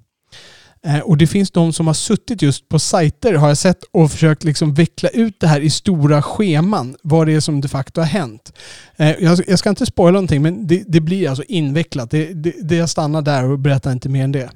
Eh, 0.85 0.99
och 0.99 1.17
det 1.17 1.27
finns 1.27 1.51
de 1.51 1.73
som 1.73 1.87
har 1.87 1.95
suttit 1.95 2.43
just 2.43 2.69
på 2.69 2.79
sajter, 2.79 3.35
har 3.35 3.49
jag 3.49 3.59
sett, 3.59 3.85
och 3.91 4.11
försökt 4.11 4.45
liksom 4.45 4.75
veckla 4.75 5.09
ut 5.09 5.41
det 5.41 5.47
här 5.47 5.61
i 5.61 5.71
stora 5.71 6.23
scheman. 6.23 6.97
Vad 7.03 7.27
det 7.27 7.33
är 7.33 7.41
som 7.41 7.61
de 7.61 7.69
facto 7.69 8.01
har 8.01 8.07
hänt. 8.07 8.53
Eh, 8.97 9.11
jag, 9.21 9.41
jag 9.47 9.59
ska 9.59 9.71
inte 9.71 9.87
spoila 9.87 10.13
någonting, 10.13 10.43
men 10.43 10.67
det, 10.67 10.85
det 10.87 11.01
blir 11.01 11.29
alltså 11.29 11.45
invecklat. 11.49 12.11
Det, 12.11 12.33
det, 12.35 12.55
det 12.63 12.77
jag 12.77 12.91
stannar 12.91 13.23
där 13.23 13.45
och 13.45 13.59
berättar 13.59 13.93
inte 13.93 14.09
mer 14.09 14.25
än 14.25 14.33
det. 14.33 14.51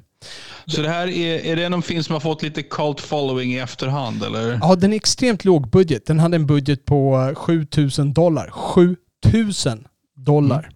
Så 0.65 0.81
det 0.81 0.89
här 0.89 1.07
är, 1.07 1.45
är 1.45 1.55
det 1.55 1.69
någon 1.69 1.81
film 1.81 2.03
som 2.03 2.13
har 2.13 2.19
fått 2.19 2.43
lite 2.43 2.63
cult 2.63 3.01
following 3.01 3.53
i 3.53 3.59
efterhand 3.59 4.23
eller? 4.23 4.59
Ja, 4.61 4.75
den 4.75 4.93
är 4.93 4.97
extremt 4.97 5.45
låg 5.45 5.69
budget. 5.69 6.05
Den 6.05 6.19
hade 6.19 6.35
en 6.35 6.45
budget 6.47 6.85
på 6.85 7.27
eh, 7.29 7.35
7000 7.35 8.13
dollar. 8.13 8.49
7000 8.51 9.87
dollar. 10.15 10.69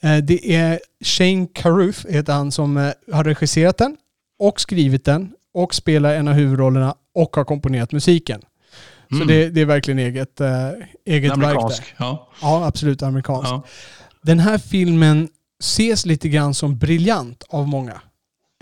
Eh, 0.00 0.16
Det 0.16 0.54
är 0.54 0.80
Shane 1.04 1.46
Carruth, 1.54 2.06
heter 2.08 2.32
han, 2.32 2.52
som 2.52 2.76
eh, 2.76 2.90
har 3.12 3.24
regisserat 3.24 3.78
den 3.78 3.96
och 4.38 4.60
skrivit 4.60 5.04
den 5.04 5.32
och 5.54 5.74
spelar 5.74 6.14
en 6.14 6.28
av 6.28 6.34
huvudrollerna 6.34 6.94
och 7.14 7.36
har 7.36 7.44
komponerat 7.44 7.92
musiken. 7.92 8.40
Så 9.10 9.16
Mm. 9.16 9.26
det, 9.28 9.48
det 9.50 9.60
är 9.60 9.64
verkligen 9.64 9.98
eget, 9.98 10.40
äh, 10.40 10.68
eget 11.06 11.30
verk 11.30 11.40
där. 11.40 11.46
Amerikansk. 11.48 11.94
Ja. 11.98 12.28
Ja, 12.42 12.66
absolut 12.66 13.02
amerikanskt. 13.02 13.50
Ja. 13.50 13.62
Den 14.22 14.38
här 14.38 14.58
filmen 14.58 15.28
ses 15.62 16.06
lite 16.06 16.28
grann 16.28 16.54
som 16.54 16.78
briljant 16.78 17.44
av 17.48 17.68
många. 17.68 18.00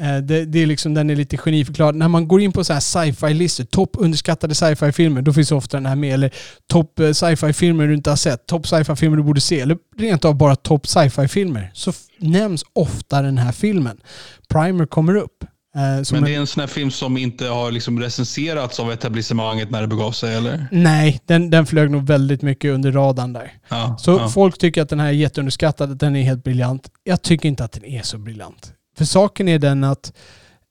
Eh, 0.01 0.17
Det, 0.19 0.45
det 0.45 0.59
är 0.63 0.67
liksom, 0.67 0.95
den 0.95 1.11
är 1.11 1.17
lite 1.17 1.37
geniförklarad. 1.37 1.95
När 1.95 2.09
man 2.09 2.29
går 2.29 2.41
in 2.41 2.53
på 2.53 2.65
så 2.65 2.73
här 2.73 2.81
sci-fi-listor, 2.81 3.65
topp 3.65 3.91
underskattade 3.99 4.55
sci-fi-filmer, 4.55 5.23
då 5.23 5.33
finns 5.33 5.53
ofta 5.53 5.77
den 5.77 5.87
här 5.87 5.97
med. 5.97 6.15
Eller 6.15 6.31
topp 6.69 6.99
eh, 7.01 7.13
sci-fi-filmer 7.13 7.87
du 7.87 7.95
inte 7.95 8.11
har 8.11 8.17
sett, 8.17 8.47
topp 8.47 8.67
sci-fi-filmer 8.67 9.17
du 9.17 9.23
borde 9.23 9.41
se. 9.41 9.61
Eller 9.61 9.77
rent 9.99 10.25
av 10.25 10.35
bara 10.35 10.57
topp 10.57 10.87
sci-fi-filmer. 10.87 11.71
Så 11.75 11.93
nämns 12.19 12.65
ofta 12.73 13.23
den 13.23 13.39
här 13.39 13.53
filmen. 13.53 14.01
Primer 14.49 14.87
kommer 14.87 15.15
upp. 15.17 15.43
eh, 15.75 15.81
Men 15.81 16.05
en- 16.19 16.25
det 16.25 16.35
är 16.35 16.39
en 16.41 16.47
sån 16.47 16.61
här 16.61 16.67
film 16.69 16.91
som 16.91 17.17
inte 17.17 17.47
har 17.47 17.71
liksom 17.71 18.01
recenserats 18.01 18.81
av 18.81 18.93
etablissemanget 18.93 19.71
när 19.71 19.81
det 19.81 19.87
begav 19.89 20.13
sig 20.13 20.35
eller? 20.35 20.67
Nej, 20.73 21.21
den, 21.27 21.51
den 21.51 21.67
flög 21.67 21.91
nog 21.91 22.07
väldigt 22.07 22.43
mycket 22.43 22.71
under 22.75 22.93
radarn 22.93 23.33
där. 23.33 23.53
Ja. 23.69 23.97
Så 24.01 24.11
ja. 24.11 24.29
folk 24.29 24.59
tycker 24.59 24.83
att 24.83 24.89
den 24.89 25.01
här 25.01 25.07
är 25.09 25.13
jätteunderskattad, 25.13 25.91
att 25.93 25.99
den 26.01 26.17
är 26.17 26.23
helt 26.23 26.45
briljant. 26.45 26.89
Jag 27.05 27.23
tycker 27.23 27.49
inte 27.49 27.65
att 27.65 27.73
den 27.73 27.85
är 27.85 28.03
så 28.03 28.19
briljant. 28.19 28.73
För 29.01 29.05
saken 29.05 29.49
är 29.49 29.59
den 29.59 29.85
att 29.85 30.13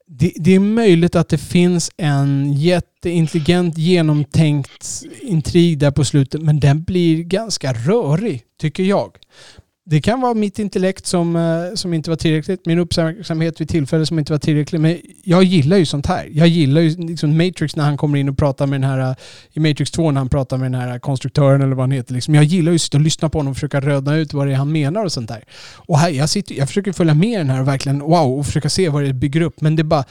det, 0.06 0.32
det 0.36 0.54
är 0.54 0.60
möjligt 0.60 1.14
att 1.14 1.28
det 1.28 1.38
finns 1.38 1.90
en 1.96 2.52
jätteintelligent, 2.52 3.78
genomtänkt 3.78 5.02
intrig 5.22 5.78
där 5.78 5.90
på 5.90 6.04
slutet, 6.04 6.42
men 6.42 6.60
den 6.60 6.82
blir 6.82 7.22
ganska 7.22 7.72
rörig, 7.72 8.42
tycker 8.60 8.82
jag. 8.82 9.16
Det 9.90 10.00
kan 10.00 10.20
vara 10.20 10.34
mitt 10.34 10.58
intellekt 10.58 11.06
som, 11.06 11.36
eh, 11.36 11.74
som 11.74 11.94
inte 11.94 12.10
var 12.10 12.16
tillräckligt, 12.16 12.66
min 12.66 12.78
uppmärksamhet 12.78 13.60
vid 13.60 13.68
tillfället 13.68 14.08
som 14.08 14.18
inte 14.18 14.32
var 14.32 14.38
tillräcklig. 14.38 14.80
Men 14.80 14.98
jag 15.24 15.42
gillar 15.42 15.76
ju 15.76 15.86
sånt 15.86 16.06
här. 16.06 16.28
Jag 16.32 16.48
gillar 16.48 16.80
ju 16.80 17.06
liksom 17.06 17.36
Matrix 17.36 17.76
när 17.76 17.84
han 17.84 17.96
kommer 17.96 18.18
in 18.18 18.28
och 18.28 18.38
pratar 18.38 18.66
med 18.66 18.80
den 18.80 18.90
här, 18.90 19.10
eh, 19.10 19.16
i 19.52 19.60
Matrix 19.60 19.90
2 19.90 20.10
när 20.10 20.20
han 20.20 20.28
pratar 20.28 20.58
med 20.58 20.72
den 20.72 20.80
här 20.80 20.92
eh, 20.92 20.98
konstruktören 20.98 21.62
eller 21.62 21.74
vad 21.74 21.82
han 21.82 21.90
heter. 21.90 22.14
Liksom. 22.14 22.34
Jag 22.34 22.44
gillar 22.44 22.72
ju 22.72 22.76
att 22.76 22.82
sitta 22.82 22.98
och 22.98 23.02
lyssna 23.04 23.28
på 23.28 23.38
honom 23.38 23.50
och 23.50 23.56
försöka 23.56 23.80
röda 23.80 24.16
ut 24.16 24.32
vad 24.32 24.46
det 24.46 24.52
är 24.52 24.56
han 24.56 24.72
menar 24.72 25.04
och 25.04 25.12
sånt 25.12 25.28
där. 25.28 25.44
Och 25.74 25.98
här, 25.98 26.10
jag, 26.10 26.28
sitter, 26.28 26.54
jag 26.54 26.68
försöker 26.68 26.92
följa 26.92 27.14
med 27.14 27.40
den 27.40 27.50
här 27.50 27.60
och 27.60 27.68
verkligen 27.68 27.98
wow 27.98 28.38
och 28.38 28.46
försöka 28.46 28.70
se 28.70 28.88
vad 28.88 29.02
det 29.02 29.12
bygger 29.12 29.40
upp. 29.40 29.60
Men 29.60 29.76
det 29.76 29.82
är 29.82 29.84
bara, 29.84 30.04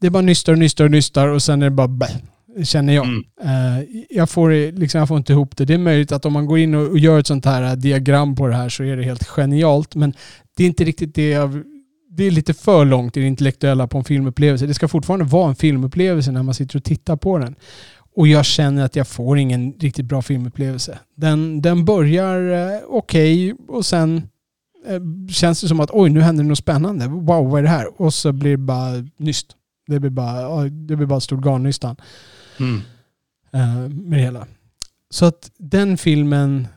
det 0.00 0.06
är 0.06 0.10
bara 0.10 0.22
nystar 0.22 0.52
och 0.52 0.58
nystar 0.58 0.84
och 0.84 0.90
nystar 0.90 1.28
och 1.28 1.42
sen 1.42 1.62
är 1.62 1.66
det 1.66 1.70
bara 1.70 1.88
bäh 1.88 2.16
känner 2.64 2.94
jag. 2.94 3.06
Mm. 3.06 3.24
Eh, 3.42 3.84
jag, 4.10 4.30
får, 4.30 4.72
liksom, 4.78 4.98
jag 4.98 5.08
får 5.08 5.16
inte 5.16 5.32
ihop 5.32 5.56
det. 5.56 5.64
Det 5.64 5.74
är 5.74 5.78
möjligt 5.78 6.12
att 6.12 6.24
om 6.24 6.32
man 6.32 6.46
går 6.46 6.58
in 6.58 6.74
och, 6.74 6.98
gör 6.98 7.18
ett 7.18 7.26
sånt 7.26 7.44
här 7.44 7.62
eh, 7.62 7.72
diagram 7.72 8.36
på 8.36 8.46
det 8.46 8.54
här 8.54 8.68
så 8.68 8.84
är 8.84 8.96
det 8.96 9.02
helt 9.02 9.26
genialt. 9.26 9.94
Men 9.94 10.14
det 10.56 10.62
är 10.62 10.66
inte 10.66 10.84
riktigt 10.84 11.14
det 11.14 11.28
jag... 11.28 11.62
Det 12.10 12.24
är 12.24 12.30
lite 12.30 12.54
för 12.54 12.84
långt 12.84 13.16
i 13.16 13.20
det 13.20 13.26
intellektuella 13.26 13.86
på 13.86 13.98
en 13.98 14.04
filmupplevelse. 14.04 14.66
Det 14.66 14.74
ska 14.74 14.88
fortfarande 14.88 15.24
vara 15.24 15.48
en 15.48 15.54
filmupplevelse 15.54 16.32
när 16.32 16.42
man 16.42 16.54
sitter 16.54 16.76
och 16.76 16.84
tittar 16.84 17.16
på 17.16 17.38
den. 17.38 17.54
Och 18.16 18.28
jag 18.28 18.44
känner 18.44 18.84
att 18.84 18.96
jag 18.96 19.08
får 19.08 19.38
ingen 19.38 19.72
riktigt 19.80 20.06
bra 20.06 20.22
filmupplevelse. 20.22 20.98
Den, 21.16 21.62
den 21.62 21.84
börjar 21.84 22.50
eh, 22.74 22.80
okej 22.88 23.54
och 23.68 23.86
sen 23.86 24.22
eh, 24.86 25.28
känns 25.30 25.60
det 25.60 25.68
som 25.68 25.80
att 25.80 25.90
oj, 25.92 26.10
nu 26.10 26.20
händer 26.20 26.44
det 26.44 26.48
något 26.48 26.58
spännande. 26.58 27.06
Wow, 27.06 27.50
vad 27.50 27.58
är 27.58 27.62
det 27.62 27.68
här? 27.68 28.00
Och 28.00 28.14
så 28.14 28.32
blir 28.32 28.50
det 28.50 28.56
bara 28.56 29.04
nyst. 29.16 29.46
Det 29.86 30.00
blir 30.00 30.10
bara, 30.10 30.62
det 30.64 30.96
blir 30.96 31.06
bara 31.06 31.20
stort 31.20 31.44
garnnystan 31.44 31.96
Mm. 32.60 32.80
med 34.08 34.18
det 34.18 34.22
hela. 34.24 34.46
Så 35.10 35.24
att 35.26 35.50
den 35.58 35.98
filmen 35.98 36.68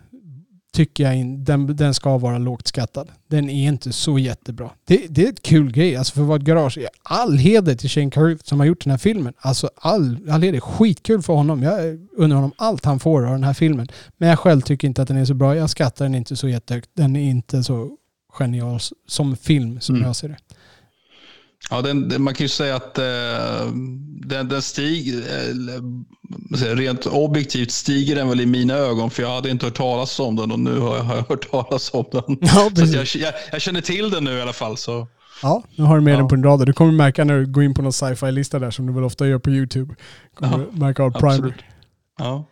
tycker 0.74 1.04
jag 1.04 1.16
in, 1.18 1.44
den, 1.44 1.76
den 1.76 1.94
ska 1.94 2.18
vara 2.18 2.38
lågt 2.38 2.68
skattad. 2.68 3.12
Den 3.28 3.50
är 3.50 3.68
inte 3.68 3.92
så 3.94 4.20
jättebra. 4.20 4.70
Det, 4.86 5.06
det 5.10 5.26
är 5.26 5.30
ett 5.30 5.42
kul 5.42 5.72
grej. 5.72 5.96
Alltså 5.96 6.14
för 6.14 6.36
ett 6.36 6.42
garage. 6.42 6.78
All 7.04 7.38
heder 7.38 7.76
till 7.76 7.90
Shane 7.90 8.12
Carruth 8.12 8.44
som 8.46 8.60
har 8.60 8.68
gjort 8.68 8.84
den 8.84 8.92
här 8.92 8.98
filmen. 8.98 9.34
Alltså 9.38 9.70
all, 9.76 10.30
all 10.30 10.42
heder. 10.42 10.60
Skitkul 10.60 11.22
för 11.22 11.34
honom. 11.34 11.64
Jag 11.64 12.00
undrar 12.18 12.36
honom 12.36 12.52
allt 12.58 12.86
han 12.86 13.00
får 13.00 13.26
av 13.26 13.32
den 13.32 13.44
här 13.44 13.54
filmen. 13.54 13.88
Men 14.18 14.30
jag 14.30 14.40
själv 14.40 14.62
tycker 14.62 14.88
inte 14.88 15.02
att 15.02 15.08
den 15.08 15.18
är 15.18 15.26
så 15.26 15.34
bra. 15.34 15.56
Jag 15.56 15.70
skattar 15.70 16.06
den 16.06 16.16
inte 16.16 16.36
så 16.36 16.48
jättehögt. 16.48 16.90
Den 16.94 17.16
är 17.16 17.30
inte 17.30 17.64
så 17.64 17.98
genial 18.40 18.80
som 19.08 19.36
film 19.36 19.80
som 19.80 19.96
Mm. 19.96 20.08
jag 20.08 20.16
ser 20.16 20.28
det. 20.30 20.38
Ja, 21.72 21.82
den, 21.82 22.10
den, 22.10 22.22
man 22.24 22.34
kan 22.34 22.44
ju 22.44 22.50
säga 22.50 22.76
att 22.76 22.98
eh, 22.98 23.04
den, 24.26 24.48
den 24.50 24.62
stiger, 24.62 25.18
eh, 25.20 26.76
rent 26.76 27.06
objektivt 27.06 27.72
stiger 27.72 28.16
den 28.16 28.30
väl 28.30 28.42
i 28.42 28.46
mina 28.46 28.74
ögon 28.74 29.10
för 29.10 29.24
jag 29.24 29.30
hade 29.36 29.50
inte 29.50 29.66
hört 29.66 29.78
talas 29.78 30.20
om 30.20 30.36
den 30.36 30.52
och 30.52 30.60
nu 30.60 30.80
har 30.80 30.96
jag, 30.98 31.04
har 31.04 31.16
jag 31.16 31.24
hört 31.30 31.52
talas 31.52 31.94
om 31.94 32.06
den. 32.12 32.24
Ja, 32.42 32.70
Så 32.76 32.86
jag, 32.98 33.06
jag, 33.16 33.34
jag 33.52 33.62
känner 33.62 33.82
till 33.82 34.10
den 34.10 34.24
nu 34.24 34.32
i 34.38 34.42
alla 34.42 34.54
fall. 34.54 34.78
Så. 34.78 35.08
Ja, 35.42 35.64
nu 35.76 35.84
har 35.84 35.96
du 35.96 36.02
med 36.02 36.14
Ja. 36.14 36.18
den 36.18 36.28
på 36.28 36.36
en 36.36 36.44
rad. 36.44 36.66
Du 36.66 36.74
kommer 36.74 36.92
märka 36.92 37.24
när 37.24 37.40
du 37.40 37.46
går 37.46 37.64
in 37.64 37.74
på 37.74 37.82
någon 37.82 37.94
sci-fi-lista 37.94 38.60
där 38.60 38.72
som 38.72 38.88
du 38.88 38.94
väl 38.94 39.04
ofta 39.04 39.28
gör 39.28 39.40
på 39.40 39.50
YouTube. 39.50 39.96
Kommer 40.36 40.58
Ja, 40.60 40.66
du 40.74 40.80
märka 40.80 41.04
av 41.04 41.12
primer. 41.12 41.66
Ja. 42.20 42.48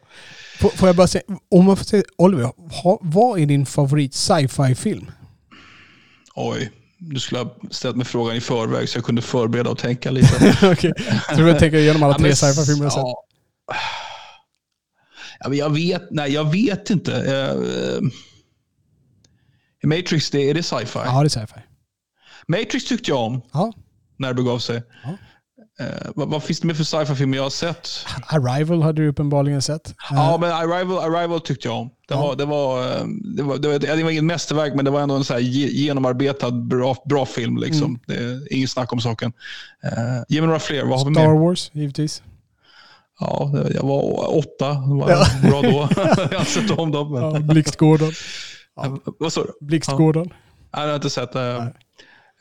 Får, 0.60 0.70
får 0.70 0.90
jag 0.90 0.96
bara 0.96 1.08
säga, 1.08 1.24
om 1.52 1.66
man 1.66 1.78
får 1.78 1.86
säga, 1.86 2.04
Oliver, 2.18 2.44
ha, 2.84 3.00
vad 3.02 3.40
är 3.40 3.46
din 3.46 3.66
favorit 3.66 4.14
sci-fi-film? 4.14 5.12
Oj, 6.36 6.72
du 7.00 7.20
skulle 7.20 7.40
ha 7.42 7.56
ställt 7.72 7.96
mig 7.96 8.06
frågan 8.06 8.36
i 8.36 8.42
förväg 8.42 8.90
så 8.90 8.98
jag 8.98 9.06
kunde 9.06 9.22
förbereda 9.22 9.70
och 9.70 9.78
tänka 9.78 10.12
lite. 10.12 10.58
Okej, 10.72 10.94
så 11.36 11.42
du 11.42 11.54
tänker 11.60 11.78
igenom 11.78 12.04
alla 12.04 12.14
Ja, 12.14 12.18
tre 12.18 12.36
sci-fi-filmer 12.36 12.86
ja. 12.96 13.24
Ja, 15.40 15.50
men 15.50 15.58
jag 15.58 15.70
vet, 15.74 16.08
nej 16.12 16.32
jag 16.34 16.52
vet 16.52 16.90
inte. 16.90 17.12
Uh, 17.12 18.10
Matrix, 19.84 20.30
det, 20.30 20.50
är 20.50 20.54
det 20.54 20.64
sci-fi? 20.64 21.00
Ja, 21.06 21.20
det 21.22 21.28
är 21.28 21.30
sci-fi. 21.30 21.60
Matrix 22.48 22.86
tyckte 22.86 23.12
jag 23.12 23.20
om 23.20 23.42
Ja. 23.54 23.74
när 24.18 24.28
det 24.28 24.34
begav 24.34 24.60
sig. 24.60 24.84
Ja. 25.04 25.18
Eh, 25.80 25.86
vad, 26.16 26.28
vad 26.30 26.44
finns 26.44 26.60
det 26.60 26.68
mer 26.68 26.74
för 26.74 26.84
sci-fi-filmer 26.84 27.38
jag 27.38 27.44
har 27.44 27.50
sett? 27.50 27.90
Arrival 28.28 28.82
hade 28.82 29.02
du 29.02 29.08
uppenbarligen 29.08 29.62
sett. 29.62 29.96
Ja, 30.10 30.34
Eh, 30.34 30.40
men 30.40 30.52
Arrival, 30.52 30.98
Arrival 31.16 31.42
tyckte 31.42 31.68
jag 31.68 31.78
om. 31.78 31.88
Det, 32.08 32.14
Ja. 32.14 32.22
var, 32.22 32.36
det, 32.36 32.46
var, 32.46 32.82
eh, 32.88 33.06
det, 33.38 33.44
var, 33.44 33.58
det, 33.58 33.68
var, 33.68 33.80
det 33.80 34.04
var 34.04 34.12
inget 34.12 34.24
mästerverk, 34.24 34.74
men 34.76 34.86
det 34.86 34.92
var 34.92 35.02
ändå 35.02 35.16
en 35.16 35.24
så 35.24 35.40
genomarbetad, 35.40 36.52
bra, 36.52 36.96
bra 37.06 37.26
film. 37.26 37.58
Liksom. 37.58 38.00
Mm. 38.08 38.40
Det 38.42 38.48
inget 38.56 38.70
snack 38.70 38.94
om 38.94 39.02
saken. 39.02 39.34
Uh, 39.86 40.24
ge 40.30 40.42
mig 40.42 40.48
några 40.48 40.60
fler. 40.60 40.84
Vad 40.86 41.00
har 41.00 41.06
vi 41.10 41.14
Star 41.16 41.28
mer? 41.28 41.40
Wars, 41.40 41.70
givetvis. 41.74 42.24
Ja, 43.20 43.52
det- 43.54 43.74
jag 43.74 43.84
var 43.84 44.38
åtta. 44.38 44.70
Det 44.74 44.96
var 44.96 45.10
Ja. 45.10 45.26
bra 45.50 45.62
då. 45.62 45.90
jag 46.32 46.38
har 46.40 46.46
sett 46.46 46.72
om 46.72 46.92
dem. 46.92 47.12
Men... 47.12 47.22
Ja, 47.34 47.40
Blixtgården. 47.40 48.12
Eh, 48.84 48.96
Vad 49.20 49.34
sa 49.34 49.42
du? 49.44 49.66
Blixtgården. 49.66 50.26
Nej, 50.74 50.82
jag 50.82 50.88
har 50.88 50.96
inte 50.96 51.10
sett 51.10 51.32
det. 51.34 51.58
Nej. 51.60 51.74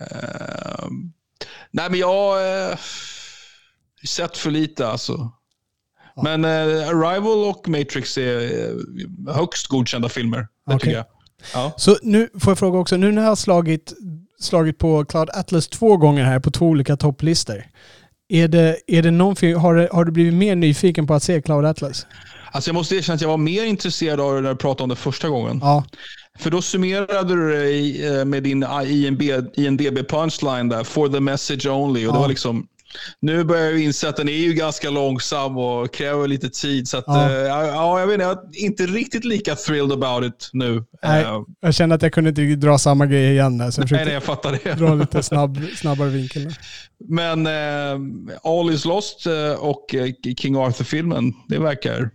Eh, 0.00 0.86
nej, 1.70 1.90
men 1.90 1.98
jag 2.00 2.36
uh, 2.70 2.76
sett 4.08 4.36
för 4.36 4.50
lite 4.50 4.88
alltså. 4.88 5.30
Ja. 6.16 6.22
Men 6.22 6.44
eh, 6.44 6.88
Arrival 6.88 7.44
och 7.44 7.68
Matrix 7.68 8.18
är 8.18 8.40
eh, 8.40 9.34
högst 9.34 9.66
godkända 9.66 10.08
filmer. 10.08 10.38
Det 10.38 10.46
Okej. 10.66 10.78
tycker 10.78 10.96
jag. 10.96 11.04
Ja. 11.54 11.72
Så 11.76 11.96
nu 12.02 12.28
får 12.40 12.50
jag 12.50 12.58
fråga 12.58 12.78
också, 12.78 12.96
nu 12.96 13.12
när 13.12 13.22
jag 13.22 13.28
har 13.28 13.36
slagit, 13.36 13.92
slagit 14.40 14.78
på 14.78 15.04
Cloud 15.04 15.30
Atlas 15.32 15.68
två 15.68 15.96
gånger 15.96 16.24
här 16.24 16.40
på 16.40 16.50
två 16.50 16.66
olika 16.66 16.96
topplistor. 16.96 17.64
Är 18.28 18.48
det, 18.48 18.76
är 18.86 19.02
det 19.02 19.10
någon 19.10 19.36
film, 19.36 19.58
har, 19.60 19.74
det, 19.74 19.88
har 19.92 20.04
du 20.04 20.12
blivit 20.12 20.34
mer 20.34 20.56
nyfiken 20.56 21.06
på 21.06 21.14
att 21.14 21.22
se 21.22 21.42
Cloud 21.42 21.64
Atlas? 21.64 22.06
Alltså 22.52 22.68
jag 22.68 22.74
måste 22.74 22.96
erkänna 22.96 23.14
att 23.14 23.20
jag 23.20 23.28
var 23.28 23.36
mer 23.36 23.64
intresserad 23.64 24.20
av 24.20 24.34
det 24.34 24.40
när 24.40 24.50
du 24.50 24.56
pratade 24.56 24.82
om 24.82 24.88
det 24.88 24.96
första 24.96 25.28
gången. 25.28 25.58
Ja, 25.62 25.84
För 26.38 26.50
då 26.50 26.62
summerade 26.62 27.34
du 27.34 27.52
det 27.52 28.06
eh, 28.18 28.24
med 28.24 28.42
din 28.42 28.66
INB, 28.86 29.22
INDB 29.54 30.08
punchline 30.08 30.68
där, 30.68 30.84
for 30.84 31.08
the 31.08 31.20
message 31.20 31.66
only. 31.66 32.06
Och 32.06 32.12
det 32.12 32.16
Ja. 32.16 32.20
var 32.22 32.28
liksom, 32.28 32.66
nu 33.20 33.44
börjar 33.44 33.64
jag 33.64 33.80
inse 33.80 34.08
att 34.08 34.16
den 34.16 34.28
är 34.28 34.32
ju 34.32 34.52
ganska 34.52 34.90
långsam 34.90 35.58
och 35.58 35.94
kräver 35.94 36.28
lite 36.28 36.48
tid. 36.50 36.88
Så 36.88 36.96
att, 36.98 37.04
Ja. 37.06 37.30
ja. 37.32 37.40
ja, 37.40 37.66
ja, 37.66 38.00
jag 38.00 38.06
vet 38.06 38.14
inte, 38.14 38.24
jag 38.24 38.38
är 38.56 38.60
inte 38.64 38.86
riktigt 38.86 39.24
lika 39.24 39.54
thrilled 39.54 39.92
about 39.92 40.24
it 40.34 40.50
nu. 40.52 40.84
Nej, 41.02 41.24
Eh, 41.24 41.42
jag 41.60 41.74
kände 41.74 41.94
att 41.94 42.02
jag 42.02 42.12
kunde 42.12 42.30
inte 42.30 42.42
dra 42.66 42.78
samma 42.78 43.06
grej 43.06 43.30
igen 43.32 43.58
där. 43.58 43.70
Så 43.70 43.80
jag 43.80 43.92
nej, 43.92 44.04
nej, 44.04 44.14
jag 44.14 44.22
fattar 44.22 44.58
det. 44.64 44.74
dra 44.74 44.94
lite 44.94 45.22
snabb, 45.22 45.58
snabbare 45.76 46.08
vinkel. 46.08 46.44
där. 46.44 46.58
Men 47.08 47.46
eh, 47.46 48.40
All 48.42 48.70
is 48.70 48.84
lost 48.84 49.26
och 49.58 49.94
King 50.38 50.56
Arthur-filmen, 50.56 51.32
det 51.48 51.58
verkar 51.58 52.10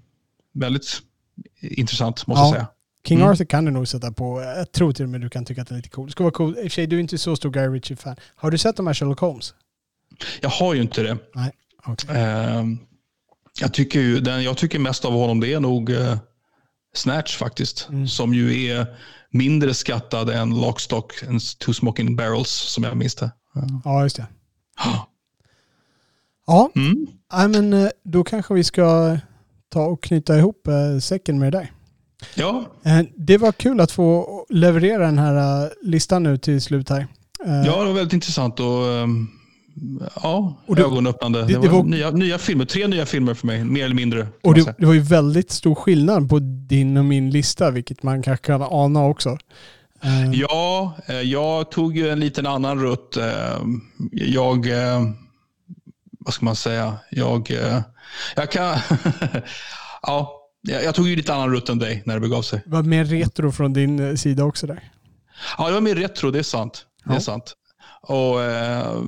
väldigt 0.53 0.99
intressant 1.61 2.27
måste 2.27 2.41
Ja. 2.41 2.45
jag 2.47 2.53
säga. 2.55 2.67
King 3.07 3.17
Mm. 3.17 3.29
Arthur 3.29 3.45
kan 3.45 3.65
du 3.65 3.71
nog 3.71 3.87
sätta 3.87 4.11
på. 4.11 4.41
Jag 4.57 4.71
tror 4.71 4.91
till 4.91 5.03
och 5.05 5.09
med 5.09 5.21
du 5.21 5.29
kan 5.29 5.45
tycka 5.45 5.61
att 5.61 5.67
den 5.67 5.75
är 5.77 5.79
lite 5.79 5.89
cool. 5.89 6.05
Det 6.05 6.11
ska 6.11 6.23
vara 6.23 6.31
cool. 6.33 6.49
I 6.57 6.59
och 6.59 6.61
för 6.63 6.69
sig, 6.69 6.87
du 6.87 6.95
är 6.95 6.99
inte 6.99 7.17
så 7.17 7.35
stor 7.35 7.49
Guy 7.49 7.67
Ritchie-fan. 7.67 8.15
Har 8.35 8.51
du 8.51 8.57
sett 8.57 8.75
de 8.77 8.87
här 8.87 8.93
Sherlock 8.93 9.19
Holmes? 9.19 9.53
Jag 10.41 10.49
har 10.49 10.73
ju 10.73 10.81
inte 10.81 11.03
det. 11.03 11.17
Nej. 11.35 11.51
Okej. 11.85 12.15
Ehm, 12.21 12.77
jag, 13.59 13.73
tycker 13.73 13.99
ju, 13.99 14.19
den 14.19 14.43
jag 14.43 14.57
tycker 14.57 14.79
mest 14.79 15.05
av 15.05 15.13
honom 15.13 15.39
det 15.39 15.53
är 15.53 15.59
nog 15.59 15.89
eh, 15.91 16.17
Snatch 16.95 17.37
faktiskt. 17.37 17.87
Mm. 17.89 18.07
Som 18.07 18.33
ju 18.33 18.65
är 18.67 18.85
mindre 19.29 19.73
skattad 19.73 20.29
än 20.29 20.61
Lockstock 20.61 21.23
and 21.29 21.41
Two 21.59 21.71
Smoking 21.73 22.15
Barrels 22.15 22.49
som 22.49 22.83
jag 22.83 22.97
minns 22.97 23.15
det. 23.15 23.31
Ja, 23.83 24.03
just 24.03 24.15
det. 24.15 24.27
Ja, 26.47 26.71
Mm. 26.75 27.07
nej, 27.33 27.47
men 27.47 27.73
eh, 27.73 27.89
då 28.03 28.23
kanske 28.23 28.53
vi 28.53 28.63
ska 28.63 29.17
ta 29.69 29.85
och 29.85 30.03
knyta 30.03 30.37
ihop 30.37 30.67
eh, 30.67 30.99
säcken 30.99 31.39
med 31.39 31.51
dig. 31.53 31.71
Ja, 32.35 32.65
Eh, 32.85 33.01
Det 33.17 33.37
var 33.37 33.51
kul 33.51 33.79
att 33.79 33.91
få 33.91 34.45
leverera 34.49 35.05
den 35.05 35.17
här 35.19 35.63
eh, 35.65 35.69
listan 35.81 36.23
nu 36.23 36.37
till 36.37 36.61
slut 36.61 36.89
här. 36.89 37.07
Eh, 37.45 37.53
ja, 37.65 37.79
det 37.79 37.85
var 37.85 37.93
väldigt 37.93 38.13
intressant 38.13 38.59
och 38.59 38.87
ehm, 38.87 39.27
ja, 40.23 40.55
Och 40.65 40.75
det- 40.75 40.81
ögonöppnande. 40.83 41.39
Det, 41.41 41.45
det- 41.45 41.53
det 41.53 41.67
var, 41.67 41.77
var- 41.77 41.83
nya, 41.83 42.11
nya 42.11 42.37
filmer, 42.37 42.65
tre 42.65 42.87
nya 42.87 43.05
filmer 43.05 43.33
för 43.33 43.47
mig, 43.47 43.63
mer 43.63 43.85
eller 43.85 43.95
mindre. 43.95 44.27
Och 44.43 44.53
det, 44.53 44.75
det 44.77 44.85
var 44.85 44.93
ju 44.93 44.99
väldigt 44.99 45.51
stor 45.51 45.75
skillnad 45.75 46.29
på 46.29 46.39
din 46.69 46.97
och 46.97 47.05
min 47.05 47.29
lista, 47.29 47.71
vilket 47.71 48.03
man 48.03 48.23
kanske 48.23 48.45
kan 48.45 48.61
ana 48.61 49.05
också. 49.05 49.37
Eh, 50.03 50.31
Ja, 50.33 50.95
eh, 51.05 51.15
jag 51.21 51.71
tog 51.71 51.97
ju 51.97 52.09
en 52.09 52.19
liten 52.19 52.47
annan 52.47 52.79
rutt. 52.81 53.17
Eh, 53.17 53.25
Jag, 54.11 54.67
vad 56.19 56.33
ska 56.33 56.45
man 56.45 56.55
säga, 56.55 56.97
jag, 57.11 57.51
jag 58.35 58.51
kan, 58.51 58.77
ja, 60.01 60.39
jag 60.61 60.95
tog 60.95 61.07
ju 61.07 61.15
lite 61.15 61.33
annan 61.33 61.51
rutt 61.51 61.69
än 61.69 61.79
dig 61.79 62.03
när 62.05 62.13
det 62.13 62.19
begav 62.19 62.41
sig. 62.41 62.61
Det 62.65 62.71
var 62.71 62.83
mer 62.83 63.05
retro 63.05 63.51
från 63.51 63.73
din 63.73 64.17
sida 64.17 64.43
också 64.43 64.67
där. 64.67 64.83
Ja, 65.57 65.67
det 65.67 65.73
var 65.73 65.81
mer 65.81 65.95
retro, 65.95 66.31
det 66.31 66.39
är 66.39 66.43
sant. 66.43 66.85
Det 67.05 67.09
Ja. 67.11 67.15
är 67.15 67.19
sant. 67.19 67.53
Och, 68.01 68.15
ja, 68.41 69.03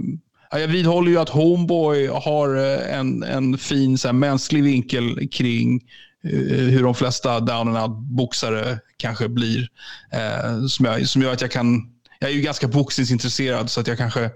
jag 0.51 0.67
vidhåller 0.67 1.11
ju 1.11 1.17
att 1.17 1.29
Homeboy 1.29 2.07
har 2.07 2.55
eh, 2.55 2.99
en, 2.99 3.23
en 3.23 3.57
fin 3.57 3.97
så 3.97 4.07
här, 4.07 4.13
mänsklig 4.13 4.63
vinkel 4.63 5.27
kring 5.31 5.81
eh, 6.23 6.31
hur 6.49 6.83
de 6.83 6.95
flesta 6.95 7.39
down 7.39 7.75
and 7.75 7.77
out 7.77 7.97
boxare 7.99 8.79
kanske 8.97 9.29
blir. 9.29 9.67
Eh, 10.11 10.65
som, 10.67 10.85
jag, 10.85 11.07
som 11.07 11.21
gör 11.21 11.33
att 11.33 11.41
jag 11.41 11.51
kan... 11.51 11.91
Jag 12.19 12.29
är 12.29 12.33
ju 12.35 12.41
ganska 12.41 12.67
boxningsintresserad 12.67 13.69
så 13.69 13.79
att 13.81 13.87
jag 13.87 13.97
kanske 13.97 14.29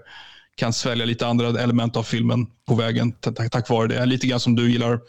kan 0.56 0.72
svälja 0.72 1.04
lite 1.04 1.26
andra 1.26 1.60
element 1.62 1.96
av 1.96 2.02
filmen 2.02 2.46
på 2.68 2.74
vägen 2.74 3.12
ta- 3.12 3.32
ta- 3.32 3.48
tack 3.48 3.68
vare 3.68 3.86
det. 3.88 4.06
Lite 4.06 4.26
grann 4.26 4.40
som 4.40 4.56
du 4.56 4.70
gillar 4.70 5.00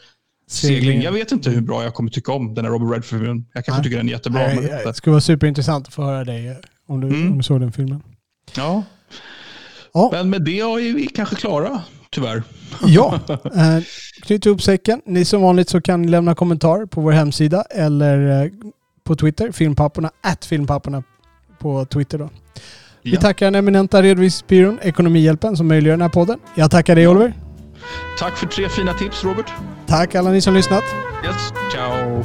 segling. 0.48 1.02
Jag 1.02 1.12
vet 1.12 1.32
inte 1.32 1.50
hur 1.50 1.60
bra 1.60 1.82
jag 1.82 1.94
kommer 1.94 2.10
tycka 2.10 2.32
om 2.32 2.54
den 2.54 2.64
här 2.64 2.72
Robert 2.72 2.96
Redford-filmen. 2.96 3.46
Jag 3.52 3.64
kanske 3.64 3.78
Nej. 3.80 3.84
tycker 3.84 3.96
den 3.96 4.08
är 4.08 4.12
jättebra. 4.12 4.46
Nej, 4.46 4.56
men 4.56 4.64
eh, 4.70 4.78
det 4.86 4.94
skulle 4.94 5.12
vara 5.12 5.20
superintressant 5.20 5.88
att 5.88 5.94
få 5.94 6.02
höra 6.02 6.24
dig 6.24 6.56
om 6.86 7.00
du, 7.00 7.06
Mm. 7.06 7.32
om 7.32 7.38
du 7.38 7.44
såg 7.44 7.60
den 7.60 7.72
filmen. 7.72 8.02
ja. 8.56 8.82
Ja. 9.94 10.08
Men 10.12 10.30
med 10.30 10.42
det 10.42 10.60
är 10.60 10.94
vi 10.94 11.06
kanske 11.06 11.36
klara, 11.36 11.82
tyvärr. 12.10 12.42
Ja, 12.86 13.20
eh, 13.28 13.82
knyt 14.22 14.46
ihop 14.46 14.62
säcken. 14.62 15.00
Ni 15.06 15.24
som 15.24 15.42
vanligt 15.42 15.68
så 15.68 15.80
kan 15.80 16.10
lämna 16.10 16.34
kommentarer 16.34 16.86
på 16.86 17.00
vår 17.00 17.12
hemsida 17.12 17.62
eller 17.70 18.42
eh, 18.44 18.50
på 19.04 19.16
Twitter, 19.16 19.52
filmpapporna, 19.52 20.10
at 20.20 20.44
filmpapporna 20.44 21.02
på 21.58 21.84
Twitter 21.84 22.18
då. 22.18 22.30
Vi 23.02 23.10
Ja. 23.14 23.20
tackar 23.20 23.46
den 23.46 23.54
eminenta 23.54 24.02
redovisningsbyrån 24.02 24.78
Ekonomihjälpen 24.82 25.56
som 25.56 25.68
möjliggör 25.68 25.92
den 25.92 26.02
här 26.02 26.08
podden. 26.08 26.38
Jag 26.54 26.70
tackar 26.70 26.94
dig. 26.94 27.08
Oliver. 27.08 27.32
Tack 28.18 28.36
för 28.36 28.46
tre 28.46 28.68
fina 28.68 28.94
tips 28.94 29.24
Robert. 29.24 29.46
Tack 29.86 30.14
alla 30.14 30.30
ni 30.30 30.40
som 30.40 30.54
lyssnat. 30.54 30.84
Yes, 31.24 31.52
ciao. 31.72 32.24